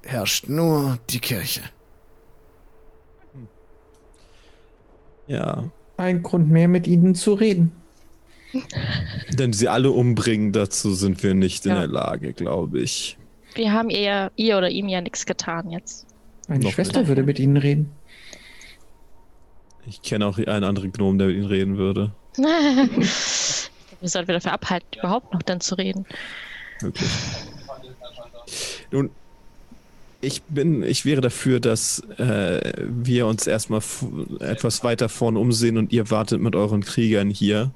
[0.04, 1.62] herrscht nur die Kirche.
[5.28, 5.70] Ja.
[5.98, 7.72] Ein Grund mehr, mit ihnen zu reden.
[9.34, 11.80] Denn sie alle umbringen, dazu sind wir nicht in Ja.
[11.80, 13.18] der Lage, glaube ich.
[13.56, 16.06] Wir haben ihr, ihr oder ihm ja nichts getan jetzt.
[16.48, 17.08] Meine Noch Schwester nicht.
[17.10, 17.89] würde mit ihnen reden.
[19.86, 22.12] Ich kenne auch einen anderen Gnom, der mit ihnen reden würde.
[22.38, 26.06] wir sollten wir dafür abhalten, überhaupt noch dann zu reden.
[26.82, 27.10] Wirklich.
[28.91, 29.10] Nun,
[30.22, 33.82] ich bin, ich wäre dafür, dass äh, wir uns erstmal
[34.39, 37.72] etwas weiter vorn umsehen und ihr wartet mit euren Kriegern hier.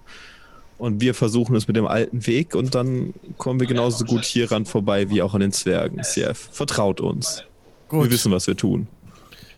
[0.77, 4.65] Und wir versuchen es mit dem alten Weg und dann kommen wir genauso gut hieran
[4.65, 6.03] vorbei wie auch an den Zwergen.
[6.03, 7.43] Sief, vertraut uns.
[7.87, 8.05] Gut.
[8.05, 8.87] Wir wissen, was wir tun.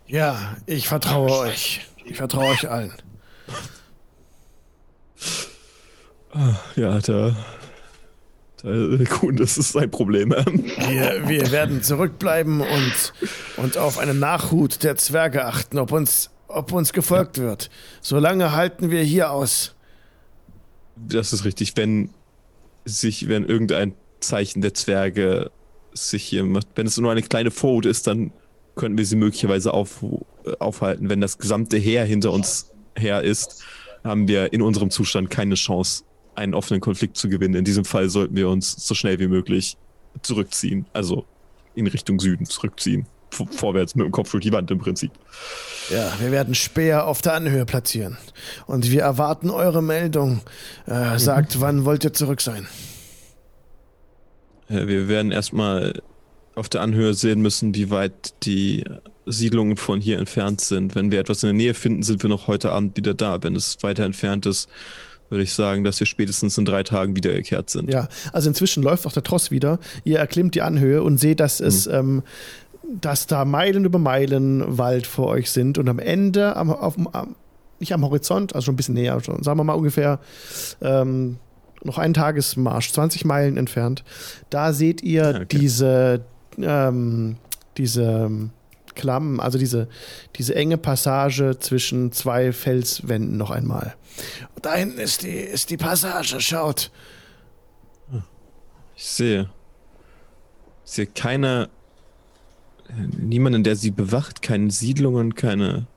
[0.05, 1.79] Ja, ich vertraue euch.
[2.03, 2.91] Ich vertraue euch allen.
[6.75, 7.36] Ja, da.
[8.64, 8.70] Da
[9.20, 10.32] gut, das ist ein Problem.
[10.89, 13.14] Wir, wir werden zurückbleiben und,
[13.57, 17.70] und auf einen Nachhut der Zwerge achten, ob uns, ob uns gefolgt wird.
[18.01, 19.76] Solange halten wir hier aus.
[20.95, 21.76] Das ist richtig.
[21.76, 22.09] Wenn
[22.86, 25.51] sich, wenn irgendein Zeichen der Zwerge
[25.93, 28.32] sich hier macht, wenn es nur eine kleine Vorhut ist, dann
[28.76, 30.03] könnten wir sie möglicherweise auf,
[30.45, 31.09] äh, aufhalten.
[31.09, 33.64] Wenn das gesamte Heer hinter uns her ist,
[34.03, 36.03] haben wir in unserem Zustand keine Chance,
[36.36, 37.55] einen offenen Konflikt zu gewinnen.
[37.55, 39.77] In diesem Fall sollten wir uns so schnell wie möglich
[40.21, 40.86] zurückziehen.
[40.93, 41.25] Also
[41.75, 43.05] in Richtung Süden zurückziehen.
[43.31, 45.11] V vorwärts mit dem Kopf durch die Wand im Prinzip.
[45.89, 48.17] Ja, wir werden Speer auf der Anhöhe platzieren.
[48.67, 50.41] Und wir erwarten eure Meldung.
[50.85, 52.68] Äh, sagt, wann wollt ihr zurück sein?
[54.69, 56.01] Äh, Wir werden erstmal
[56.55, 58.84] auf der Anhöhe sehen müssen, wie weit die
[59.26, 60.95] Siedlungen von hier entfernt sind.
[60.95, 63.41] Wenn wir etwas in der Nähe finden, sind wir noch heute Abend wieder da.
[63.41, 64.69] Wenn es weiter entfernt ist,
[65.34, 67.91] würde ich sagen, dass wir spätestens in drei Tagen wiedergekehrt sind.
[67.91, 69.80] Ja, also inzwischen läuft auch der Tross wieder.
[70.03, 72.23] Ihr erklimmt die Anhöhe und seht, dass es, ähm,
[73.01, 77.35] dass da Meilen über Meilen Wald vor euch sind und am Ende, am, auf, am,
[77.80, 80.19] nicht am Horizont, also schon ein bisschen näher, schon, sagen wir mal ungefähr
[80.81, 81.38] ähm,
[81.84, 84.03] noch einen Tagesmarsch, 20 Meilen entfernt.
[84.49, 85.45] Da seht ihr Ja, okay.
[85.49, 86.22] diese,
[86.57, 87.35] ähm,
[87.77, 88.30] diese
[88.95, 89.88] Klamm, also diese,
[90.36, 93.95] diese enge Passage zwischen zwei Felswänden noch einmal.
[94.56, 96.91] Und da hinten ist die, ist die Passage, schaut.
[98.95, 99.49] Ich sehe.
[100.86, 101.70] Ich sehe keine.
[103.18, 105.88] Niemanden, der sie bewacht, keine Siedlungen, keine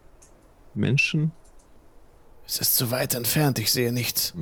[0.74, 1.32] Menschen.
[2.46, 4.32] Es ist zu weit entfernt, ich sehe nichts.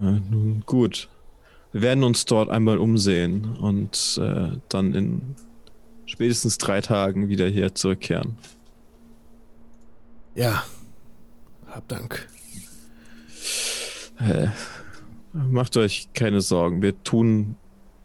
[0.00, 1.08] Ja, nun gut.
[1.72, 5.36] Wir werden uns dort einmal umsehen und äh, dann in
[6.22, 8.36] spätestens drei Tagen wieder hier zurückkehren.
[10.36, 10.62] Ja.
[11.66, 12.28] Hab Dank.
[14.20, 14.46] Äh,
[15.32, 16.80] macht euch keine Sorgen.
[16.80, 17.56] Wir tun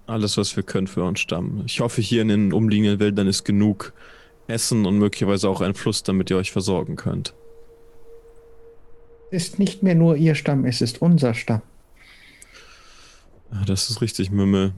[0.07, 1.61] alles, was wir können für euren Stamm.
[1.67, 3.93] Ich hoffe, hier in den umliegenden Wäldern ist genug
[4.47, 7.35] Essen und möglicherweise auch einen Fluss, damit ihr euch versorgen könnt.
[9.29, 11.61] Es ist nicht mehr nur ihr Stamm, es ist unser Stamm.
[13.67, 14.73] Das ist richtig, Mümmel.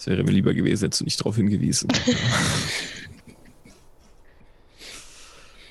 [0.00, 1.88] Es wäre mir lieber gewesen, hättest du nicht darauf hingewiesen.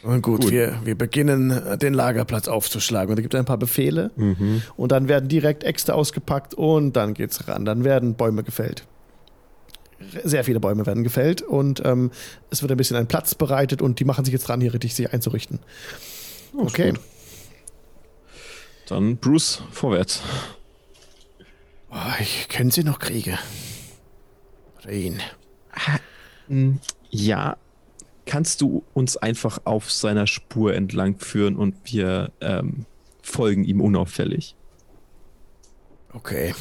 [0.03, 0.51] Und gut, Gut.
[0.51, 3.09] Wir, wir beginnen den Lagerplatz aufzuschlagen.
[3.09, 4.11] Und da gibt es ein paar Befehle.
[4.15, 4.61] mhm.
[4.77, 7.65] Und dann werden direkt Äxte ausgepackt und dann geht's ran.
[7.65, 8.85] Dann werden Bäume gefällt.
[10.23, 12.11] Sehr viele Bäume werden gefällt und ähm,
[12.49, 14.95] es wird ein bisschen ein Platz bereitet und die machen sich jetzt dran, hier richtig
[14.95, 15.59] sich einzurichten.
[16.53, 16.91] Oh, Okay.
[16.91, 17.01] gut.
[18.87, 20.21] Dann Bruce, vorwärts.
[21.91, 23.37] Oh, ich kenne sie noch Kriege.
[24.91, 25.21] Ihn.
[27.09, 27.57] Ja,
[28.25, 32.85] kannst du uns einfach auf seiner Spur entlang führen und wir ähm,
[33.21, 34.55] folgen ihm unauffällig?
[36.13, 36.53] Okay.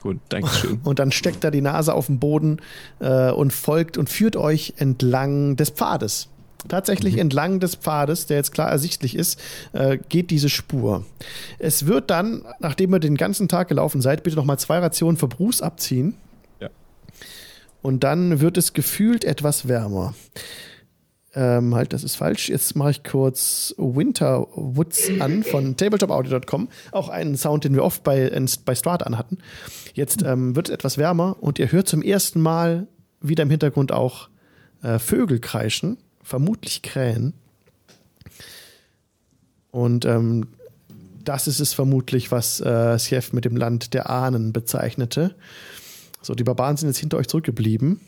[0.00, 0.80] Gut, Dankeschön.
[0.84, 2.58] Und dann steckt er die Nase auf den Boden
[3.00, 6.28] äh, und folgt und führt euch entlang des Pfades.
[6.68, 9.40] Tatsächlich entlang des Pfades, der jetzt klar ersichtlich ist,
[9.72, 11.04] äh, geht diese Spur.
[11.58, 15.28] Es wird dann, nachdem ihr den ganzen Tag gelaufen seid, bitte nochmal zwei Rationen für
[15.28, 16.14] Bruce abziehen.
[17.82, 20.14] Und dann wird es gefühlt etwas wärmer.
[21.34, 22.48] Ähm, halt, das ist falsch.
[22.48, 26.68] Jetzt mache ich kurz Winter Woods an von tabletopaudio.com.
[26.90, 28.30] Auch einen Sound, den wir oft bei,
[28.64, 29.38] bei Strat anhatten.
[29.94, 32.86] Jetzt ähm, wird es etwas wärmer und ihr hört zum ersten Mal
[33.20, 34.28] wieder im Hintergrund auch
[34.82, 37.34] äh, Vögel kreischen, vermutlich Krähen.
[39.70, 40.48] Und ähm,
[41.24, 45.34] das ist es vermutlich, was äh, Sjef mit dem Land der Ahnen bezeichnete.
[46.22, 48.00] So, die Barbaren sind jetzt hinter euch zurückgeblieben.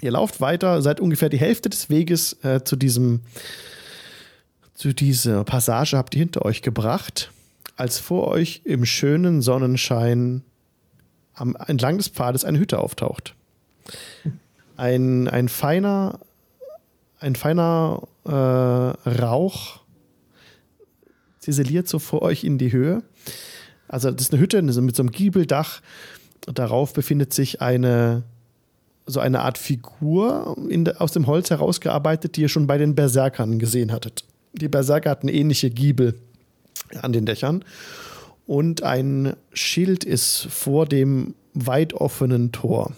[0.00, 3.20] Ihr lauft weiter, seid ungefähr die Hälfte des Weges äh, zu diesem,
[4.74, 7.30] zu dieser Passage habt ihr hinter euch gebracht,
[7.76, 10.42] als vor euch im schönen Sonnenschein
[11.34, 13.34] am, entlang des Pfades eine Hütte auftaucht.
[14.76, 16.20] Ein, ein feiner,
[17.18, 19.80] ein feiner äh, Rauch
[21.38, 23.02] ziseliert so vor euch in die Höhe.
[23.88, 25.82] Also das ist eine Hütte mit so einem Giebeldach.
[26.46, 28.22] Darauf befindet sich eine
[29.06, 33.58] so eine Art Figur de, aus dem Holz herausgearbeitet, die ihr schon bei den Berserkern
[33.58, 34.24] gesehen hattet.
[34.52, 36.14] Die Berserker hatten ähnliche Giebel
[37.02, 37.64] an den Dächern.
[38.46, 42.92] Und ein Schild ist vor dem weit offenen Tor.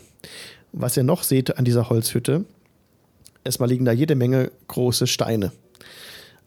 [0.73, 2.45] Was ihr noch seht an dieser Holzhütte,
[3.45, 5.53] erstmal liegen da jede Menge große Steine.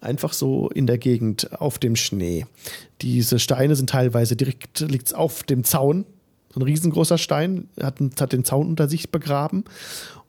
[0.01, 2.45] Einfach so in der Gegend auf dem Schnee.
[3.01, 6.05] Diese Steine sind teilweise direkt liegt's auf dem Zaun,
[6.55, 9.65] so ein riesengroßer Stein, hat, hat den Zaun unter sich begraben.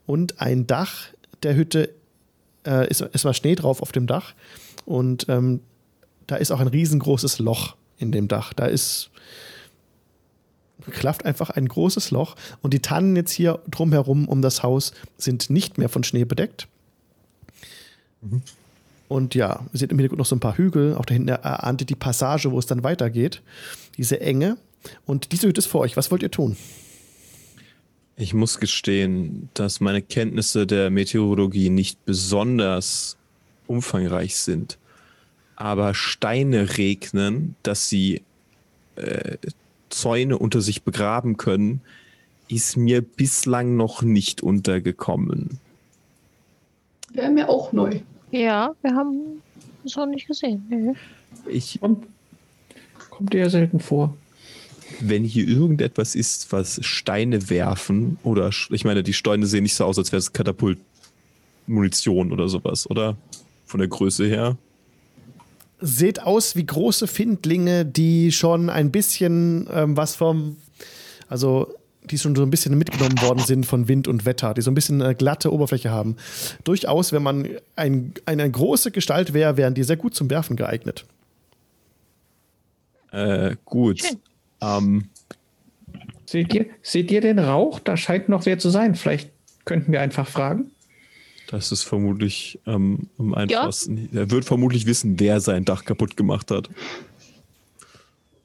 [0.06, 1.06] Und ein Dach
[1.44, 1.94] der Hütte
[2.66, 4.34] äh, ist, ist mal Schnee drauf auf dem Dach.
[4.84, 5.60] Und ähm,
[6.26, 8.52] da ist auch ein riesengroßes Loch in dem Dach.
[8.52, 9.10] Da ist
[10.90, 12.34] klafft einfach ein großes Loch.
[12.60, 16.66] Und die Tannen jetzt hier drumherum um das Haus sind nicht mehr von Schnee bedeckt.
[19.06, 20.96] Und ja, ihr seht im Hintergrund noch so ein paar Hügel.
[20.96, 23.42] Auch da hinten erahnt ihr die Passage, wo es dann weitergeht.
[23.96, 24.56] Diese Enge.
[25.04, 25.96] Und diese Hütte ist vor euch.
[25.96, 26.56] Was wollt ihr tun?
[28.16, 33.16] Ich muss gestehen, dass meine Kenntnisse der Meteorologie nicht besonders
[33.66, 34.78] umfangreich sind.
[35.54, 38.22] Aber Steine regnen, dass sie
[38.96, 39.36] äh,
[39.90, 41.80] Zäune unter sich begraben können,
[42.48, 45.58] ist mir bislang noch nicht untergekommen.
[47.12, 48.00] Wäre mir auch neu.
[48.30, 49.42] Ja, wir haben
[49.84, 50.64] es auch nicht gesehen.
[50.68, 50.94] Nee.
[51.50, 52.06] Ich, Kommt,
[53.10, 54.16] kommt dir ja selten vor.
[55.00, 59.84] Wenn hier irgendetwas ist, was Steine werfen, oder ich meine, die Steine sehen nicht so
[59.84, 63.16] aus, als wäre es Katapultmunition oder sowas, oder?
[63.64, 64.56] Von der Größe her.
[65.80, 70.56] Seht aus wie große Findlinge, die schon ein bisschen ähm, was vom,
[71.28, 71.74] also
[72.10, 74.74] die schon so ein bisschen mitgenommen worden sind von Wind und Wetter, die so ein
[74.74, 76.16] bisschen eine glatte Oberfläche haben.
[76.64, 81.04] Durchaus, wenn man ein, eine große Gestalt wäre, wären die sehr gut zum Werfen geeignet.
[83.10, 84.02] Äh, gut.
[84.02, 84.18] Schön.
[84.66, 85.08] Ähm,
[86.26, 87.78] Seht ihr, seht ihr den Rauch?
[87.78, 88.94] Da scheint noch wer zu sein.
[88.96, 89.30] Vielleicht
[89.64, 90.72] könnten wir einfach fragen.
[91.48, 94.08] das ist vermutlich ähm, am einfachsten.
[94.12, 96.68] Er wird vermutlich wissen, wer sein Dach kaputt gemacht hat.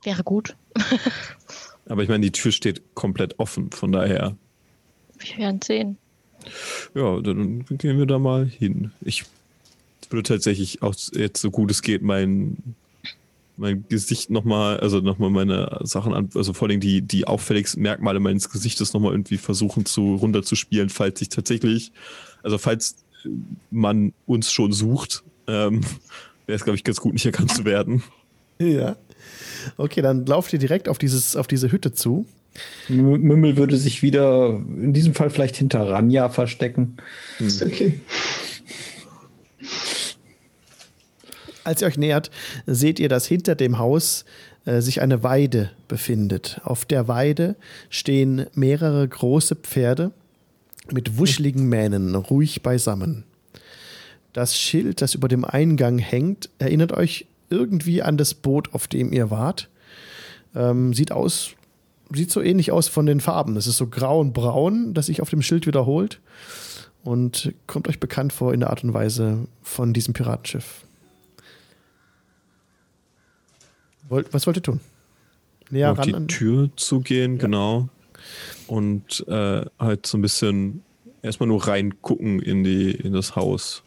[0.03, 0.56] Wäre gut.
[1.88, 4.35] Aber ich meine, die Tür steht komplett offen, von daher.
[5.18, 5.98] Wir werden sehen.
[6.93, 8.91] Ja, dann gehen wir da mal hin.
[9.02, 9.26] Ich
[10.10, 12.76] würde tatsächlich auch jetzt so gut es geht mein,
[13.57, 18.19] mein Gesicht nochmal, also nochmal meine Sachen an, also vor allem die, die auffälligsten Merkmale
[18.19, 21.91] meines Gesichtes nochmal irgendwie versuchen zu runterzuspielen, falls ich tatsächlich,
[22.44, 22.95] also falls
[23.69, 25.82] man uns schon sucht, ähm,
[26.45, 28.03] wäre es, glaube ich, ganz gut, nicht erkannt zu werden.
[28.60, 28.95] Ja.
[29.78, 32.26] Okay, dann lauft ihr direkt auf, dieses, auf diese Hütte zu.
[32.90, 36.98] Mümmel würde sich wieder, in diesem Fall vielleicht hinter Ranja verstecken.
[37.40, 37.99] Ist okay.
[41.64, 42.32] Als ihr euch nähert,
[42.66, 44.26] seht ihr, dass hinter dem Haus
[44.66, 46.62] äh, sich eine Weide befindet.
[46.64, 47.56] Auf der Weide
[47.90, 50.12] stehen mehrere große Pferde
[50.92, 53.24] mit wuscheligen Mähnen ruhig beisammen.
[54.34, 59.12] Das Schild, das über dem Eingang hängt, erinnert euch irgendwie an das Boot, auf dem
[59.12, 59.70] ihr wart.
[60.56, 61.52] Ähm, sieht aus,
[62.14, 63.58] sieht so ähnlich aus von den Farben.
[63.58, 66.20] Es ist so grau und braun, das sich auf dem Schild wiederholt.
[67.04, 70.86] Und kommt euch bekannt vor in der Art und Weise von diesem Piratenschiff.
[74.12, 74.82] Wollt, was wollt ihr tun?
[75.70, 77.88] Näher auf ran die an Tür zugehen, genau.
[78.68, 80.84] Und äh, halt so ein bisschen
[81.22, 83.84] erstmal nur reingucken in, die, in das Haus.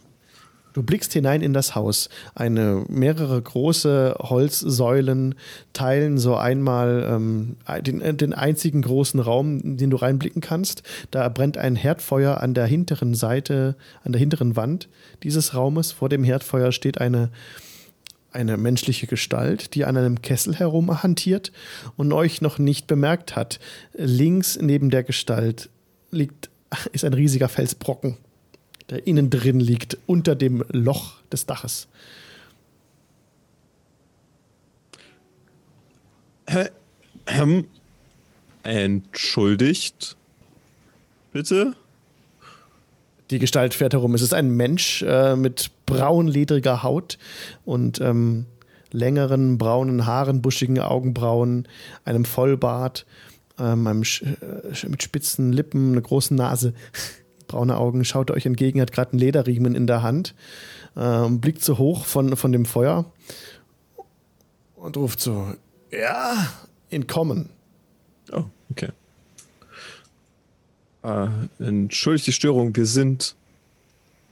[0.72, 2.08] Du blickst hinein in das Haus.
[2.34, 5.34] Eine mehrere große Holzsäulen
[5.72, 10.82] teilen so einmal ähm, den, den einzigen großen Raum, in den du reinblicken kannst.
[11.12, 14.88] Da brennt ein Herdfeuer an der hinteren Seite, an der hinteren Wand
[15.22, 15.92] dieses Raumes.
[15.92, 17.30] Vor dem Herdfeuer steht eine
[18.34, 21.52] eine menschliche Gestalt, die an einem Kessel herumhantiert
[21.96, 23.60] und euch noch nicht bemerkt hat.
[23.94, 25.70] Links neben der Gestalt
[26.10, 26.50] liegt,
[26.92, 28.16] ist ein riesiger Felsbrocken,
[28.90, 31.88] der innen drin liegt, unter dem Loch des Daches.
[37.26, 37.66] Ähm,
[38.62, 40.16] entschuldigt.
[41.32, 41.74] Bitte?
[43.30, 44.14] Die Gestalt fährt herum.
[44.14, 47.18] Es ist ein Mensch äh, mit braunledriger Haut
[47.64, 48.46] und ähm,
[48.90, 51.66] längeren braunen Haaren, buschigen Augenbrauen,
[52.04, 53.06] einem Vollbart,
[53.58, 56.74] ähm, einem äh, mit spitzen Lippen, einer großen Nase,
[57.48, 60.34] braune Augen, schaut euch entgegen, hat gerade einen Lederriemen in der Hand,
[60.96, 63.04] ähm, blickt so hoch von, von dem Feuer
[64.76, 65.54] und ruft so:
[65.90, 66.48] Ja,
[66.90, 67.50] entkommen.
[68.32, 68.90] Oh, okay.
[71.02, 71.28] Äh,
[71.58, 73.34] entschuldigt die Störung, wir sind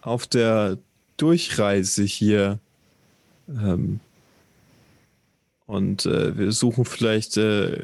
[0.00, 0.78] auf der
[1.16, 2.58] Durchreise hier.
[3.48, 4.00] Ähm,
[5.66, 7.78] und äh, wir suchen vielleicht äh,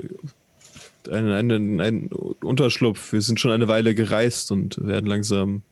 [1.10, 3.12] einen, einen, einen Unterschlupf.
[3.12, 5.62] Wir sind schon eine Weile gereist und werden langsam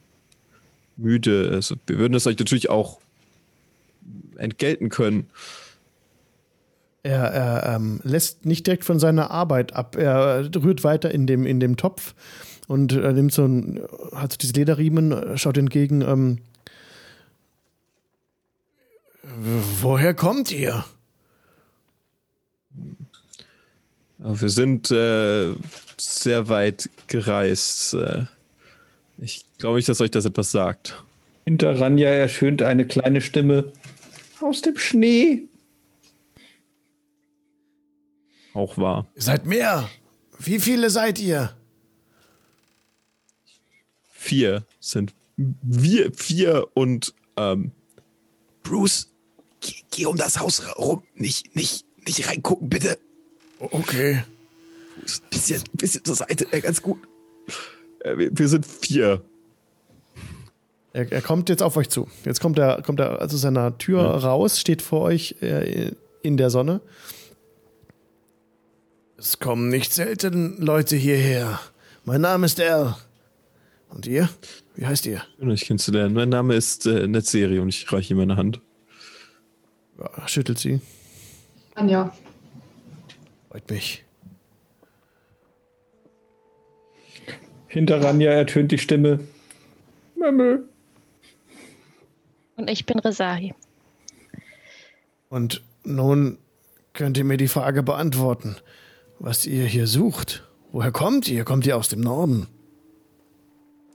[0.96, 1.50] müde.
[1.52, 3.00] Also, wir würden es euch natürlich auch
[4.36, 5.26] entgelten können.
[7.02, 9.96] Er, er ähm, lässt nicht direkt von seiner Arbeit ab.
[9.96, 12.14] Er rührt weiter in dem, in dem Topf
[12.66, 13.80] und äh, nimmt so ein,
[14.12, 16.02] hat so diese Lederriemen, schaut entgegen.
[16.02, 16.38] Ähm,
[19.36, 20.84] woher kommt ihr?
[24.18, 25.54] Wir sind äh,
[25.98, 27.94] sehr weit gereist.
[27.94, 28.24] Äh,
[29.18, 31.02] ich glaube nicht, dass euch das etwas sagt.
[31.44, 33.72] Hinter Ranja erschönt eine kleine Stimme
[34.40, 35.44] aus dem Schnee.
[38.54, 39.06] Auch wahr.
[39.14, 39.88] Ihr seid mehr.
[40.38, 41.54] Wie viele seid ihr?
[44.10, 47.72] Vier sind wir, vier und ähm,
[48.62, 49.12] Bruce,
[49.96, 51.02] geh, um das Haus rum.
[51.14, 52.98] Nicht, nicht, nicht reingucken, bitte.
[53.58, 54.22] Okay.
[55.30, 56.98] Bisschen, bisschen zur Seite, wäre ganz gut.
[58.00, 59.22] äh, wir, wir sind vier.
[60.92, 62.08] Er, er kommt jetzt auf euch zu.
[62.24, 65.92] Jetzt kommt er, kommt er also seiner Tür raus, steht vor euch äh,
[66.22, 66.80] in der Sonne.
[69.18, 71.60] Es kommen nicht selten Leute hierher.
[72.04, 72.96] Mein Name ist Al.
[73.88, 74.28] Und ihr?
[74.74, 75.22] Wie heißt ihr?
[75.38, 76.14] Schön, euch kennenzulernen.
[76.14, 78.60] Mein Name ist äh, Netzeri und ich reiche ihm meine Hand.
[79.98, 80.80] Ja, schüttelt sie.
[81.74, 82.14] Anja.
[83.50, 84.04] Freut mich.
[87.68, 89.20] Hinter Ranja ertönt die Stimme.
[90.16, 90.68] Mömmel.
[92.56, 93.54] Und ich bin Resahi.
[95.28, 96.38] Und nun
[96.94, 98.56] könnt ihr mir die Frage beantworten,
[99.18, 100.48] was ihr hier sucht.
[100.72, 101.44] Woher kommt ihr?
[101.44, 102.46] Kommt ihr aus dem Norden?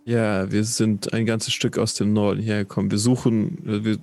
[0.06, 2.92] Ja, wir sind ein ganzes Stück aus dem Norden hergekommen.
[2.92, 3.98] Wir suchen, wir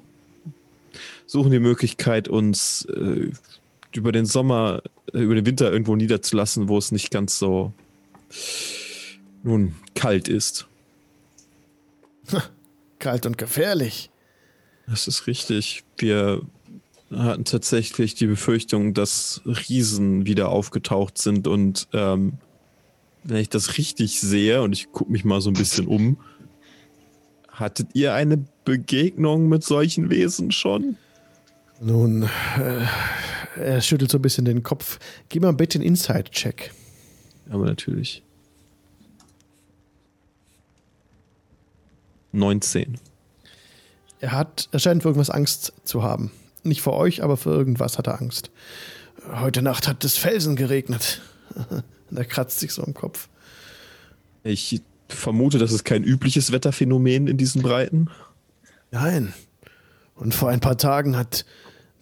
[1.28, 3.30] suchen die Möglichkeit, uns äh,
[3.92, 4.82] über den Sommer,
[5.12, 7.72] äh, über den Winter irgendwo niederzulassen, wo es nicht ganz so
[9.44, 10.66] nun kalt ist.
[12.98, 14.10] Kalt und gefährlich.
[14.88, 15.84] Das ist richtig.
[15.98, 16.42] Wir
[17.14, 22.38] hatten tatsächlich die Befürchtung, dass Riesen wieder aufgetaucht sind und ähm,
[23.22, 26.18] wenn ich das richtig sehe und ich gucke mich mal so ein bisschen um,
[27.48, 30.96] hattet ihr eine Begegnung mit solchen Wesen schon?
[31.80, 32.86] Nun, äh,
[33.56, 34.98] er schüttelt so ein bisschen den Kopf.
[35.28, 36.72] Gib mal bitte einen Inside-Check.
[37.50, 38.22] Aber natürlich.
[42.32, 42.98] 19.
[44.20, 46.32] Er hat, er scheint für irgendwas Angst zu haben.
[46.64, 48.50] Nicht vor euch, aber für irgendwas hat er Angst.
[49.32, 51.20] Heute Nacht hat es Felsen geregnet.
[52.10, 53.28] Und er kratzt sich so im Kopf.
[54.42, 58.10] Ich vermute, das ist kein übliches Wetterphänomen in diesen Breiten.
[58.90, 59.32] Nein.
[60.14, 61.44] Und vor ein paar Tagen hat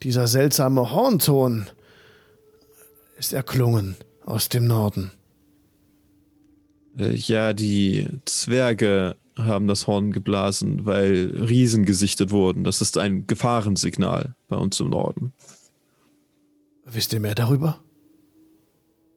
[0.02, 1.66] dieser seltsame Hornton
[3.18, 5.10] ist erklungen aus dem Norden.
[6.98, 12.64] Äh, ja, die Zwerge haben das Horn geblasen, weil Riesen gesichtet wurden.
[12.64, 15.32] Das ist ein Gefahrensignal bei uns im Norden.
[16.86, 17.80] Wisst ihr mehr darüber?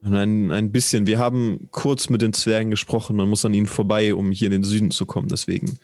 [0.02, 1.06] Ein, ein bisschen.
[1.06, 3.16] Wir haben kurz mit den Zwergen gesprochen.
[3.16, 5.28] Man muss an ihnen vorbei, um hier in den Süden zu kommen.
[5.28, 5.78] Deswegen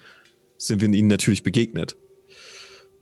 [0.59, 1.97] sind wir ihnen natürlich begegnet.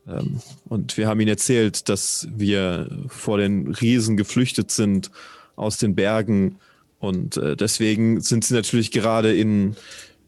[0.07, 5.11] Ähm, und wir haben ihnen erzählt, dass wir vor den Riesen geflüchtet sind
[5.55, 6.57] aus den Bergen.
[6.99, 9.75] Und äh, deswegen sind sie natürlich gerade in,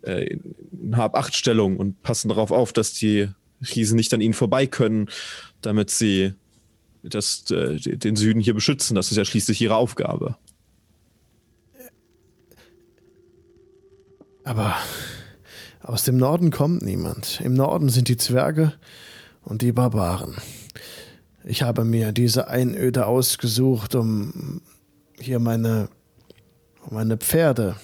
[0.02, 0.38] äh,
[0.72, 3.30] in Hab-Acht-Stellung und passen darauf auf, dass die
[3.76, 5.10] Riesen nicht an ihnen vorbei können,
[5.62, 6.34] damit sie
[7.04, 8.95] das, äh, den Süden hier beschützen.
[8.95, 10.38] Das ist ja schließlich ihre Aufgabe.
[14.44, 14.78] Aber
[15.82, 17.41] aus dem Norden kommt niemand.
[17.44, 18.74] Im Norden sind die Zwerge
[19.48, 20.36] und die Barbaren.
[21.45, 24.61] Ich habe mir diese Einöde ausgesucht, um
[25.19, 25.88] hier meine,
[26.90, 27.78] meine Pferde,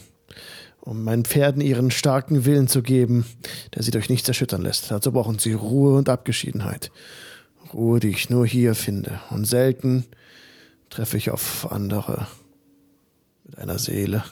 [0.82, 3.26] um meinen Pferden ihren starken Willen zu geben,
[3.74, 4.92] der sie durch nichts erschüttern lässt.
[4.92, 6.92] Dazu brauchen sie Ruhe und Abgeschiedenheit.
[7.74, 9.22] Ruhe, die ich nur hier finde.
[9.30, 10.06] Und selten
[10.90, 12.28] treffe ich auf andere
[13.46, 14.24] mit einer Seele.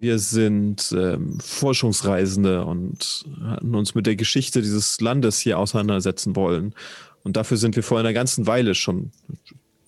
[0.00, 6.74] Wir sind ähm, Forschungsreisende und hatten uns mit der Geschichte dieses Landes hier auseinandersetzen wollen.
[7.22, 9.12] Und dafür sind wir vor einer ganzen Weile schon,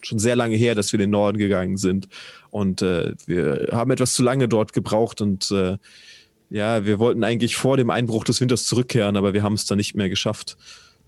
[0.02, 2.08] schon sehr lange her, dass wir in den Norden gegangen sind.
[2.50, 5.78] Und äh, wir haben etwas zu lange dort gebraucht und äh,
[6.50, 9.78] ja, wir wollten eigentlich vor dem Einbruch des Winters zurückkehren, aber wir haben es dann
[9.78, 10.58] nicht mehr geschafft.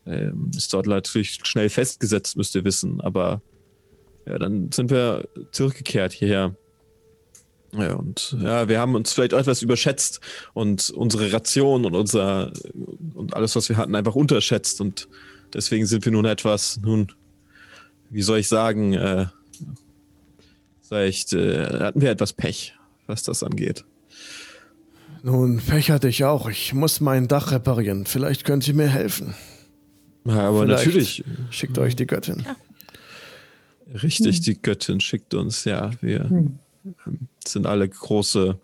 [0.07, 3.03] Ähm, ist dort natürlich schnell festgesetzt, müsst ihr wissen.
[3.03, 3.43] Aber
[4.25, 6.57] ja, dann sind wir zurückgekehrt hierher.
[7.77, 10.21] Ja, und ja, wir haben uns vielleicht etwas überschätzt
[10.53, 12.53] und unsere Ration und unser
[13.15, 14.81] und alles, was wir hatten, einfach unterschätzt.
[14.81, 15.09] Und
[15.53, 17.09] deswegen sind wir nun etwas, nun,
[18.11, 19.27] wie soll ich sagen, äh,
[20.83, 22.75] vielleicht äh, hatten wir etwas Pech,
[23.07, 23.85] was das angeht.
[25.23, 26.49] Nun, Pech hatte ich auch.
[26.51, 28.05] Ich muss mein Dach reparieren.
[28.05, 29.35] Vielleicht könnt ihr mir helfen.
[30.27, 32.45] Ja, aber Vielleicht natürlich, Schickt euch die Göttin.
[34.03, 36.59] richtig, die Göttin schickt uns, ja, wir Hm.
[37.45, 38.59] Sind alle große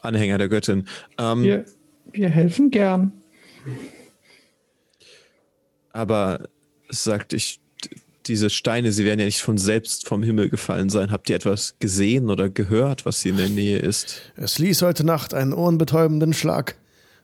[0.00, 0.86] Anhänger der Göttin.
[1.18, 1.64] Ähm, Wir,
[2.12, 3.12] wir helfen gern.
[5.92, 6.48] Aber
[6.88, 7.60] sagt ich,
[8.26, 11.10] diese Steine, sie werden ja nicht von selbst vom Himmel gefallen sein.
[11.10, 14.20] Habt ihr etwas gesehen oder gehört, was hier in der Nähe ist?
[14.36, 16.76] Es ließ heute Nacht einen ohrenbetäubenden Schlag.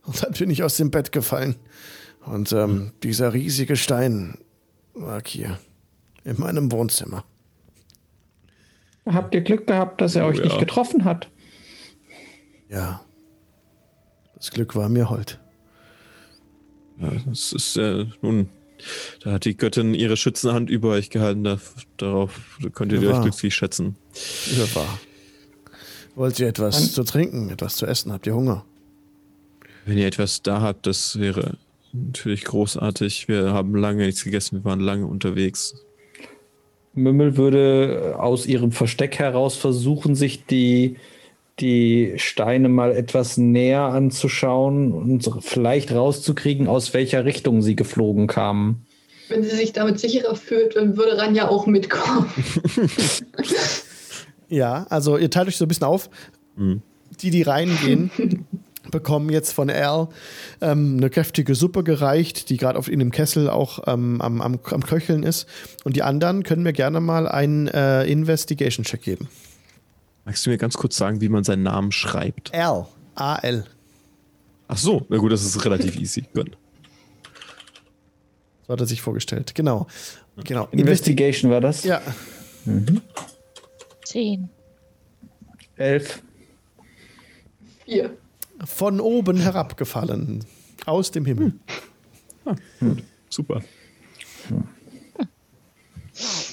[0.04, 1.56] Und dann bin ich aus dem Bett gefallen.
[2.24, 4.38] Und ähm, dieser riesige Stein
[4.94, 5.58] lag hier
[6.24, 7.24] in meinem Wohnzimmer.
[9.06, 10.44] Habt ihr Glück gehabt, dass er Oh, euch ja.
[10.44, 11.28] nicht getroffen hat?
[12.68, 13.02] Ja.
[14.36, 15.40] Das Glück war mir hold.
[16.98, 18.48] Ja, das ist äh, nun,
[19.22, 21.44] da hat die Göttin ihre schützende Hand über euch gehalten.
[21.44, 21.58] Da,
[21.96, 23.16] darauf könntet ihr Ja.
[23.16, 23.96] euch glücklich schätzen.
[24.56, 24.98] Ja, wahr.
[26.14, 28.12] Wollt ihr etwas Dann- zu trinken, etwas zu essen?
[28.12, 28.64] Habt ihr Hunger?
[29.84, 31.58] Wenn ihr etwas da habt, das wäre
[31.92, 33.28] natürlich großartig.
[33.28, 35.74] Wir haben lange nichts gegessen, wir waren lange unterwegs.
[36.94, 40.96] Mümmel würde aus ihrem Versteck heraus versuchen, sich die,
[41.60, 48.86] die Steine mal etwas näher anzuschauen und vielleicht rauszukriegen, aus welcher Richtung sie geflogen kamen.
[49.28, 52.26] Wenn sie sich damit sicherer fühlt, dann würde Ranja auch mitkommen.
[54.48, 56.08] Ja, also ihr teilt euch so ein bisschen auf.
[56.56, 58.10] Die, die reingehen,
[58.94, 60.08] bekommen jetzt von Al
[60.60, 64.60] ähm, eine kräftige Suppe gereicht, die gerade auf in dem Kessel auch ähm, am, am,
[64.62, 65.46] am Köcheln ist.
[65.82, 69.28] Und die anderen können mir gerne mal einen äh, Investigation-Check geben.
[70.24, 72.54] Magst du mir ganz kurz sagen, wie man seinen Namen schreibt?
[72.54, 72.86] Al.
[73.16, 73.64] A-L.
[74.68, 76.24] Ach so, na gut, das ist relativ easy.
[76.34, 76.56] Gut.
[78.66, 79.54] So hat er sich vorgestellt.
[79.54, 79.86] Genau.
[80.44, 80.68] Genau.
[80.70, 81.84] Investi Investigation war das?
[81.84, 82.00] ja.
[84.04, 84.48] Zehn.
[85.76, 86.22] Elf.
[87.84, 88.16] Vier.
[88.64, 90.44] Von oben herabgefallen.
[90.86, 91.54] Aus dem Himmel.
[93.28, 93.62] Super.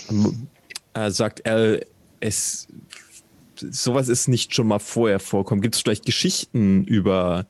[0.09, 0.47] Ähm,
[0.93, 1.85] äh, sagt Al,
[2.19, 2.67] es
[3.69, 5.61] sowas ist nicht schon mal vorher vorkommen.
[5.61, 7.45] Gibt es vielleicht Geschichten über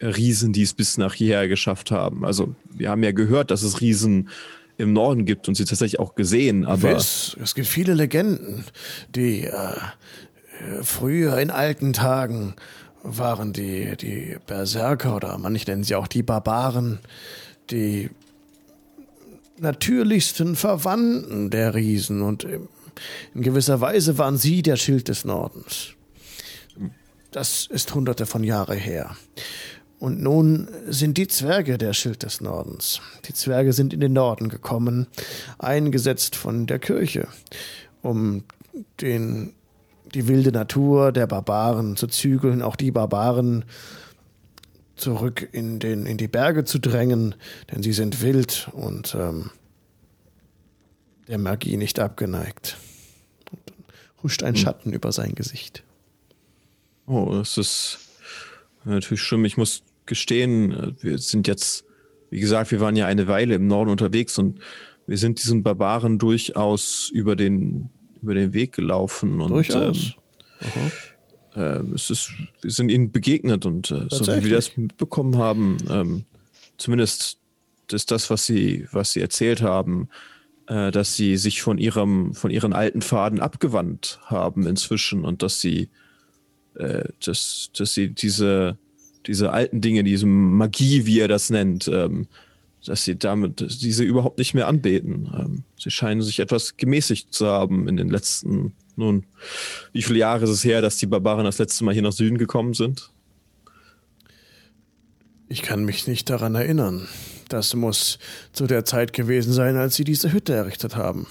[0.00, 2.24] Riesen, die es bis nach hierher geschafft haben?
[2.24, 4.30] Also wir haben ja gehört, dass es Riesen
[4.78, 8.64] im Norden gibt und sie tatsächlich auch gesehen, aber Gewiss, es gibt viele Legenden,
[9.14, 12.54] die äh, äh, früher in alten Tagen
[13.02, 17.00] waren die, die Berserker oder manche nennen sie auch die Barbaren,
[17.70, 18.10] die
[19.58, 22.68] natürlichsten Verwandten der Riesen und im,
[23.34, 25.94] In gewisser Weise waren Sie der Schild des Nordens.
[27.30, 29.16] Das ist hunderte von Jahre her.
[29.98, 33.00] Und nun sind die Zwerge der Schild des Nordens.
[33.26, 35.06] Die Zwerge sind in den Norden gekommen,
[35.58, 37.28] eingesetzt von der Kirche,
[38.02, 38.44] um
[39.00, 39.54] den,
[40.14, 43.64] die wilde Natur der Barbaren zu zügeln, auch die Barbaren
[44.96, 47.34] zurück in, den, in die Berge zu drängen,
[47.70, 49.50] denn sie sind wild und ähm,
[51.28, 52.76] der Magie nicht abgeneigt.
[53.50, 53.84] Und dann
[54.22, 55.82] huscht ein Schatten über sein Gesicht.
[57.06, 57.98] Oh, das ist
[58.84, 59.44] natürlich schlimm.
[59.44, 61.84] Ich muss gestehen, wir sind jetzt,
[62.30, 64.60] wie gesagt, wir waren ja eine Weile im Norden unterwegs und
[65.06, 67.90] wir sind diesen Barbaren durchaus über den,
[68.22, 69.40] über den Weg gelaufen.
[69.40, 70.14] Und, Durchaus.
[70.60, 70.90] Ähm,
[71.54, 75.76] äh, es ist, wir sind ihnen begegnet und äh, so wie wir das mitbekommen haben,
[75.90, 76.24] ähm,
[76.78, 77.38] zumindest
[77.92, 80.08] ist das, was sie, was sie erzählt haben,
[80.66, 85.60] äh, dass sie sich von ihrem, von ihren alten Faden abgewandt haben inzwischen und dass
[85.60, 85.88] sie,
[86.76, 88.78] äh, dass, dass sie diese,
[89.26, 92.28] diese alten Dinge, diese Magie, wie er das nennt, ähm,
[92.84, 95.30] dass sie damit diese überhaupt nicht mehr anbeten.
[95.36, 99.24] Ähm, sie scheinen sich etwas gemäßigt zu haben in den letzten, nun,
[99.92, 102.38] wie viele Jahre ist es her, dass die Barbaren das letzte Mal hier nach Süden
[102.38, 103.10] gekommen sind?
[105.48, 107.08] Ich kann mich nicht daran erinnern.
[107.48, 108.18] Das muss
[108.52, 111.26] zu der Zeit gewesen sein, als sie diese Hütte errichtet haben.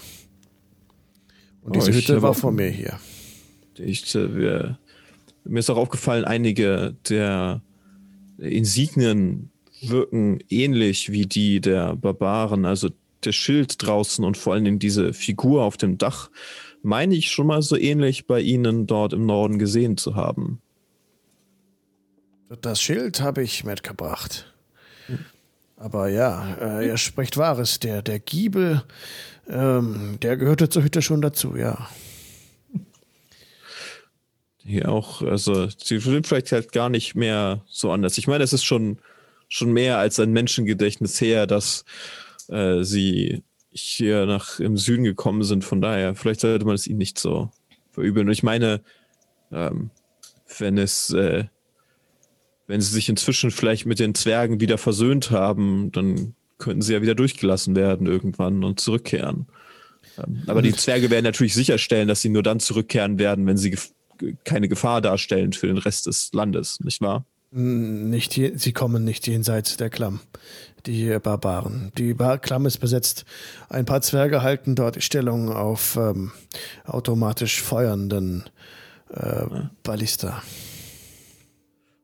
[1.62, 2.98] Und Oh, diese ich Hütte war vor mir hier.
[3.76, 4.78] Ich, äh, wir,
[5.44, 7.62] mir ist auch aufgefallen, einige der
[8.38, 9.51] Insignien
[9.88, 12.64] wirken ähnlich wie die der Barbaren.
[12.64, 12.90] Also
[13.24, 16.30] der Schild draußen und vor allen Dingen diese Figur auf dem Dach,
[16.82, 20.60] meine ich schon mal so ähnlich bei ihnen dort im Norden gesehen zu haben.
[22.60, 24.52] Das Schild habe ich mitgebracht.
[25.76, 27.80] Aber ja, äh, ihr spricht Wahres.
[27.80, 28.82] Der, der Giebel,
[29.48, 31.88] ähm, der gehörte zur Hütte schon dazu, ja.
[34.58, 38.16] Hier auch, also sie sind vielleicht halt gar nicht mehr so anders.
[38.16, 38.98] Ich meine, es ist schon,
[39.52, 41.84] schon mehr als ein Menschengedächtnis her, dass
[42.48, 45.62] äh, sie hier nach im Süden gekommen sind.
[45.64, 47.50] Von daher, vielleicht sollte man es ihnen nicht so
[47.90, 48.30] verübeln.
[48.30, 48.80] Ich meine,
[49.50, 49.90] ähm,
[50.58, 51.44] wenn es, äh,
[52.66, 57.02] wenn sie sich inzwischen vielleicht mit den Zwergen wieder versöhnt haben, dann könnten sie ja
[57.02, 59.46] wieder durchgelassen werden irgendwann und zurückkehren.
[60.16, 63.70] Ähm, aber die Zwerge werden natürlich sicherstellen, dass sie nur dann zurückkehren werden, wenn sie
[63.70, 63.92] gef
[64.44, 67.26] keine Gefahr darstellen für den Rest des Landes, nicht wahr?
[67.54, 70.20] Nicht je, sie kommen nicht jenseits der Klamm,
[70.86, 71.92] die Barbaren.
[71.98, 73.26] Die Bar Klamm ist besetzt.
[73.68, 76.32] Ein paar Zwerge halten dort Stellung auf ähm,
[76.86, 78.44] automatisch feuernden
[79.10, 79.44] äh,
[79.82, 80.42] Ballista.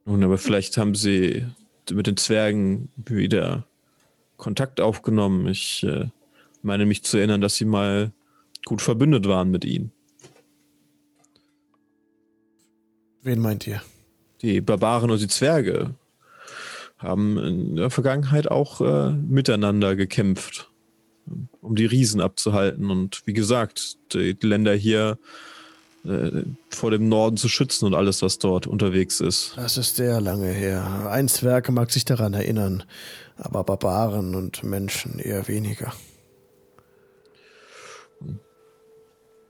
[0.04, 1.46] Nun, aber vielleicht haben sie
[1.90, 3.64] mit den Zwergen wieder
[4.36, 5.46] Kontakt aufgenommen.
[5.46, 6.08] Ich äh,
[6.60, 8.12] meine mich zu erinnern, dass sie mal
[8.66, 9.92] gut verbündet waren mit ihnen.
[13.22, 13.80] Wen meint ihr?
[14.42, 15.94] Die Barbaren und die Zwerge
[16.98, 20.70] haben in der Vergangenheit auch äh, miteinander gekämpft,
[21.60, 25.18] um die Riesen abzuhalten und wie gesagt, die Länder hier
[26.04, 29.52] äh, vor dem Norden zu schützen und alles, was dort unterwegs ist.
[29.56, 31.08] Das ist sehr lange her.
[31.10, 32.84] Ein Zwerg mag sich daran erinnern,
[33.36, 35.92] aber Barbaren und Menschen eher weniger.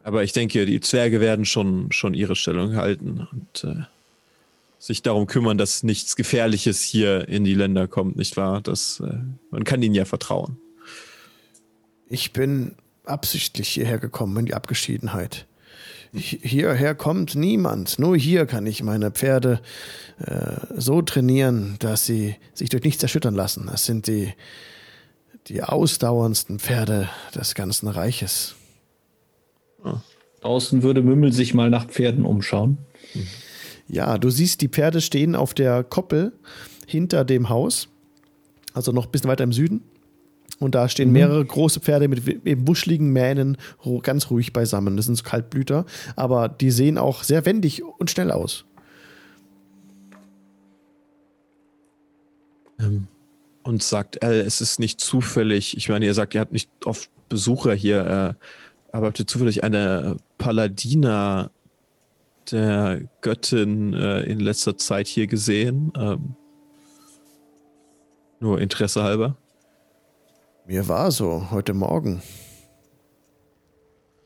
[0.03, 3.83] Aber ich denke, die Zwerge werden schon, schon ihre Stellung halten und äh,
[4.79, 8.61] sich darum kümmern, dass nichts Gefährliches hier in die Länder kommt, nicht wahr?
[8.61, 9.19] Das, äh,
[9.51, 10.57] man kann ihnen ja vertrauen.
[12.09, 12.75] Ich bin
[13.05, 15.47] absichtlich hierher gekommen in die Abgeschiedenheit.
[16.15, 17.99] Hi- Hierher kommt niemand.
[17.99, 19.61] Nur hier kann ich meine Pferde
[20.19, 23.67] äh, so trainieren, dass sie sich durch nichts erschüttern lassen.
[23.71, 24.33] Das sind die,
[25.49, 28.55] die ausdauerndsten Pferde des ganzen Reiches.
[30.41, 32.79] Draußen würde Mümmel sich mal nach Pferden umschauen.
[33.89, 36.33] Ja, du siehst, die Pferde stehen auf der Koppel
[36.87, 37.89] hinter dem Haus,
[38.75, 39.83] also noch ein bisschen weiter im Süden.
[40.59, 43.57] Und da stehen mehrere große Pferde mit eben buschligen Mähnen
[44.03, 44.97] ganz ruhig beisammen.
[44.97, 45.87] Das sind so Kaltblüter,
[46.17, 48.65] aber die sehen auch sehr wendig und schnell aus.
[53.63, 57.11] Und sagt, äh, es ist nicht zufällig, ich meine, ihr sagt, ihr habt nicht oft
[57.29, 61.51] Besucher hier, äh, aber habt ihr zufällig eine Paladina
[62.53, 65.93] der Göttin äh, in letzter Zeit hier gesehen?
[65.97, 66.37] Ähm,
[68.41, 69.37] nur Interesse halber.
[70.67, 72.23] Mir war so, heute Morgen.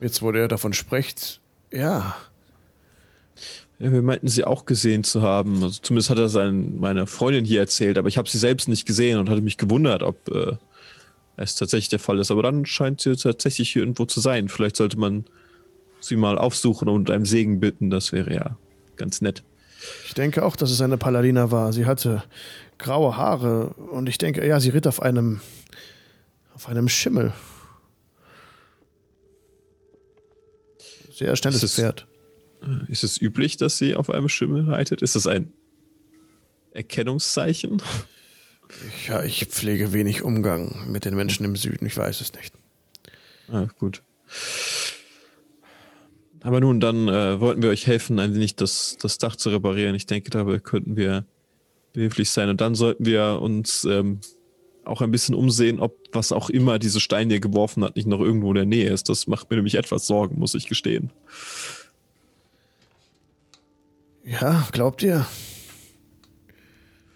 [0.00, 1.40] Jetzt, wo der davon spricht,
[1.72, 2.16] ja.
[3.78, 5.62] Ja, wir meinten sie auch gesehen zu haben.
[5.62, 8.86] Also zumindest hat er sein, meine Freundin hier erzählt, aber ich habe sie selbst nicht
[8.86, 10.56] gesehen und hatte mich gewundert, ob äh,
[11.36, 12.30] es tatsächlich der Fall ist.
[12.30, 14.48] Aber dann scheint sie tatsächlich hier irgendwo zu sein.
[14.48, 15.24] Vielleicht sollte man
[16.02, 17.90] sie mal aufsuchen und einen Segen bitten.
[17.90, 18.56] Das wäre ja
[18.96, 19.42] ganz nett.
[20.06, 21.72] Ich denke auch, dass es eine Paladina war.
[21.72, 22.22] Sie hatte
[22.78, 25.40] graue Haare und ich denke, ja, sie ritt auf einem
[26.54, 27.32] auf einem Schimmel.
[31.12, 32.06] Sehr schnelles Ist es- Pferd.
[32.88, 35.02] Ist es üblich, dass sie auf einem Schimmel reitet?
[35.02, 35.52] Ist das ein
[36.72, 37.82] Erkennungszeichen?
[39.08, 41.84] Ja, ich pflege wenig Umgang mit den Menschen im Süden.
[41.86, 42.54] Ich weiß es nicht.
[43.48, 44.02] Ah, gut.
[46.42, 49.94] Aber nun, dann äh, wollten wir euch helfen, ein wenig das, das Dach zu reparieren.
[49.94, 51.24] Ich denke, dabei könnten wir
[51.92, 52.48] behilflich sein.
[52.48, 54.20] Und dann sollten wir uns ähm,
[54.84, 58.20] auch ein bisschen umsehen, ob was auch immer diese Steine hier geworfen hat, nicht noch
[58.20, 59.08] irgendwo in der Nähe ist.
[59.08, 61.10] Das macht mir nämlich etwas Sorgen, muss ich gestehen.
[64.24, 65.26] Ja, glaubt ihr?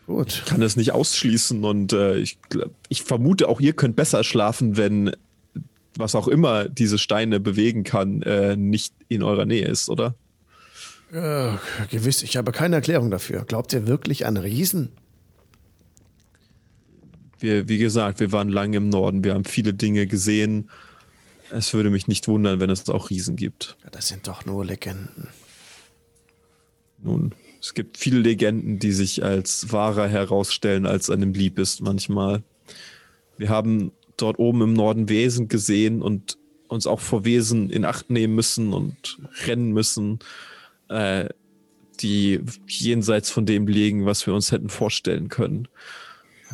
[0.06, 0.44] Gut.
[0.46, 2.38] kann das nicht ausschließen und äh, ich,
[2.88, 5.10] ich vermute auch ihr könnt besser schlafen, wenn
[5.98, 10.14] was auch immer diese Steine bewegen kann, äh, nicht in eurer Nähe ist, oder?
[11.12, 11.52] Äh,
[11.90, 13.44] gewiss, ich habe keine Erklärung dafür.
[13.44, 14.92] Glaubt ihr wirklich an Riesen?
[17.38, 20.70] Wir, wie gesagt, wir waren lange im Norden, wir haben viele Dinge gesehen.
[21.50, 23.76] Es würde mich nicht wundern, wenn es auch Riesen gibt.
[23.84, 25.28] Ja, das sind doch nur Legenden.
[27.02, 32.42] Nun, es gibt viele Legenden, die sich als wahrer herausstellen, als einem lieb ist manchmal.
[33.36, 36.38] Wir haben dort oben im Norden Wesen gesehen und
[36.68, 40.18] uns auch vor Wesen in Acht nehmen müssen und rennen müssen,
[40.88, 41.28] äh,
[42.00, 45.68] die jenseits von dem liegen, was wir uns hätten vorstellen können.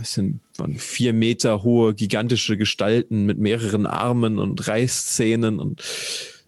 [0.00, 5.82] Es sind waren vier Meter hohe, gigantische Gestalten mit mehreren Armen und Reißzähnen und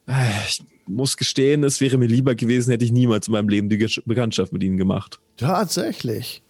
[0.06, 3.68] äh, ich muss gestehen, es wäre mir lieber gewesen, hätte ich niemals in meinem Leben
[3.68, 5.18] die Bekanntschaft mit ihnen gemacht.
[5.36, 6.42] Tatsächlich.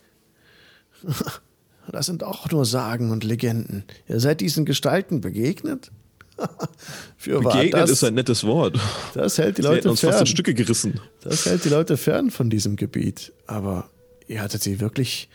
[1.90, 3.84] Das sind auch nur Sagen und Legenden.
[4.08, 5.90] Ihr seid diesen Gestalten begegnet?
[7.16, 8.78] Für wahr, Begegnet das, ist ein nettes Wort.
[9.14, 10.26] das hält die Sie Leute uns fast in fern.
[10.26, 11.00] Stücke gerissen.
[11.22, 13.32] Das hält die Leute fern von diesem Gebiet.
[13.46, 13.88] Aber
[14.26, 15.28] ihr hattet sie wirklich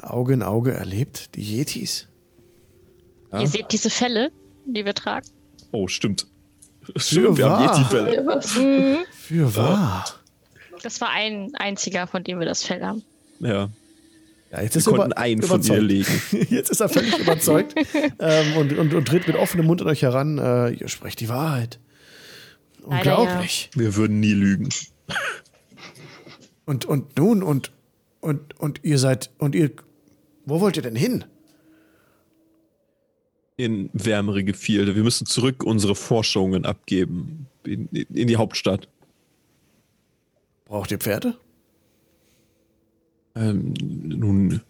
[0.00, 2.08] Auge in Auge erlebt, die Yetis?
[3.32, 4.30] Ihr seht diese Fälle,
[4.66, 5.26] die wir tragen.
[5.70, 6.26] Oh, stimmt.
[6.96, 7.68] Stimmt, wir wahr.
[7.68, 8.14] haben Yeti-Fälle.
[8.16, 8.50] Ja, was?
[8.50, 10.04] Für wahr.
[10.82, 13.02] Das war ein einziger, von dem wir das Fell haben.
[13.40, 13.70] Ja.
[14.52, 15.82] Ja, jetzt Wir ist er konnten über- einen von ihr überzeugt.
[16.30, 16.46] legen.
[16.54, 17.74] Jetzt ist er völlig überzeugt
[18.18, 20.36] ähm, und, und, und tritt mit offenem Mund an euch heran.
[20.36, 21.80] Äh, ihr sprecht die Wahrheit.
[22.86, 23.70] Leider Unglaublich.
[23.74, 24.68] Wir würden nie lügen.
[26.66, 27.72] Und, und nun, und,
[28.20, 29.70] und, und ihr seid, und ihr,
[30.44, 31.24] wo wollt ihr denn hin?
[33.56, 34.96] In wärmere Gefilde.
[34.96, 37.46] Wir müssen zurück unsere Forschungen abgeben.
[37.64, 38.88] In, in die Hauptstadt.
[40.64, 41.36] Braucht ihr Pferde?
[43.34, 44.60] Ähm, nun,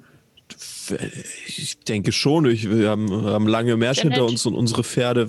[1.46, 2.46] ich denke schon.
[2.46, 5.28] Ich, wir haben, haben lange Märsche hinter uns und unsere Pferde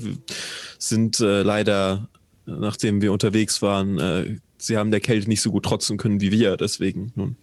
[0.77, 2.09] sind äh, leider,
[2.45, 6.31] nachdem wir unterwegs waren, äh, sie haben der Kälte nicht so gut trotzen können wie
[6.31, 6.57] wir.
[6.57, 7.35] Deswegen, nun.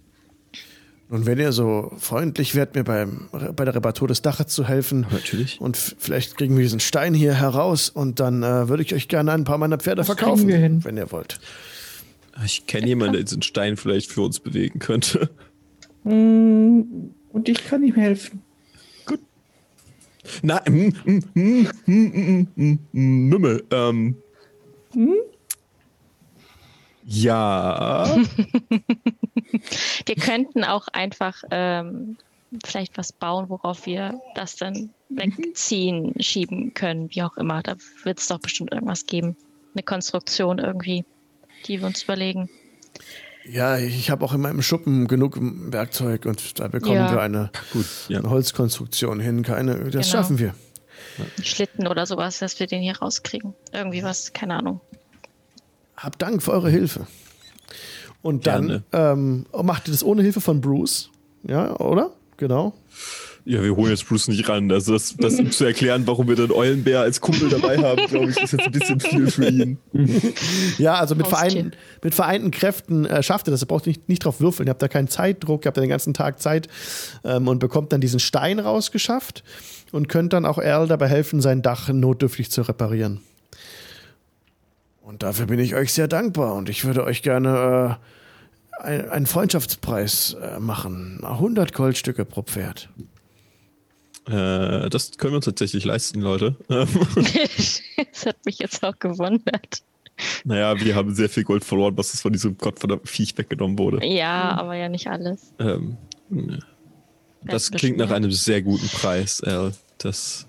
[1.08, 5.06] Nun, wenn ihr so freundlich wärt, mir beim, bei der Reparatur des Daches zu helfen.
[5.10, 5.60] Natürlich.
[5.60, 9.32] Und vielleicht kriegen wir diesen Stein hier heraus und dann äh, würde ich euch gerne
[9.32, 10.84] ein paar meiner Pferde kriegen verkaufen, wir hin.
[10.84, 11.40] wenn ihr wollt.
[12.44, 15.30] Ich kenne jemanden, der diesen Stein vielleicht für uns bewegen könnte.
[16.04, 16.82] Mm,
[17.32, 18.42] Und ich kann ihm helfen.
[20.42, 24.16] Na, mm, mm, mm, mm, mm, mm, mm, Mümmel, ähm.
[27.04, 28.16] Ja.
[30.06, 32.16] Wir könnten auch einfach ähm,
[32.64, 37.62] vielleicht was bauen, worauf wir das dann wegziehen, schieben können, wie auch immer.
[37.62, 39.36] Da wird es doch bestimmt irgendwas geben.
[39.74, 41.04] Eine Konstruktion irgendwie,
[41.66, 42.48] die wir uns überlegen.
[43.48, 47.10] Ja, ich habe auch in meinem Schuppen genug Werkzeug und da bekommen Ja.
[47.12, 48.18] wir eine, Gut, ja.
[48.18, 49.42] eine Holzkonstruktion hin.
[49.42, 50.02] Keine, das Genau.
[50.02, 50.54] schaffen wir.
[51.42, 53.54] Schlitten oder sowas, dass wir den hier rauskriegen.
[53.72, 54.80] Irgendwie was, keine Ahnung.
[55.96, 57.06] Habt Dank für eure Hilfe.
[58.22, 61.10] Und dann ähm, macht ihr das ohne Hilfe von Bruce.
[61.42, 62.10] Ja, oder?
[62.36, 62.74] Genau.
[63.46, 64.70] Ja, wir holen jetzt Bruce nicht ran.
[64.70, 68.30] Also das, das ihm zu erklären, warum wir den Eulenbär als Kumpel dabei haben, glaube
[68.30, 69.78] ich, ist jetzt ein bisschen viel für ihn.
[70.78, 71.72] Ja, also mit, vereinten,
[72.02, 73.62] mit vereinten Kräften äh, schafft ihr das.
[73.62, 74.66] Ihr braucht nicht, nicht drauf würfeln.
[74.68, 76.68] Ihr habt da keinen Zeitdruck, ihr habt ja den ganzen Tag Zeit
[77.24, 79.42] ähm, und bekommt dann diesen Stein rausgeschafft
[79.92, 83.20] und könnt dann auch Earl dabei helfen, sein Dach notdürftig zu reparieren.
[85.02, 87.98] Und dafür bin ich euch sehr dankbar und ich würde euch gerne
[88.80, 91.20] äh, ein- einen Freundschaftspreis äh, machen.
[91.24, 92.88] 100 Goldstücke pro Pferd.
[94.30, 96.54] Äh, das können wir uns tatsächlich leisten, Leute.
[96.68, 99.82] das hat mich jetzt auch gewundert.
[100.44, 104.06] naja, wir haben sehr viel Gold verloren, was von diesem gottverdammten Viech weggenommen wurde.
[104.06, 105.52] Ja, aber ja nicht alles.
[105.58, 105.96] Ähm,
[107.42, 109.72] das klingt nach einem sehr guten Preis, Al.
[109.98, 110.46] Das,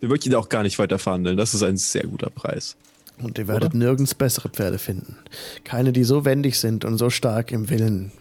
[0.00, 1.36] wir möchten ihn auch gar nicht weiter verhandeln.
[1.36, 2.76] Das ist ein sehr guter Preis.
[3.18, 5.16] Und ihr werdet nirgends bessere Pferde finden.
[5.64, 8.12] Keine, die so wendig sind und so stark im Willen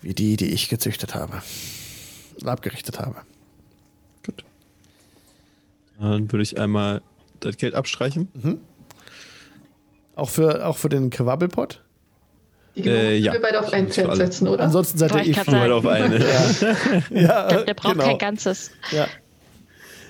[0.00, 1.42] wie die, die ich gezüchtet habe.
[2.40, 3.16] Und abgerichtet habe.
[6.00, 7.02] Dann würde ich einmal
[7.40, 8.28] das Geld abstreichen.
[10.14, 11.82] Auch für, auch für den Quabbelpot?
[12.76, 13.32] Die Gnomen Äh, ja.
[13.32, 14.64] können wir beide auf ein Pferd setzen, oder?
[14.64, 15.72] Ansonsten seid ihr eh sagen.
[15.72, 16.18] auf eine.
[17.10, 18.04] Ja, Der, der braucht genau.
[18.04, 18.70] kein ganzes.
[18.92, 19.06] Ja.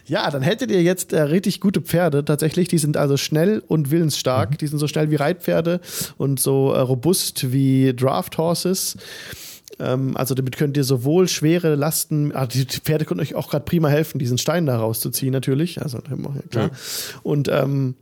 [0.07, 2.25] Ja, dann hättet ihr jetzt äh, richtig gute Pferde.
[2.25, 4.59] Tatsächlich, die sind also schnell und willensstark.
[4.59, 5.81] Die sind so schnell wie Reitpferde
[6.17, 8.97] und so äh, robust wie Draft Horses.
[9.79, 13.65] Ähm, also damit könnt ihr sowohl schwere Lasten, ah, die Pferde können euch auch gerade
[13.65, 15.83] prima helfen, diesen Stein da rauszuziehen natürlich.
[15.83, 16.71] Also ja, klar.
[17.23, 17.95] Und ähm,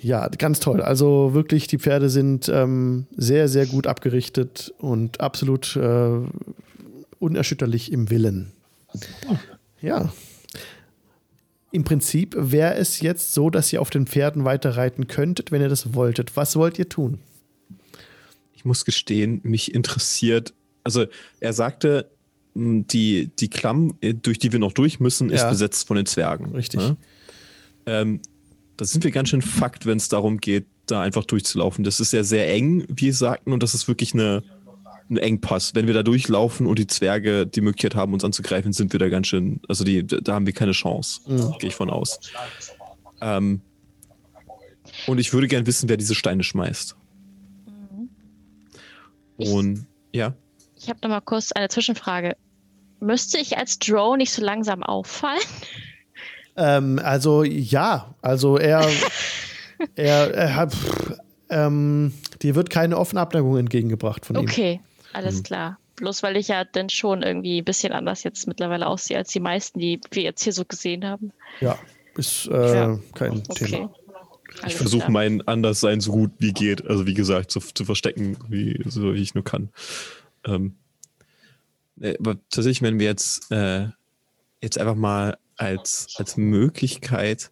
[0.00, 0.80] ja, ganz toll.
[0.80, 6.20] Also wirklich, die Pferde sind ähm, sehr, sehr gut abgerichtet und absolut äh,
[7.18, 8.52] unerschütterlich im Willen.
[9.80, 10.12] Ja.
[11.70, 15.60] Im Prinzip wäre es jetzt so, dass ihr auf den Pferden weiter reiten könntet, wenn
[15.60, 16.36] ihr das wolltet.
[16.36, 17.18] Was wollt ihr tun?
[18.54, 20.54] Ich muss gestehen, mich interessiert,
[20.88, 21.06] also
[21.40, 22.10] er sagte,
[22.54, 25.50] die, die Klamm, äh, durch die wir noch durch müssen, ist Ja.
[25.50, 26.52] besetzt von den Zwergen.
[26.54, 26.80] Richtig.
[26.80, 26.96] Ne?
[27.86, 28.20] Ähm,
[28.76, 31.84] da sind wir ganz schön fucked, wenn es darum geht, da einfach durchzulaufen.
[31.84, 34.42] Das ist ja sehr eng, wie Sie sagten, und das ist wirklich eine,
[35.10, 35.74] ein Engpass.
[35.74, 39.08] Wenn wir da durchlaufen und die Zwerge die Möglichkeit haben, uns anzugreifen, sind wir da
[39.08, 41.20] ganz schön, also die, da haben wir keine Chance,
[41.60, 42.18] gehe ich von aus.
[43.20, 43.60] Ähm,
[45.06, 46.96] und ich würde gern wissen, wer diese Steine schmeißt.
[49.38, 50.34] Ich- Und ja.
[50.80, 52.36] Ich habe noch mal kurz eine Zwischenfrage.
[53.00, 55.40] Müsste ich als Drone nicht so langsam auffallen?
[56.56, 58.88] Ähm, also ja, also er,
[59.94, 61.12] er, er hat, pff,
[61.50, 64.42] ähm, dir wird keine offene Abneigung entgegengebracht von ihm.
[64.42, 64.80] Okay,
[65.12, 65.42] alles Mhm.
[65.44, 65.78] klar.
[65.96, 69.40] Bloß weil ich ja dann schon irgendwie ein bisschen anders jetzt mittlerweile aussehe als die
[69.40, 71.32] meisten, die wir jetzt hier so gesehen haben.
[71.60, 71.76] Ja,
[72.16, 72.98] ist äh, Ja.
[73.14, 73.64] kein Okay.
[73.66, 73.94] Thema.
[74.66, 78.80] Ich versuche mein Anderssein so gut wie geht, also wie gesagt, zu, zu verstecken, wie,
[78.86, 79.68] so wie ich nur kann.
[80.44, 80.76] Ähm,
[82.00, 83.88] äh, aber tatsächlich, wenn wir jetzt, äh,
[84.62, 87.50] jetzt einfach mal als, als Möglichkeit,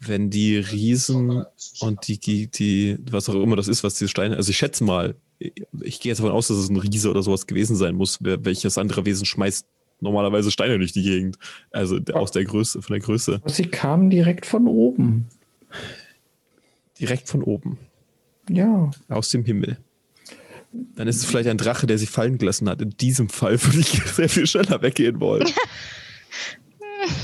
[0.00, 1.44] wenn die Riesen
[1.80, 4.82] und die, die, die, was auch immer das ist, was diese Steine, also ich schätze
[4.82, 8.18] mal, ich gehe jetzt davon aus, dass es ein Riese oder sowas gewesen sein muss,
[8.20, 9.66] welches andere Wesen schmeißt
[10.00, 11.38] normalerweise Steine durch die Gegend.
[11.70, 13.42] Also aus der Größe, von der Größe.
[13.46, 15.26] Sie kamen direkt von oben.
[16.98, 17.78] Direkt von oben.
[18.48, 18.90] Ja.
[19.08, 19.78] aus dem Himmel.
[20.72, 22.80] Dann ist es vielleicht ein Drache, der sie fallen gelassen hat.
[22.80, 25.46] In diesem Fall würde ich sehr viel schneller weggehen wollen.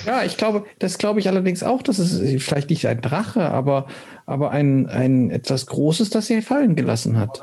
[0.07, 3.87] Ja, ich glaube, das glaube ich allerdings auch, dass es vielleicht nicht ein Drache, aber,
[4.25, 7.41] aber ein, ein etwas Großes, das er fallen gelassen hat.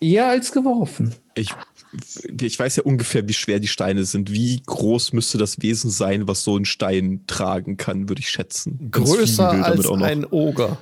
[0.00, 1.14] Eher als geworfen.
[1.34, 1.50] Ich,
[2.40, 4.32] ich weiß ja ungefähr, wie schwer die Steine sind.
[4.32, 8.90] Wie groß müsste das Wesen sein, was so einen Stein tragen kann, würde ich schätzen.
[8.90, 10.06] Größer als auch noch.
[10.06, 10.78] ein Oger.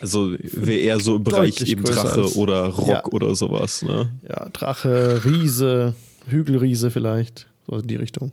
[0.00, 3.04] Also wäre eher so im Bereich eben Drache oder Rock Ja.
[3.06, 3.82] oder sowas.
[3.82, 4.12] Ne?
[4.28, 5.94] Ja, Drache, Riese,
[6.26, 7.48] Hügelriese vielleicht.
[7.66, 8.32] So in die Richtung.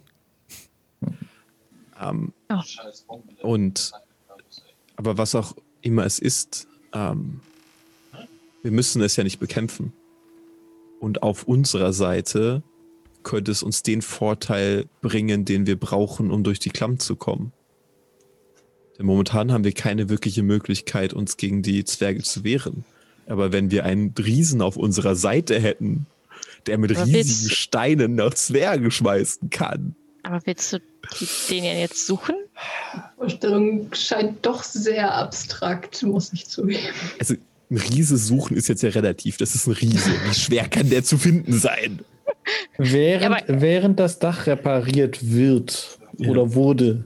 [1.99, 2.33] Ähm,
[3.07, 3.21] Oh.
[3.41, 3.91] Und
[4.95, 7.39] aber was auch immer es ist, ähm,
[8.61, 9.91] wir müssen es ja nicht bekämpfen.
[10.99, 12.61] Und auf unserer Seite
[13.23, 17.51] könnte es uns den Vorteil bringen, den wir brauchen, um durch die Klamm zu kommen.
[18.97, 22.85] Denn momentan haben wir keine wirkliche Möglichkeit, uns gegen die Zwerge zu wehren.
[23.27, 26.05] Aber wenn wir einen Riesen auf unserer Seite hätten,
[26.67, 30.79] der mit Aber riesigen willst- Steinen nach Zwerge schmeißen kann, Aber willst du
[31.19, 32.35] die, den ja jetzt suchen?
[33.17, 36.79] Vorstellung scheint doch sehr abstrakt, muss ich zugeben.
[37.19, 37.35] Also
[37.71, 39.37] ein Riese suchen ist jetzt ja relativ.
[39.37, 40.11] Das ist ein Riese.
[40.29, 41.99] Wie schwer kann der zu finden sein?
[42.77, 47.05] Während, Ja, während das Dach repariert wird oder wurde,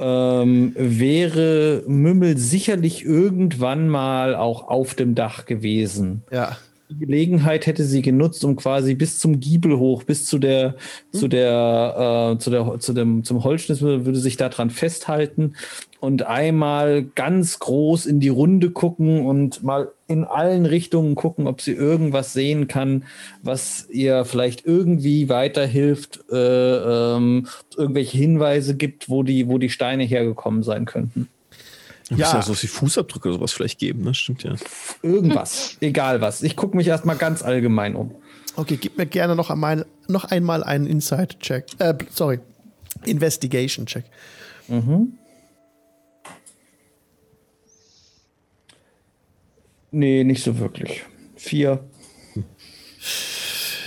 [0.00, 6.22] ähm, wäre Mümmel sicherlich irgendwann mal auch auf dem Dach gewesen.
[6.30, 6.56] Ja.
[6.90, 10.74] Die Gelegenheit hätte sie genutzt, um quasi bis zum Giebel hoch, bis zu der,
[11.12, 15.54] zu der, äh, zu der, zu dem, zum Holzschnitt würde sich daran festhalten
[16.00, 21.60] und einmal ganz groß in die Runde gucken und mal in allen Richtungen gucken, ob
[21.60, 23.04] sie irgendwas sehen kann,
[23.42, 26.36] was ihr vielleicht irgendwie weiterhilft, äh,
[27.16, 27.46] ähm,
[27.76, 31.28] irgendwelche Hinweise gibt, wo die, wo die Steine hergekommen sein könnten.
[32.10, 32.16] Ja.
[32.16, 32.26] Ja.
[32.26, 34.14] Muss ja sowas wie Fußabdrücke oder sowas vielleicht geben, ne?
[34.14, 34.54] Stimmt ja.
[35.02, 36.42] Irgendwas, egal was.
[36.42, 38.14] Ich gucke mich erstmal ganz allgemein um.
[38.56, 41.66] Okay, gib mir gerne noch einmal, noch einmal einen Inside-Check.
[41.78, 42.40] Äh, sorry.
[43.04, 44.04] Investigation-Check.
[49.92, 51.04] Nee, nicht so wirklich.
[51.36, 51.84] Vier.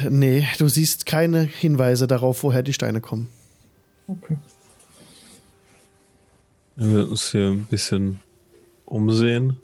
[0.09, 3.29] Nee, du siehst keine Hinweise darauf, woher die Steine kommen.
[4.07, 4.37] Okay.
[6.75, 8.19] Wir werden uns hier ein bisschen
[8.85, 9.57] umsehen.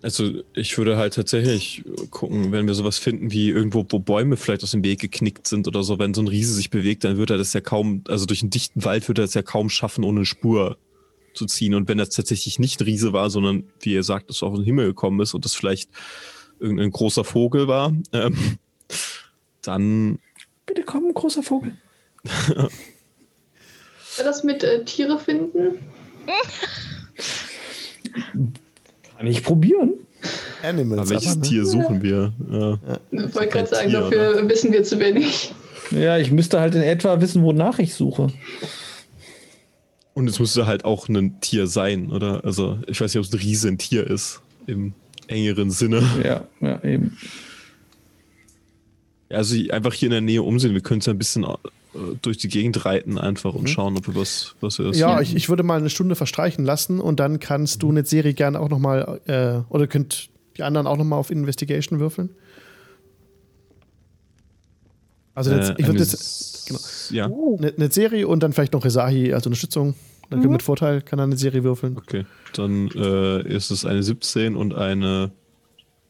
[0.00, 4.62] Also ich würde halt tatsächlich gucken, wenn wir sowas finden wie irgendwo, wo Bäume vielleicht
[4.62, 7.30] aus dem Weg geknickt sind oder so, wenn so ein Riese sich bewegt, dann wird
[7.30, 10.04] er das ja kaum, also durch einen dichten Wald wird er das ja kaum schaffen,
[10.04, 10.78] ohne eine Spur
[11.34, 11.74] zu ziehen.
[11.74, 14.64] Und wenn das tatsächlich nicht ein Riese war, sondern wie ihr sagt, es auf den
[14.64, 15.90] Himmel gekommen ist und das vielleicht
[16.60, 18.58] irgendein großer Vogel war, ähm,
[19.62, 20.20] dann
[20.68, 21.76] Bitte komm, großer Vogel.
[24.24, 25.78] Das mit äh, Tiere finden?
[29.16, 29.94] Kann ich probieren?
[30.62, 31.00] Animals.
[31.00, 31.48] aber welches aber, ne?
[31.48, 32.32] Tier suchen wir?
[32.50, 32.78] Ja.
[33.10, 35.54] Ich wollte gerade sagen, Tier, dafür wissen wir zu wenig.
[35.90, 38.28] Ja, ich müsste halt in etwa wissen, wonach ich suche.
[40.14, 42.44] Und es müsste halt auch ein Tier sein, oder?
[42.44, 44.92] Also ich weiß nicht, ob es ein Riese ein Tier ist, im
[45.28, 46.02] engeren Sinne.
[46.24, 47.16] Ja, ja, eben.
[49.30, 50.74] Also einfach hier in der Nähe umsehen.
[50.74, 51.46] Wir können es ja ein bisschen
[52.22, 55.48] durch die Gegend reiten einfach und schauen, ob wir was, was wir Ja, ich, ich
[55.48, 59.20] würde mal eine Stunde verstreichen lassen und dann kannst du eine Serie gerne auch nochmal,
[59.26, 62.30] äh, oder könnt die anderen auch nochmal auf Investigation würfeln.
[65.34, 66.80] Also jetzt, ich würde eine jetzt genau.
[67.10, 69.94] Ja, eine, eine Serie und dann vielleicht noch Resahi als Unterstützung.
[70.30, 71.96] Dann mit Vorteil kann er eine Serie würfeln.
[71.96, 72.26] okay.
[72.54, 75.30] Dann äh, ist es eine 17 und eine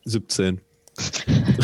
[0.05, 0.61] 17.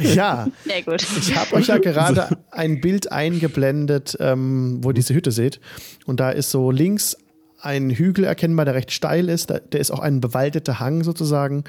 [0.00, 1.06] Ja, Sehr gut.
[1.18, 5.60] ich habe euch ja gerade ein Bild eingeblendet, ähm, wo ihr diese Hütte seht.
[6.06, 7.16] Und da ist so links
[7.62, 9.50] ein Hügel erkennbar, der recht steil ist.
[9.50, 11.64] Da, der ist auch ein bewaldeter Hang sozusagen.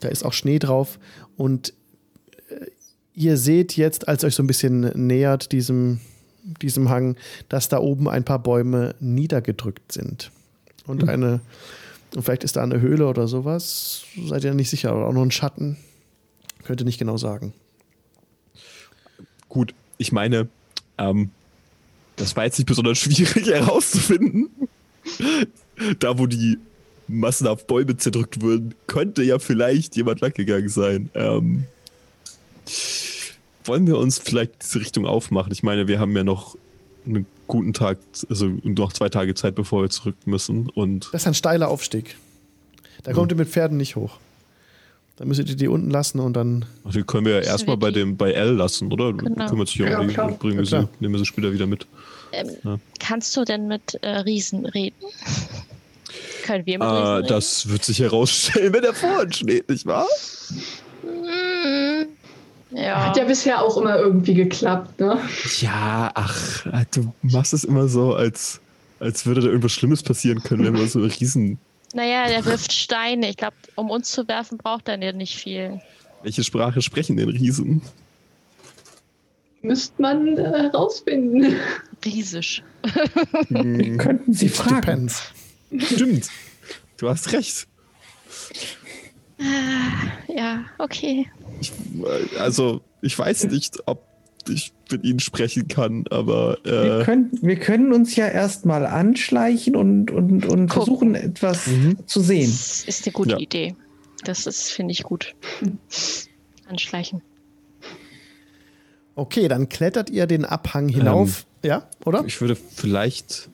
[0.00, 0.98] Da ist auch Schnee drauf.
[1.36, 1.74] Und
[2.48, 2.66] äh,
[3.14, 6.00] ihr seht jetzt, als ihr euch so ein bisschen nähert diesem,
[6.62, 7.16] diesem Hang,
[7.48, 10.30] dass da oben ein paar Bäume niedergedrückt sind.
[10.86, 11.40] Und eine,
[12.14, 14.04] und vielleicht ist da eine Höhle oder sowas.
[14.26, 14.96] Seid ihr nicht sicher.
[14.96, 15.76] Oder auch nur ein Schatten.
[16.64, 17.52] Könnt ihr nicht genau sagen.
[19.48, 20.48] Gut, ich meine,
[20.98, 21.30] ähm,
[22.16, 24.48] das war jetzt nicht besonders schwierig herauszufinden.
[25.98, 26.58] da, wo die
[27.06, 31.10] massenhaft Bäume zerdrückt wurden, könnte ja vielleicht jemand langgegangen sein.
[31.14, 31.66] Ähm,
[33.64, 35.52] wollen wir uns vielleicht diese Richtung aufmachen?
[35.52, 36.56] Ich meine, wir haben ja noch
[37.06, 40.70] einen guten Tag, also noch zwei Tage Zeit, bevor wir zurück müssen.
[40.70, 42.16] Und Das ist ein steiler Aufstieg.
[43.02, 44.18] Da kommt ihr mit Pferden nicht hoch.
[45.16, 46.64] Da müsstet ihr die unten lassen und dann.
[46.92, 49.12] die können wir ja erstmal bei dem bei L lassen, oder?
[49.12, 49.48] Genau.
[49.48, 51.86] Kümmert sich ja Ja, um die, bringen wir sie, nehmen wir sie später wieder mit.
[52.32, 52.78] Ähm, Ja.
[52.98, 54.96] Kannst du denn mit äh, Riesen reden?
[56.44, 59.86] Können wir mit Äh, Riesen das wird sich herausstellen, wenn er vor uns steht, nicht
[59.86, 60.06] wahr?
[61.04, 62.08] reden?
[62.72, 63.06] Mm, Ja.
[63.06, 65.18] Hat ja bisher auch immer irgendwie geklappt, ne?
[65.60, 68.60] Ja, ach, du machst es immer so, als,
[68.98, 71.58] als würde da irgendwas Schlimmes passieren können, wenn wir so einen riesen.
[71.94, 73.30] Naja, der wirft Steine.
[73.30, 75.80] Ich glaube, um uns zu werfen, braucht er nicht viel.
[76.22, 77.82] Welche Sprache sprechen denn Riesen?
[79.62, 81.56] Müsste man äh, herausfinden.
[82.04, 82.62] Riesisch.
[83.48, 84.80] Wir könnten sie fragen.
[84.80, 85.22] Depends.
[85.78, 86.28] Stimmt.
[86.98, 87.66] Du hast recht.
[90.28, 91.26] Ja, okay.
[91.60, 91.72] Ich,
[92.38, 94.04] also, ich weiß nicht, ob
[94.48, 99.76] ich mit ihnen sprechen kann, aber Wir, äh, können, wir können uns ja erstmal anschleichen
[99.76, 101.68] und, und, und versuchen, etwas
[102.06, 102.50] zu sehen.
[102.50, 103.38] Das ist eine gute Ja.
[103.38, 103.74] Idee.
[104.24, 105.34] Das ist, finde ich, gut.
[106.68, 107.22] Anschleichen.
[109.16, 111.46] Okay, dann klettert ihr den Abhang hinauf.
[111.62, 112.24] ja, oder?
[112.26, 113.48] ich würde vielleicht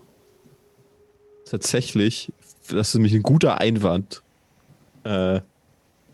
[1.44, 2.32] tatsächlich,
[2.68, 4.22] das ist nämlich ein guter Einwand,
[5.04, 5.40] äh,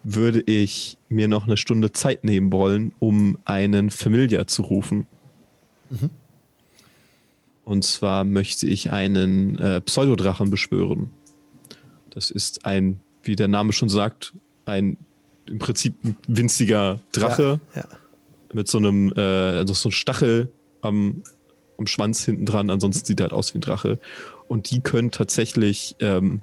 [0.09, 5.09] würde ich mir noch eine Stunde Zeit nehmen wollen, um einen Familiar zu rufen.
[7.65, 11.11] Und zwar möchte ich einen äh, Pseudodrachen beschwören.
[12.11, 14.33] Das ist ein, wie der Name schon sagt,
[14.65, 14.97] ein
[15.47, 17.85] im Prinzip ein winziger Drache Ja.
[18.53, 20.53] mit so einem, äh, also so einem Stachel
[20.83, 21.23] am,
[21.78, 22.70] am Schwanz hinten dran.
[22.70, 23.99] Ansonsten sieht er halt aus wie ein Drache.
[24.47, 26.43] Und die können tatsächlich ähm,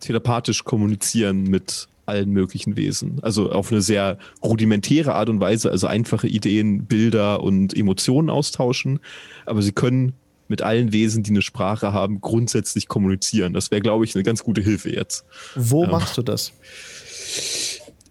[0.00, 3.18] telepathisch kommunizieren mit allen möglichen Wesen.
[3.22, 9.00] Also auf eine sehr rudimentäre Art und Weise, also einfache Ideen, Bilder und Emotionen austauschen.
[9.46, 10.12] Aber sie können
[10.48, 13.52] mit allen Wesen, die eine Sprache haben, grundsätzlich kommunizieren.
[13.52, 15.24] Das wäre, glaube ich, eine ganz gute Hilfe jetzt.
[15.54, 15.90] Wo Ja.
[15.90, 16.52] machst du das?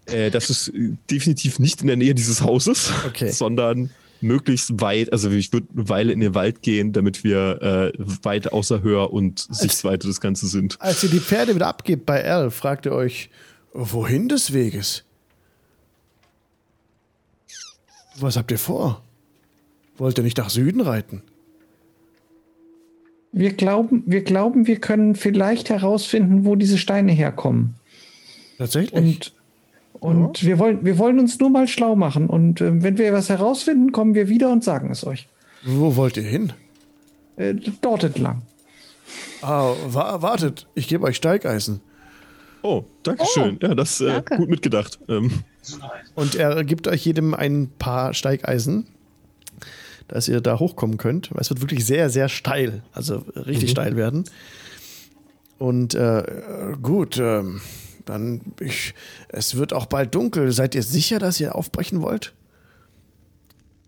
[0.06, 3.30] Äh, das ist äh, definitiv nicht in der Nähe dieses Hauses, Okay.
[3.30, 3.90] sondern
[4.22, 8.52] möglichst weit, also ich würde eine Weile in den Wald gehen, damit wir äh, weit
[8.52, 10.76] außer Hör und Sichtweite des Ganzen sind.
[10.80, 13.30] Als ihr die Pferde wieder abgebt bei Al, fragt ihr euch,
[13.72, 15.04] wohin des Weges?
[18.18, 19.02] Was habt ihr vor?
[19.96, 21.22] Wollt ihr nicht nach Süden reiten?
[23.32, 27.74] Wir glauben, wir glauben, wir können vielleicht herausfinden, wo diese Steine herkommen.
[28.58, 28.92] Tatsächlich?
[28.92, 29.34] Und,
[30.00, 32.28] und wir, wollen, wir wollen uns nur mal schlau machen.
[32.28, 35.28] Und ähm, wenn wir was herausfinden, kommen wir wieder und sagen es euch.
[35.64, 36.52] Wo wollt ihr hin?
[37.36, 38.42] Äh, dort entlang.
[39.42, 41.80] Ah, wa wartet, ich gebe euch Steigeisen.
[42.62, 43.58] Oh, danke schön.
[43.62, 44.98] ja, das äh, gut mitgedacht.
[45.08, 45.30] Ähm,
[46.14, 48.86] Und er gibt euch jedem ein paar Steigeisen,
[50.08, 51.30] dass ihr da hochkommen könnt.
[51.38, 54.24] Es wird wirklich sehr, sehr steil, also richtig steil werden.
[55.58, 57.60] Und äh, gut, ähm,
[58.06, 58.94] dann ich,
[59.28, 60.52] es wird auch bald dunkel.
[60.52, 62.34] Seid ihr sicher, dass ihr aufbrechen wollt?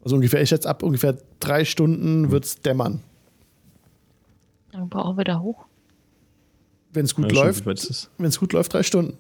[0.04, 3.00] Also ungefähr, ich schätze ab ungefähr drei Stunden wird es dämmern.
[4.72, 5.66] Dann brauchen wir da hoch.
[6.92, 9.16] Wenn es gut ja, läuft, wenn es gut läuft, drei Stunden.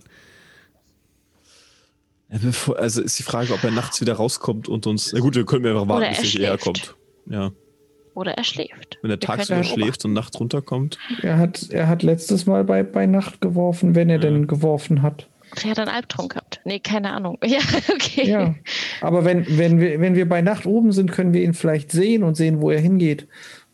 [2.30, 2.38] Ja,
[2.76, 5.12] also ist die Frage, ob er nachts wieder rauskommt und uns.
[5.12, 6.94] Na gut, wir können einfach warten, er bis er hierher kommt.
[7.26, 7.52] Ja.
[8.14, 8.98] Oder er schläft.
[9.02, 10.98] Wenn er tagsüber schläft und nachts runterkommt.
[11.22, 15.28] Er hat, er hat letztes Mal bei, bei Nacht geworfen, wenn er denn geworfen hat.
[15.62, 16.60] Er hat einen Albtraum gehabt.
[16.64, 17.38] Nee, keine Ahnung.
[17.46, 17.60] Ja,
[17.92, 18.28] okay.
[18.28, 18.54] Ja.
[19.00, 22.22] Aber wenn, wenn, wir, wenn wir bei Nacht oben sind, können wir ihn vielleicht sehen
[22.22, 23.28] und sehen, wo er hingeht.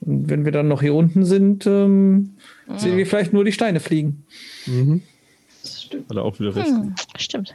[0.09, 2.31] Und wenn wir dann noch hier unten sind, ähm,
[2.77, 4.25] sehen wir vielleicht nur die Steine fliegen.
[5.63, 6.09] Das stimmt.
[6.09, 6.67] Hat er auch wieder recht.
[6.69, 7.55] Hm, stimmt.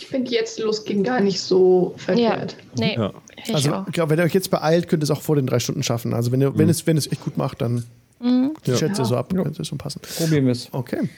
[0.00, 2.02] Ich finde jetzt losgehen gar nicht so Ja.
[2.04, 2.56] verkehrt.
[2.78, 3.12] Nee, Ja.
[3.44, 3.86] ich Also, auch.
[3.88, 5.82] ich glaube, wenn ihr euch jetzt beeilt, könnt ihr es auch vor den drei Stunden
[5.82, 6.14] schaffen.
[6.14, 7.84] Also, wenn, ihr, wenn, es, wenn es echt gut macht, dann
[8.64, 10.00] ich schätze so ab, könnte es schon passen.
[10.16, 10.68] Probieren wir es.
[10.72, 11.08] Okay.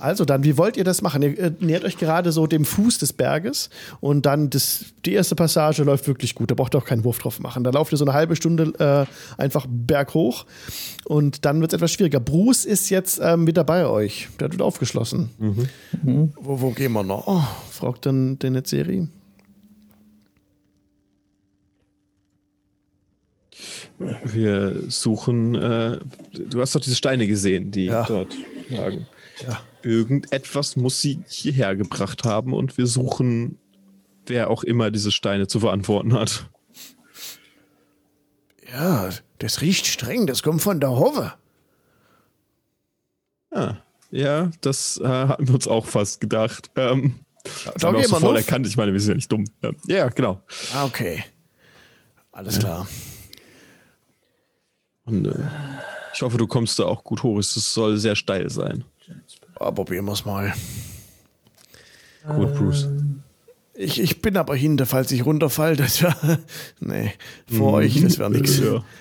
[0.00, 1.22] Also dann, wie wollt ihr das machen?
[1.22, 3.70] Ihr äh, nähert euch gerade so dem Fuß des Berges
[4.00, 6.50] und dann das, die erste Passage läuft wirklich gut.
[6.50, 7.64] Da braucht ihr auch keinen Wurf drauf machen.
[7.64, 8.72] Da lauft ihr so eine halbe Stunde
[9.08, 10.46] äh, einfach berghoch
[11.04, 12.20] und dann wird es etwas schwieriger.
[12.20, 14.28] Bruce ist jetzt ähm, wieder bei euch.
[14.40, 15.30] Der wird aufgeschlossen.
[16.02, 17.26] Wo, wo gehen wir noch?
[17.26, 19.08] Oh, fragt dann der Netzeri.
[24.24, 25.54] Wir suchen.
[25.54, 25.98] Äh,
[26.32, 28.04] du hast doch diese Steine gesehen, die Ja.
[28.04, 28.34] dort
[28.70, 29.06] lagen.
[29.46, 29.60] Ja.
[29.82, 33.58] Irgendetwas muss sie hierher gebracht haben und wir suchen,
[34.26, 36.50] wer auch immer diese Steine zu verantworten hat.
[38.72, 40.26] Ja, das riecht streng.
[40.26, 41.32] Das kommt von der Hove.
[43.50, 43.76] Ah,
[44.10, 46.70] ja, das äh, hatten wir uns auch fast gedacht.
[46.76, 47.20] Ähm,
[47.78, 48.34] da auch gehen wir sofort noch.
[48.34, 48.66] erkannt.
[48.66, 49.44] Ich meine, wir sind ja nicht dumm.
[49.62, 50.42] Ja, ja genau.
[50.74, 51.24] Ah, okay.
[52.32, 52.86] Alles klar.
[55.04, 55.34] Und, äh,
[56.14, 57.38] ich hoffe, du kommst da auch gut hoch.
[57.38, 58.84] Es soll sehr steil sein.
[59.58, 60.52] Ah, probieren wir es mal.
[62.26, 62.88] Gut, Bruce.
[63.74, 65.76] Ich, ich bin aber hinter, falls ich runterfall.
[65.76, 66.38] Das wäre.
[66.80, 67.12] Nee,
[67.46, 68.58] vor euch, das wäre nichts.
[68.58, 68.84] Ja.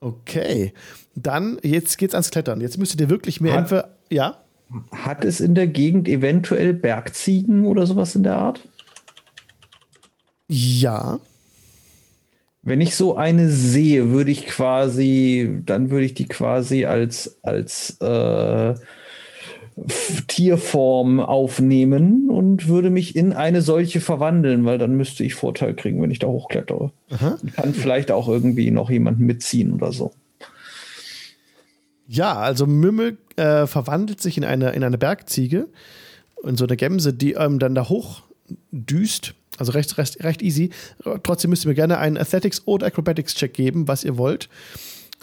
[0.00, 0.72] Okay.
[1.14, 2.60] Dann, jetzt geht's ans Klettern.
[2.60, 3.82] Jetzt müsstet ihr wirklich mehr Hat- Info.
[4.10, 4.42] Ja?
[4.92, 8.60] Hat es in der Gegend eventuell Bergziegen oder sowas in der Art?
[10.48, 11.18] Ja.
[12.66, 17.96] Wenn ich so eine sehe, würde ich quasi, dann würde ich die quasi als, als
[18.00, 18.74] äh,
[20.26, 26.02] Tierform aufnehmen und würde mich in eine solche verwandeln, weil dann müsste ich Vorteil kriegen,
[26.02, 26.90] wenn ich da hochklettere.
[27.40, 30.10] Und Kann vielleicht auch irgendwie noch jemanden mitziehen oder so.
[32.08, 35.68] Ja, also Mümmel äh, verwandelt sich in eine, in eine Bergziege.
[36.42, 38.22] In so eine Gemse, die ähm, dann da hoch
[38.72, 39.34] düst.
[39.58, 40.70] Also recht, recht, recht easy.
[41.22, 44.48] Trotzdem müsst ihr mir gerne einen Athletics- oder Acrobatics-Check geben, was ihr wollt.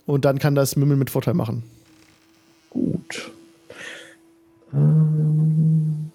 [0.06, 1.64] Und dann kann das Mümmel mit Vorteil machen.
[2.70, 3.32] Gut.
[4.74, 6.12] Ähm,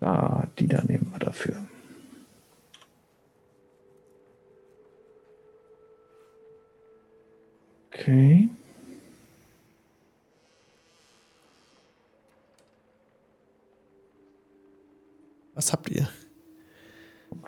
[0.00, 1.56] ah, die da nehmen wir dafür.
[7.92, 8.50] Okay.
[15.56, 16.08] Was habt ihr?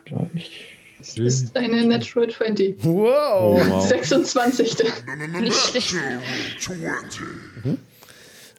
[0.03, 0.75] Gleich.
[0.97, 2.75] Das ist eine Natural 20.
[2.83, 3.69] Wow!
[3.69, 3.87] wow.
[3.87, 4.77] 26.
[5.39, 5.95] Nicht schlecht.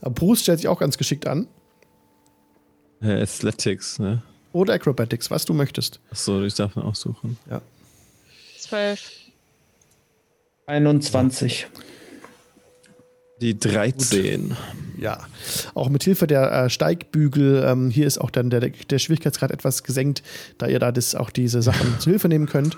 [0.01, 1.49] Aber Bruce stellt sich auch ganz geschickt an.
[3.03, 4.23] Äh, Athletics, ne?
[4.53, 6.01] Oder Acrobatics, was du möchtest.
[6.11, 7.37] Achso, ich darf ihn aussuchen.
[7.51, 7.61] Ja.
[8.59, 9.11] Zwölf.
[10.67, 11.67] 21.
[13.41, 14.55] Die 13.
[14.99, 15.19] Ja,
[15.75, 19.83] auch mit Hilfe der äh, Steigbügel, ähm, hier ist auch dann der, der Schwierigkeitsgrad etwas
[19.83, 20.23] gesenkt,
[20.59, 22.77] da ihr da das, auch diese Sachen zu Hilfe nehmen könnt.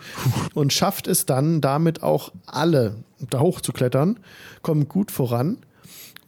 [0.54, 4.20] Und schafft es dann damit auch alle da hochzuklettern,
[4.62, 5.58] kommt gut voran.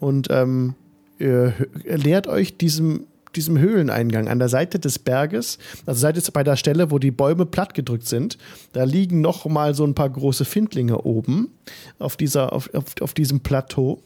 [0.01, 0.75] Und ähm,
[1.21, 1.55] ihr,
[1.85, 3.07] ihr nähert euch diesem,
[3.37, 7.13] diesem Höhleneingang an der Seite des Berges, also seid jetzt bei der Stelle, wo die
[7.13, 8.37] Bäume plattgedrückt sind,
[8.73, 11.53] da liegen noch mal so ein paar große Findlinge oben
[12.01, 14.03] auf, dieser, auf, auf, auf diesem Plateau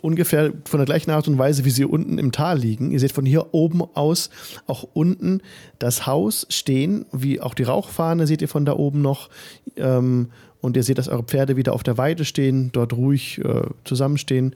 [0.00, 2.90] ungefähr von der gleichen Art und Weise, wie sie unten im Tal liegen.
[2.90, 4.30] Ihr seht von hier oben aus
[4.66, 5.40] auch unten
[5.78, 9.30] das Haus stehen, wie auch die Rauchfahne seht ihr von da oben noch.
[9.76, 10.30] Ähm,
[10.60, 14.54] und ihr seht, dass eure Pferde wieder auf der Weide stehen, dort ruhig äh, zusammenstehen.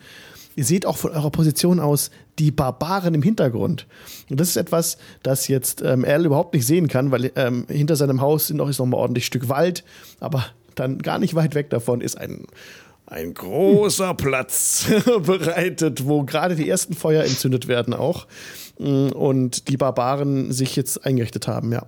[0.57, 3.87] ihr seht auch von eurer Position aus die Barbaren im Hintergrund.
[4.31, 7.95] Und das ist etwas, das jetzt ähm, Al überhaupt nicht sehen kann, weil ähm, hinter
[7.97, 9.85] seinem Haus ist noch mal ordentlich Stück Wald,
[10.19, 12.47] aber dann gar nicht weit weg davon ist ein
[13.11, 14.87] ein großer Platz
[15.23, 18.27] bereitet, wo gerade die ersten Feuer entzündet werden auch
[18.79, 21.87] mm, und die Barbaren sich jetzt eingerichtet haben, ja.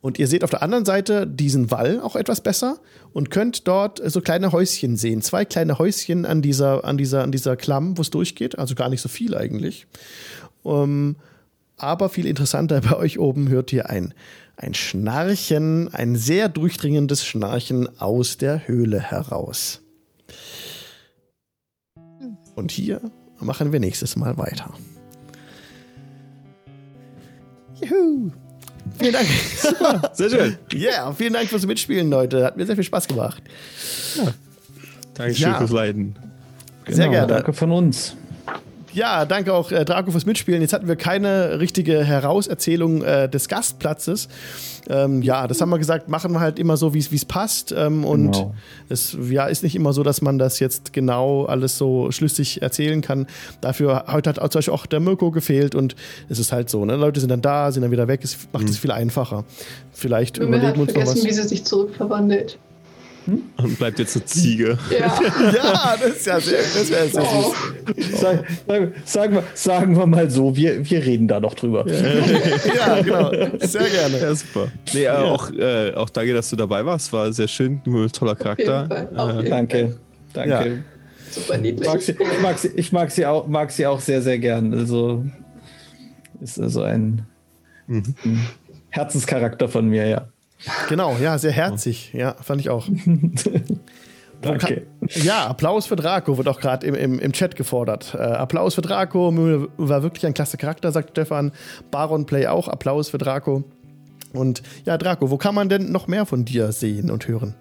[0.00, 2.78] Und ihr seht auf der anderen Seite diesen Wall auch etwas besser
[3.12, 5.22] und könnt dort so kleine Häuschen sehen.
[5.22, 8.56] Zwei kleine Häuschen an dieser, an dieser, an dieser Klamm, wo es durchgeht.
[8.56, 9.88] Also gar nicht so viel eigentlich.
[10.62, 11.16] Um,
[11.76, 14.14] aber viel interessanter bei euch oben hört ihr ein,
[14.56, 19.82] ein Schnarchen, ein sehr durchdringendes Schnarchen aus der Höhle heraus.
[22.54, 23.00] Und hier
[23.40, 24.72] machen wir nächstes Mal weiter.
[27.80, 28.30] Juhu!
[28.98, 29.28] Vielen Dank.
[30.14, 30.56] Sehr schön.
[30.72, 32.44] Ja, yeah, vielen Dank fürs Mitspielen, Leute.
[32.44, 33.42] Hat mir sehr viel Spaß gemacht.
[35.14, 35.58] Dankeschön Ja.
[35.58, 36.18] fürs Leiden.
[36.86, 37.26] Sehr Genau, gerne.
[37.34, 38.16] Danke von uns.
[38.92, 40.60] Ja, danke auch äh, Draco fürs Mitspielen.
[40.60, 44.28] Jetzt hatten wir keine richtige Herauserzählung äh, des Gastplatzes.
[44.88, 47.72] Ähm, ja, das haben wir gesagt, machen wir halt immer so, wie es passt.
[47.72, 48.54] Ähm, und Genau.
[48.88, 53.02] es ja, ist nicht immer so, dass man das jetzt genau alles so schlüssig erzählen
[53.02, 53.26] kann.
[53.60, 55.94] Dafür heute hat auch, zum Beispiel auch der Mirko gefehlt und
[56.28, 56.96] es ist halt so, ne?
[56.96, 59.44] Leute sind dann da, sind dann wieder weg, es macht es viel einfacher.
[59.92, 61.36] Vielleicht hat überlegen wir uns noch vergessen, wie was.
[61.36, 62.58] sie sich zurückverwandelt.
[63.56, 64.78] Und bleibt jetzt eine Ziege.
[64.90, 65.18] Ja.
[65.52, 67.52] Ja, das ist ja sehr, das wäre sehr Oh.
[67.96, 68.20] süß.
[68.20, 71.84] Sag, sag, sagen, wir, sagen wir mal so, wir, wir reden da noch drüber.
[71.86, 73.30] Ja, genau.
[73.60, 74.18] Sehr gerne.
[74.20, 74.68] Ja, super.
[74.94, 77.12] Nee, äh, auch, äh, auch danke, dass du dabei warst.
[77.12, 77.80] War sehr schön.
[77.84, 79.08] Du bist ein toller Charakter.
[79.12, 79.96] Äh, Danke.
[80.32, 80.50] Danke.
[80.50, 80.64] Ja.
[81.30, 81.86] Super Ich, niedlich.
[81.88, 84.72] mag sie, ich, mag sie, ich mag sie auch, mag sie auch sehr, sehr gern.
[84.72, 85.24] Also
[86.40, 87.26] ist also ein,
[87.86, 88.14] Mhm.
[88.24, 88.46] ein
[88.90, 90.28] Herzenscharakter von mir, ja.
[90.88, 92.12] Genau, ja, sehr herzig.
[92.12, 92.86] Ja, fand ich auch.
[94.40, 94.86] Danke.
[95.08, 98.14] Ja, Applaus für Draco wird auch gerade im, im, im Chat gefordert.
[98.14, 101.52] Äh, Applaus für Draco, Müll war wirklich ein klasse Charakter, sagt Stefan.
[101.90, 103.64] Baron Play auch, Applaus für Draco.
[104.32, 107.54] Und ja, Draco, wo kann man denn noch mehr von dir sehen und hören,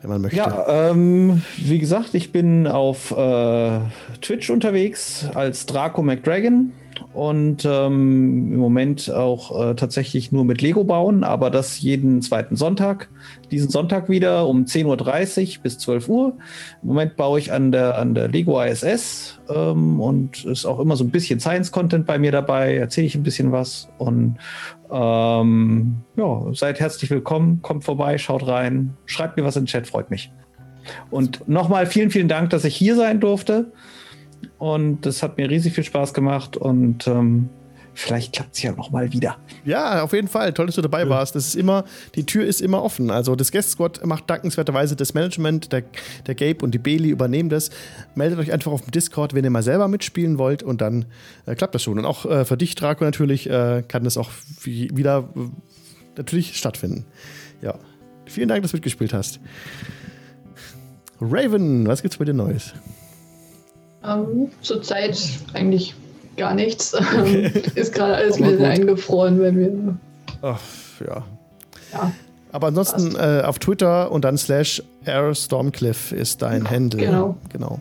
[0.00, 0.38] wenn man möchte?
[0.38, 3.80] Ja, ähm, wie gesagt, ich bin auf äh,
[4.22, 6.72] Twitch unterwegs als Draco McDragon
[7.16, 12.56] und ähm, im Moment auch äh, tatsächlich nur mit Lego bauen, aber das jeden zweiten
[12.56, 13.08] Sonntag.
[13.50, 16.36] Diesen Sonntag wieder um 10.30 Uhr bis 12 Uhr.
[16.82, 20.94] Im Moment baue ich an der, an der Lego ISS ähm, und ist auch immer
[20.94, 24.36] so ein bisschen Science-Content bei mir dabei, erzähle ich ein bisschen was und
[24.92, 29.86] ähm, ja, seid herzlich willkommen, kommt vorbei, schaut rein, schreibt mir was in den Chat,
[29.86, 30.30] freut mich.
[31.10, 33.72] Und nochmal vielen, vielen Dank, dass ich hier sein durfte.
[34.58, 37.50] Und das hat mir riesig viel Spaß gemacht und ähm,
[37.96, 39.36] vielleicht klappt es ja nochmal wieder.
[39.64, 40.52] Ja, auf jeden Fall.
[40.52, 41.34] Toll, dass du dabei warst.
[41.34, 41.84] Das ist immer,
[42.14, 43.10] die Tür ist immer offen.
[43.10, 45.82] Also das Guest Squad macht dankenswerterweise das Management, der,
[46.26, 47.70] der Gabe und die Bailey übernehmen das.
[48.14, 51.06] Meldet euch einfach auf dem Discord, wenn ihr mal selber mitspielen wollt und dann
[51.46, 51.98] äh, klappt das schon.
[51.98, 54.30] Und auch äh, für dich, Draco, natürlich äh, kann das auch
[54.62, 55.48] wie, wieder äh,
[56.16, 57.06] natürlich stattfinden.
[57.62, 57.78] Ja.
[58.26, 59.40] Vielen Dank, dass du mitgespielt hast.
[61.20, 62.74] Raven, was gibt's bei dir Neues?
[64.06, 65.18] Ähm, Zurzeit
[65.54, 65.94] eigentlich
[66.36, 66.94] gar nichts.
[67.14, 69.96] Ähm, Ist gerade alles ein bisschen eingefroren, wenn wir.
[70.42, 70.60] Ach,
[71.06, 71.24] ja.
[71.92, 72.12] Ja,
[72.52, 77.00] Aber ansonsten äh, auf Twitter und dann slash airstormcliff ist dein Handle.
[77.00, 77.36] genau.
[77.52, 77.80] Genau.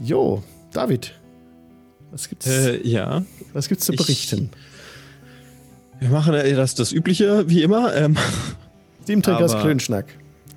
[0.00, 0.42] Jo,
[0.72, 1.14] David.
[2.10, 3.22] Was gibt's, äh, ja.
[3.52, 4.50] was gibt's zu ich- berichten?
[6.00, 7.94] Wir machen das, das Übliche, wie immer.
[7.96, 8.16] Ähm,
[9.04, 10.06] Sieben Triggers aber- Klönschnack.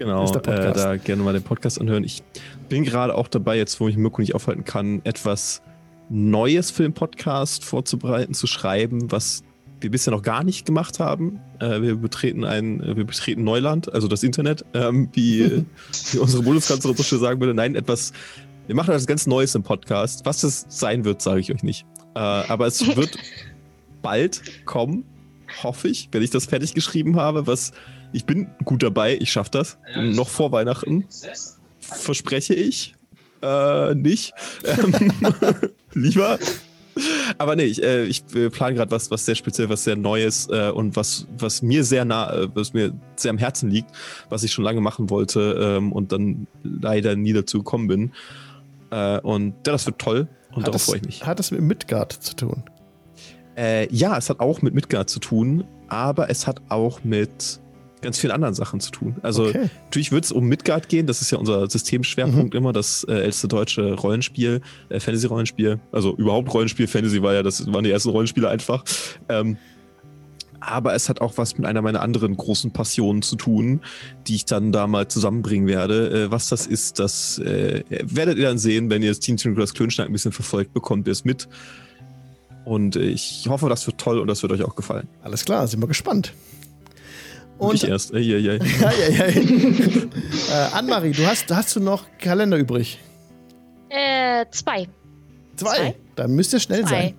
[0.02, 2.04] Genau, äh, da gerne mal den Podcast anhören.
[2.04, 2.24] Ich
[2.70, 5.62] bin gerade auch dabei, jetzt wo ich Mirko nicht aufhalten kann, etwas
[6.10, 9.44] Neues für den Podcast vorzubereiten, zu schreiben, was
[9.80, 11.40] wir bisher noch gar nicht gemacht haben.
[11.60, 15.66] Äh, wir betreten ein, äh, wir betreten Neuland, also das Internet, ähm, wie,
[16.12, 17.54] wie unsere Bundeskanzlerin so schön sagen würde.
[17.54, 18.12] Nein, etwas,
[18.66, 20.26] wir machen etwas ganz Neues im Podcast.
[20.26, 21.86] Was das sein wird, sage ich euch nicht.
[22.16, 23.20] Äh, aber es wird
[24.02, 25.06] bald kommen,
[25.62, 27.72] hoffe ich, wenn ich das fertig geschrieben habe, was
[28.14, 29.78] ich bin gut dabei, ich schaffe das.
[29.96, 31.06] Noch vor Weihnachten.
[31.80, 32.96] Verspreche ich.
[33.42, 34.34] Äh, nicht.
[34.66, 35.12] Ähm,
[35.94, 36.38] lieber.
[37.38, 40.70] Aber nee, ich, äh, ich plane gerade was, was sehr speziell, was sehr Neues äh,
[40.70, 43.90] und was, was mir sehr nah, äh, was mir sehr am Herzen liegt,
[44.30, 48.12] was ich schon lange machen wollte ähm, und dann leider nie dazu gekommen bin.
[48.92, 51.26] Äh, und ja, das wird toll und Hat darauf das, freue ich mich.
[51.26, 52.64] hat das mit Midgard zu tun?
[53.56, 57.60] Äh, ja, es hat auch mit Midgard zu tun, aber es hat auch mit
[58.02, 59.16] ganz vielen anderen Sachen zu tun.
[59.22, 59.70] Also Okay.
[59.86, 63.48] natürlich wird es um Midgard gehen, das ist ja unser Systemschwerpunkt immer, das äh, älteste
[63.48, 65.80] deutsche Rollenspiel, äh, Fantasy-Rollenspiel.
[65.92, 68.84] Also überhaupt Rollenspiel, Fantasy war ja, das waren die ersten Rollenspiele einfach.
[69.30, 69.58] Ähm,
[70.64, 73.82] aber es hat auch was mit einer meiner anderen großen Passionen zu tun,
[74.28, 76.26] die ich dann da mal zusammenbringen werde.
[76.26, 79.74] Äh, was das ist, das äh, werdet ihr dann sehen, wenn ihr das Team Synchronous
[79.74, 81.48] Klönschnack ein bisschen verfolgt, bekommt ihr es mit.
[82.64, 85.08] Und ich hoffe, das wird toll und das wird euch auch gefallen.
[85.24, 86.34] Alles klar, sind wir gespannt.
[87.62, 88.12] Und ich erst.
[88.12, 88.58] Ey, ey, ey.
[88.58, 90.10] äh,
[90.74, 92.98] Annemarie, du hast, hast du noch Kalender übrig?
[93.90, 94.88] Äh, zwei.
[95.56, 95.76] Zwei?
[95.76, 95.96] Zwei?
[96.16, 96.90] Dann müsst ihr schnell Zwei.
[96.90, 97.18] sein.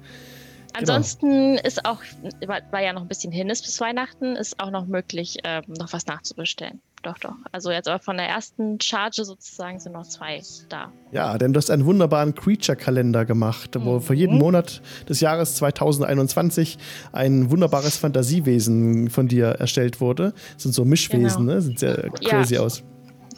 [0.73, 2.01] Ansonsten ist auch,
[2.47, 5.62] war, war ja noch ein bisschen hin ist bis Weihnachten, ist auch noch möglich, ähm,
[5.69, 6.81] noch was nachzubestellen.
[7.02, 7.34] Doch, doch.
[7.50, 10.92] Also jetzt aber von der ersten Charge sozusagen sind noch zwei da.
[11.10, 16.78] Ja, denn du hast einen wunderbaren Creature-Kalender gemacht, wo für jeden Monat des Jahres 2021
[17.12, 20.32] ein wunderbares Fantasiewesen von dir erstellt wurde.
[20.54, 21.54] Das sind so Mischwesen, Genau.
[21.54, 21.60] ne?
[21.60, 22.30] Sieht sehr Ja.
[22.30, 22.84] crazy aus.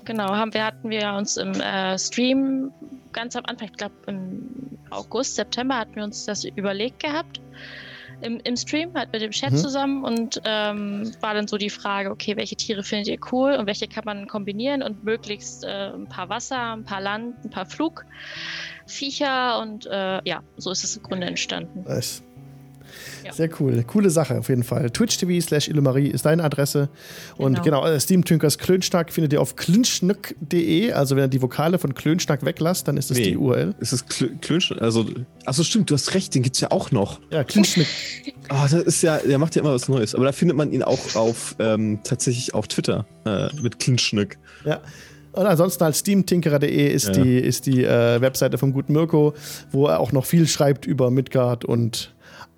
[0.05, 2.71] Genau, haben wir, hatten wir uns im äh, Stream
[3.13, 7.41] ganz am Anfang, ich glaube im August, September hatten wir uns das überlegt gehabt.
[8.25, 9.57] Im, im Stream, halt mit dem Chat Mhm.
[9.57, 13.67] zusammen und ähm, war dann so die Frage, okay, welche Tiere findet ihr cool und
[13.67, 17.67] welche kann man kombinieren und möglichst äh, ein paar Wasser, ein paar Land, ein paar
[17.67, 21.85] Flugviecher und äh, ja, so ist es im Grunde entstanden.
[21.87, 22.23] Nice.
[23.25, 23.33] Ja.
[23.33, 23.83] Sehr cool.
[23.87, 24.91] Coole Sache auf jeden Fall.
[24.91, 26.89] Twitch TV slash Illumarie ist deine Adresse.
[27.37, 27.81] Und Genau.
[27.83, 30.93] genau, äh, Steam Tünkers Klönschnack findet ihr auf klönschnack.de.
[30.93, 33.31] Also wenn ihr die Vokale von Klönschnack weglasst, dann ist das Nee.
[33.31, 33.75] die URL.
[33.81, 35.07] Es ist Klö- Klönschnack, also,
[35.45, 37.21] achso, stimmt, du hast recht, den gibt's ja auch noch.
[37.31, 37.87] Ja, Klönschnack.
[38.51, 40.15] Ah, das ist ja, der macht ja immer was Neues.
[40.15, 44.37] Aber da findet man ihn auch auf, ähm, tatsächlich auf Twitter, äh, mit Klinschnick.
[44.67, 44.81] Ja.
[45.33, 47.13] Und ansonsten halt steamtinkerer.de ist Ja.
[47.25, 49.33] die, ist die äh, Webseite vom guten Mirko,
[49.73, 52.14] wo er auch noch viel schreibt über Midgard und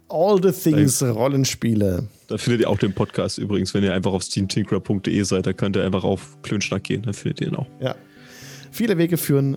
[0.08, 2.08] all the things Rollenspiele.
[2.28, 5.76] Da findet ihr auch den Podcast übrigens, wenn ihr einfach auf steamtinkerer.de seid, da könnt
[5.76, 7.66] ihr einfach auf Klönschnack gehen, dann findet ihr ihn auch.
[7.80, 7.94] Ja.
[8.70, 9.56] Viele Wege führen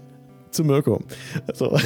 [0.52, 1.02] zu Mirko.
[1.48, 1.78] Also,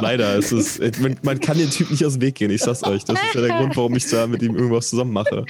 [0.00, 2.82] Leider, es ist, man, man kann den Typ nicht aus dem Weg gehen, ich sag's
[2.84, 3.04] euch.
[3.04, 5.44] Das ist ja der Grund, warum ich da mit ihm irgendwas zusammen mache.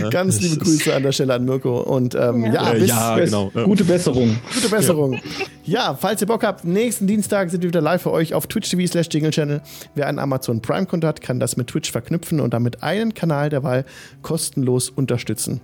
[0.00, 1.80] Ja, ganz liebe Grüße an der Stelle an Mirko.
[1.80, 3.50] Und ähm, ja, Äh, bis, ja, genau.
[3.54, 3.64] Ja.
[3.64, 4.36] Gute Besserung.
[4.54, 5.20] Gute Besserung.
[5.64, 5.94] Ja.
[5.94, 8.86] falls ihr Bock habt, nächsten Dienstag sind wir wieder live für euch auf Twitch TV
[8.90, 9.60] slash Jingle Channel.
[9.94, 13.50] Wer einen Amazon Prime Konto hat, kann das mit Twitch verknüpfen und damit einen Kanal
[13.50, 13.84] der Wahl
[14.22, 15.60] kostenlos unterstützen.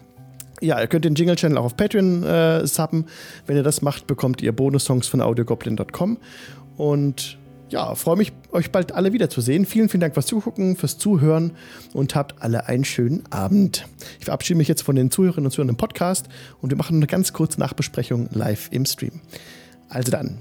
[0.63, 3.07] Ja, ihr könnt den Jingle Channel auch auf Patreon äh, subben.
[3.47, 6.19] Wenn ihr das macht, bekommt ihr Bonussongs von audiogoblin.com.
[6.77, 7.37] Und
[7.69, 9.67] ja, freue mich, euch bald alle wiederzusehen.
[9.67, 11.53] Vielen, vielen Dank fürs Zugucken, fürs Zuhören
[11.95, 13.89] und habt alle einen schönen Abend.
[14.21, 16.29] Ich verabschiede mich jetzt von den Zuhörerinnen und Zuhörern im Podcast
[16.61, 19.21] und wir machen eine ganz kurze Nachbesprechung live im Stream.
[19.89, 20.39] Also dann,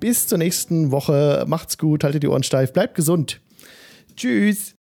[0.00, 1.44] bis zur nächsten Woche.
[1.46, 3.42] Macht's gut, haltet die Ohren steif, bleibt gesund.
[4.16, 4.77] Tschüss.